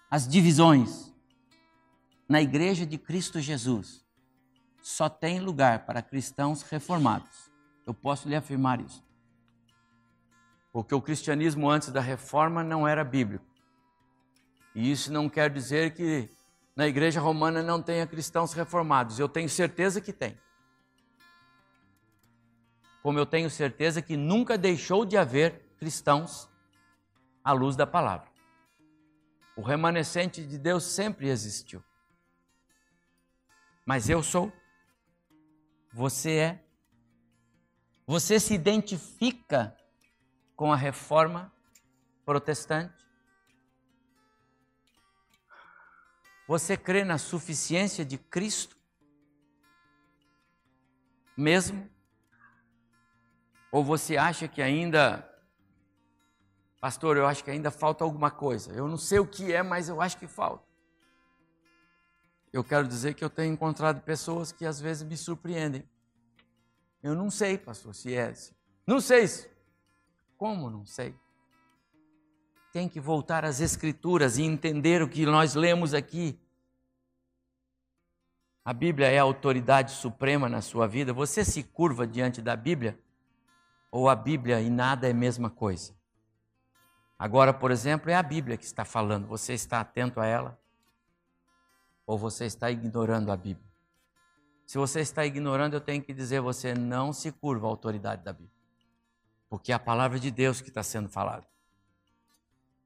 as 0.09 0.27
divisões. 0.27 1.13
Na 2.27 2.41
igreja 2.41 2.85
de 2.85 2.97
Cristo 2.97 3.39
Jesus, 3.39 4.05
só 4.81 5.09
tem 5.09 5.39
lugar 5.39 5.85
para 5.85 6.01
cristãos 6.01 6.61
reformados. 6.61 7.51
Eu 7.85 7.93
posso 7.93 8.27
lhe 8.27 8.35
afirmar 8.35 8.79
isso. 8.81 9.03
Porque 10.71 10.95
o 10.95 11.01
cristianismo 11.01 11.69
antes 11.69 11.89
da 11.89 11.99
reforma 11.99 12.63
não 12.63 12.87
era 12.87 13.03
bíblico. 13.03 13.45
E 14.73 14.89
isso 14.91 15.11
não 15.11 15.29
quer 15.29 15.49
dizer 15.49 15.93
que 15.93 16.29
na 16.75 16.87
igreja 16.87 17.19
romana 17.19 17.61
não 17.61 17.81
tenha 17.81 18.07
cristãos 18.07 18.53
reformados. 18.53 19.19
Eu 19.19 19.27
tenho 19.27 19.49
certeza 19.49 19.99
que 19.99 20.13
tem. 20.13 20.39
Como 23.03 23.19
eu 23.19 23.25
tenho 23.25 23.49
certeza 23.49 24.01
que 24.01 24.15
nunca 24.15 24.57
deixou 24.57 25.05
de 25.05 25.17
haver 25.17 25.65
cristãos 25.77 26.49
à 27.43 27.51
luz 27.51 27.75
da 27.75 27.85
palavra. 27.85 28.29
O 29.55 29.61
remanescente 29.61 30.45
de 30.45 30.57
Deus 30.57 30.83
sempre 30.83 31.27
existiu. 31.27 31.83
Mas 33.85 34.09
eu 34.09 34.23
sou, 34.23 34.53
você 35.91 36.31
é, 36.31 36.63
você 38.05 38.39
se 38.39 38.53
identifica 38.53 39.75
com 40.61 40.71
a 40.71 40.75
reforma 40.75 41.51
protestante? 42.23 43.03
Você 46.47 46.77
crê 46.77 47.03
na 47.03 47.17
suficiência 47.17 48.05
de 48.05 48.19
Cristo? 48.19 48.77
Mesmo? 51.35 51.89
Ou 53.71 53.83
você 53.83 54.17
acha 54.17 54.47
que 54.47 54.61
ainda, 54.61 55.27
pastor, 56.79 57.17
eu 57.17 57.25
acho 57.25 57.43
que 57.43 57.49
ainda 57.49 57.71
falta 57.71 58.03
alguma 58.03 58.29
coisa? 58.29 58.71
Eu 58.71 58.87
não 58.87 58.97
sei 58.97 59.17
o 59.17 59.25
que 59.25 59.51
é, 59.51 59.63
mas 59.63 59.89
eu 59.89 59.99
acho 59.99 60.19
que 60.19 60.27
falta. 60.27 60.63
Eu 62.53 62.63
quero 62.63 62.87
dizer 62.87 63.15
que 63.15 63.23
eu 63.23 63.31
tenho 63.31 63.51
encontrado 63.51 63.99
pessoas 64.03 64.51
que 64.51 64.67
às 64.67 64.79
vezes 64.79 65.01
me 65.01 65.17
surpreendem. 65.17 65.89
Eu 67.01 67.15
não 67.15 67.31
sei, 67.31 67.57
pastor, 67.57 67.95
se 67.95 68.13
é. 68.13 68.31
Não 68.85 69.01
sei 69.01 69.27
se 69.27 69.49
como? 70.41 70.71
Não 70.71 70.87
sei. 70.87 71.13
Tem 72.73 72.89
que 72.89 72.99
voltar 72.99 73.45
às 73.45 73.61
Escrituras 73.61 74.39
e 74.39 74.41
entender 74.41 74.99
o 75.03 75.07
que 75.07 75.23
nós 75.23 75.53
lemos 75.53 75.93
aqui. 75.93 76.41
A 78.65 78.73
Bíblia 78.73 79.05
é 79.05 79.19
a 79.19 79.21
autoridade 79.21 79.91
suprema 79.91 80.49
na 80.49 80.59
sua 80.59 80.87
vida. 80.87 81.13
Você 81.13 81.45
se 81.45 81.61
curva 81.61 82.07
diante 82.07 82.41
da 82.41 82.55
Bíblia? 82.55 82.99
Ou 83.91 84.09
a 84.09 84.15
Bíblia 84.15 84.59
e 84.59 84.67
nada 84.67 85.07
é 85.07 85.11
a 85.11 85.13
mesma 85.13 85.47
coisa? 85.47 85.93
Agora, 87.19 87.53
por 87.53 87.69
exemplo, 87.69 88.09
é 88.09 88.15
a 88.15 88.23
Bíblia 88.23 88.57
que 88.57 88.65
está 88.65 88.83
falando. 88.83 89.27
Você 89.27 89.53
está 89.53 89.79
atento 89.79 90.19
a 90.19 90.25
ela? 90.25 90.59
Ou 92.03 92.17
você 92.17 92.45
está 92.45 92.71
ignorando 92.71 93.31
a 93.31 93.37
Bíblia? 93.37 93.69
Se 94.65 94.79
você 94.79 95.01
está 95.01 95.23
ignorando, 95.23 95.75
eu 95.75 95.81
tenho 95.81 96.01
que 96.01 96.15
dizer: 96.15 96.41
você 96.41 96.73
não 96.73 97.13
se 97.13 97.31
curva 97.31 97.67
à 97.67 97.69
autoridade 97.69 98.23
da 98.23 98.33
Bíblia. 98.33 98.60
Porque 99.51 99.73
é 99.73 99.75
a 99.75 99.79
palavra 99.79 100.17
de 100.17 100.31
Deus 100.31 100.61
que 100.61 100.69
está 100.69 100.81
sendo 100.81 101.09
falada. 101.09 101.45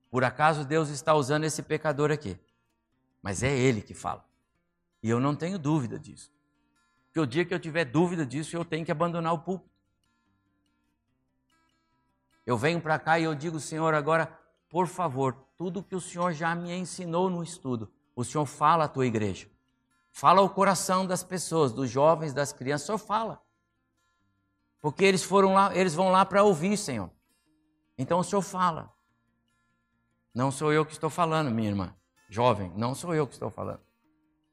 Por 0.10 0.24
acaso 0.24 0.66
Deus 0.66 0.90
está 0.90 1.14
usando 1.14 1.44
esse 1.44 1.62
pecador 1.62 2.10
aqui? 2.10 2.40
Mas 3.22 3.44
é 3.44 3.56
Ele 3.56 3.84
que 3.84 3.94
fala. 3.94 4.26
E 5.04 5.08
eu 5.08 5.20
não 5.20 5.36
tenho 5.36 5.60
dúvida 5.60 6.00
disso. 6.00 6.34
Porque 7.06 7.20
o 7.20 7.28
dia 7.28 7.46
que 7.46 7.54
eu 7.54 7.60
tiver 7.60 7.86
dúvida 7.86 8.26
disso, 8.26 8.58
eu 8.58 8.66
tenho 8.66 8.84
que 8.84 8.92
abandonar 8.92 9.32
o 9.32 9.44
púlpito. 9.44 9.70
Eu 12.44 12.58
venho 12.58 12.82
para 12.82 12.98
cá 12.98 13.20
e 13.20 13.26
eu 13.26 13.36
digo, 13.36 13.60
Senhor, 13.60 13.94
agora, 13.94 14.26
por 14.68 14.88
favor, 14.88 15.34
tudo 15.56 15.84
que 15.84 15.96
o 15.96 16.02
Senhor 16.02 16.34
já 16.34 16.56
me 16.56 16.74
ensinou 16.74 17.30
no 17.30 17.44
estudo, 17.44 17.94
o 18.16 18.24
Senhor 18.24 18.48
fala 18.48 18.86
à 18.86 18.88
tua 18.88 19.06
igreja. 19.06 19.48
Fala 20.12 20.42
ao 20.42 20.50
coração 20.50 21.06
das 21.06 21.24
pessoas, 21.24 21.72
dos 21.72 21.92
jovens, 21.92 22.34
das 22.34 22.52
crianças, 22.52 22.88
Senhor 22.88 22.98
fala. 22.98 23.45
Porque 24.86 25.04
eles 25.04 25.24
foram 25.24 25.56
lá, 25.56 25.76
eles 25.76 25.96
vão 25.96 26.12
lá 26.12 26.24
para 26.24 26.44
ouvir, 26.44 26.78
Senhor. 26.78 27.10
Então 27.98 28.20
o 28.20 28.24
Senhor 28.24 28.44
fala. 28.44 28.94
Não 30.32 30.52
sou 30.52 30.72
eu 30.72 30.86
que 30.86 30.92
estou 30.92 31.10
falando, 31.10 31.50
minha 31.50 31.70
irmã. 31.70 31.96
Jovem, 32.30 32.72
não 32.76 32.94
sou 32.94 33.16
eu 33.16 33.26
que 33.26 33.34
estou 33.34 33.50
falando. 33.50 33.82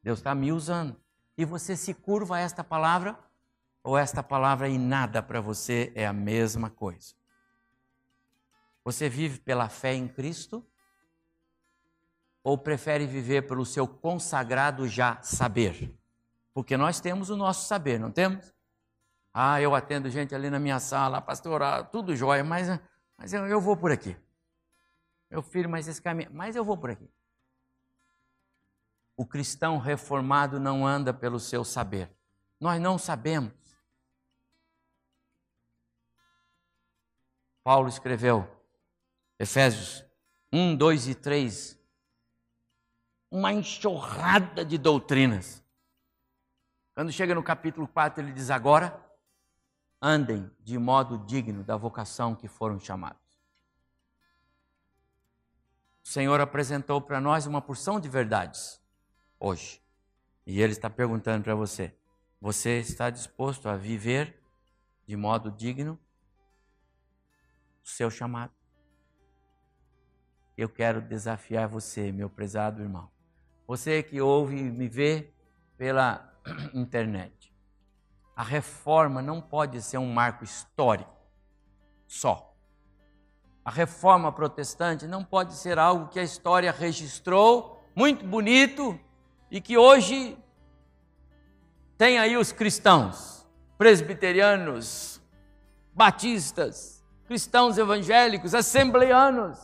Deus 0.02 0.20
está 0.20 0.34
me 0.34 0.50
usando. 0.50 0.96
E 1.36 1.44
você 1.44 1.76
se 1.76 1.92
curva 1.92 2.36
a 2.36 2.38
esta 2.40 2.64
palavra? 2.64 3.18
Ou 3.84 3.98
esta 3.98 4.22
palavra 4.22 4.70
e 4.70 4.78
nada 4.78 5.22
para 5.22 5.38
você 5.38 5.92
é 5.94 6.06
a 6.06 6.14
mesma 6.14 6.70
coisa? 6.70 7.14
Você 8.86 9.10
vive 9.10 9.38
pela 9.38 9.68
fé 9.68 9.92
em 9.92 10.08
Cristo? 10.08 10.66
Ou 12.42 12.56
prefere 12.56 13.06
viver 13.06 13.46
pelo 13.46 13.66
seu 13.66 13.86
consagrado 13.86 14.88
já 14.88 15.20
saber? 15.20 15.94
Porque 16.54 16.74
nós 16.74 17.00
temos 17.00 17.28
o 17.28 17.36
nosso 17.36 17.68
saber, 17.68 18.00
não 18.00 18.10
temos? 18.10 18.50
Ah, 19.34 19.60
eu 19.60 19.74
atendo 19.74 20.10
gente 20.10 20.34
ali 20.34 20.50
na 20.50 20.58
minha 20.58 20.78
sala, 20.78 21.22
pastoral, 21.22 21.86
tudo 21.86 22.14
jóia, 22.14 22.44
mas, 22.44 22.68
mas 23.16 23.32
eu, 23.32 23.46
eu 23.46 23.60
vou 23.60 23.76
por 23.76 23.90
aqui. 23.90 24.16
Meu 25.30 25.42
filho, 25.42 25.70
mas 25.70 25.88
esse 25.88 26.02
caminho. 26.02 26.30
Mas 26.32 26.54
eu 26.54 26.64
vou 26.64 26.76
por 26.76 26.90
aqui. 26.90 27.08
O 29.16 29.24
cristão 29.24 29.78
reformado 29.78 30.60
não 30.60 30.86
anda 30.86 31.14
pelo 31.14 31.40
seu 31.40 31.64
saber. 31.64 32.14
Nós 32.60 32.80
não 32.80 32.98
sabemos. 32.98 33.52
Paulo 37.64 37.88
escreveu, 37.88 38.46
Efésios 39.38 40.04
1, 40.52 40.76
2 40.76 41.08
e 41.08 41.14
3, 41.14 41.80
uma 43.30 43.52
enxurrada 43.52 44.64
de 44.64 44.76
doutrinas. 44.76 45.64
Quando 46.94 47.10
chega 47.10 47.34
no 47.34 47.42
capítulo 47.42 47.88
4, 47.88 48.22
ele 48.22 48.32
diz: 48.32 48.50
Agora 48.50 49.00
andem 50.02 50.50
de 50.60 50.76
modo 50.76 51.18
digno 51.18 51.62
da 51.62 51.76
vocação 51.76 52.34
que 52.34 52.48
foram 52.48 52.80
chamados. 52.80 53.22
O 56.04 56.08
Senhor 56.08 56.40
apresentou 56.40 57.00
para 57.00 57.20
nós 57.20 57.46
uma 57.46 57.62
porção 57.62 58.00
de 58.00 58.08
verdades 58.08 58.82
hoje. 59.38 59.80
E 60.44 60.60
Ele 60.60 60.72
está 60.72 60.90
perguntando 60.90 61.44
para 61.44 61.54
você: 61.54 61.96
você 62.40 62.80
está 62.80 63.08
disposto 63.08 63.68
a 63.68 63.76
viver 63.76 64.42
de 65.06 65.16
modo 65.16 65.52
digno 65.52 65.96
o 67.84 67.88
seu 67.88 68.10
chamado? 68.10 68.52
Eu 70.56 70.68
quero 70.68 71.00
desafiar 71.00 71.68
você, 71.68 72.10
meu 72.10 72.28
prezado 72.28 72.82
irmão. 72.82 73.10
Você 73.66 74.02
que 74.02 74.20
ouve 74.20 74.58
e 74.58 74.62
me 74.62 74.88
vê 74.88 75.32
pela 75.78 76.30
internet. 76.74 77.41
A 78.36 78.42
reforma 78.42 79.20
não 79.20 79.40
pode 79.40 79.82
ser 79.82 79.98
um 79.98 80.12
marco 80.12 80.44
histórico 80.44 81.10
só. 82.06 82.54
A 83.64 83.70
reforma 83.70 84.32
protestante 84.32 85.06
não 85.06 85.22
pode 85.22 85.54
ser 85.54 85.78
algo 85.78 86.08
que 86.08 86.18
a 86.18 86.22
história 86.22 86.72
registrou, 86.72 87.80
muito 87.94 88.24
bonito, 88.26 88.98
e 89.50 89.60
que 89.60 89.76
hoje 89.76 90.36
tem 91.96 92.18
aí 92.18 92.36
os 92.36 92.50
cristãos, 92.50 93.46
presbiterianos, 93.78 95.20
batistas, 95.94 97.04
cristãos 97.26 97.78
evangélicos, 97.78 98.54
assembleanos, 98.54 99.58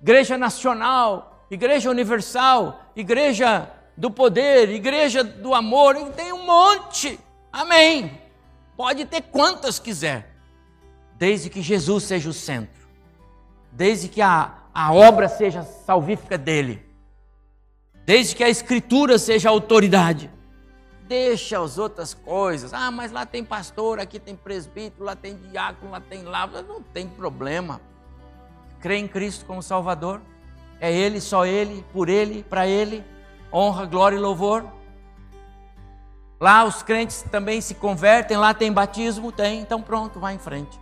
igreja 0.00 0.38
nacional, 0.38 1.44
igreja 1.50 1.90
universal, 1.90 2.80
igreja 2.96 3.70
do 3.98 4.12
poder, 4.12 4.70
igreja 4.70 5.24
do 5.24 5.52
amor, 5.52 5.96
tem 6.12 6.32
um 6.32 6.46
monte. 6.46 7.18
Amém. 7.52 8.22
Pode 8.76 9.04
ter 9.04 9.22
quantas 9.22 9.80
quiser 9.80 10.36
desde 11.16 11.50
que 11.50 11.60
Jesus 11.60 12.04
seja 12.04 12.30
o 12.30 12.32
centro, 12.32 12.88
desde 13.72 14.06
que 14.06 14.22
a, 14.22 14.54
a 14.72 14.92
obra 14.92 15.28
seja 15.28 15.64
salvífica 15.64 16.38
dele, 16.38 16.80
desde 18.06 18.36
que 18.36 18.44
a 18.44 18.48
Escritura 18.48 19.18
seja 19.18 19.48
a 19.48 19.52
autoridade. 19.52 20.30
Deixa 21.08 21.60
as 21.60 21.76
outras 21.76 22.14
coisas. 22.14 22.72
Ah, 22.72 22.92
mas 22.92 23.10
lá 23.10 23.26
tem 23.26 23.42
pastor, 23.42 23.98
aqui 23.98 24.20
tem 24.20 24.36
presbítero, 24.36 25.06
lá 25.06 25.16
tem 25.16 25.36
diácono, 25.50 25.90
lá 25.90 26.00
tem 26.00 26.22
lava. 26.22 26.62
Não 26.62 26.80
tem 26.82 27.08
problema. 27.08 27.80
Crê 28.78 28.98
em 28.98 29.08
Cristo 29.08 29.44
como 29.44 29.60
Salvador. 29.60 30.20
É 30.78 30.92
Ele, 30.92 31.20
só 31.20 31.44
Ele, 31.44 31.84
por 31.92 32.08
Ele, 32.08 32.44
para 32.44 32.66
Ele. 32.66 33.02
Honra, 33.52 33.86
glória 33.86 34.16
e 34.16 34.20
louvor. 34.20 34.64
Lá 36.40 36.64
os 36.64 36.82
crentes 36.82 37.22
também 37.22 37.60
se 37.60 37.74
convertem, 37.74 38.36
lá 38.36 38.54
tem 38.54 38.72
batismo, 38.72 39.32
tem, 39.32 39.60
então 39.60 39.82
pronto, 39.82 40.20
vai 40.20 40.34
em 40.34 40.38
frente 40.38 40.78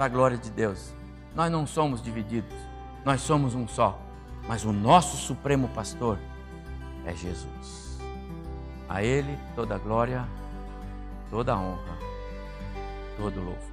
para 0.00 0.06
a 0.06 0.08
glória 0.08 0.38
de 0.38 0.50
Deus. 0.50 0.94
Nós 1.34 1.52
não 1.52 1.66
somos 1.66 2.02
divididos, 2.02 2.56
nós 3.04 3.20
somos 3.20 3.54
um 3.54 3.68
só, 3.68 4.00
mas 4.48 4.64
o 4.64 4.72
nosso 4.72 5.18
supremo 5.18 5.68
pastor 5.68 6.18
é 7.04 7.14
Jesus. 7.14 7.98
A 8.88 9.02
Ele 9.02 9.38
toda 9.54 9.74
a 9.74 9.78
glória, 9.78 10.26
toda 11.28 11.52
a 11.52 11.58
honra, 11.58 11.98
todo 13.18 13.40
o 13.40 13.44
louvor. 13.44 13.69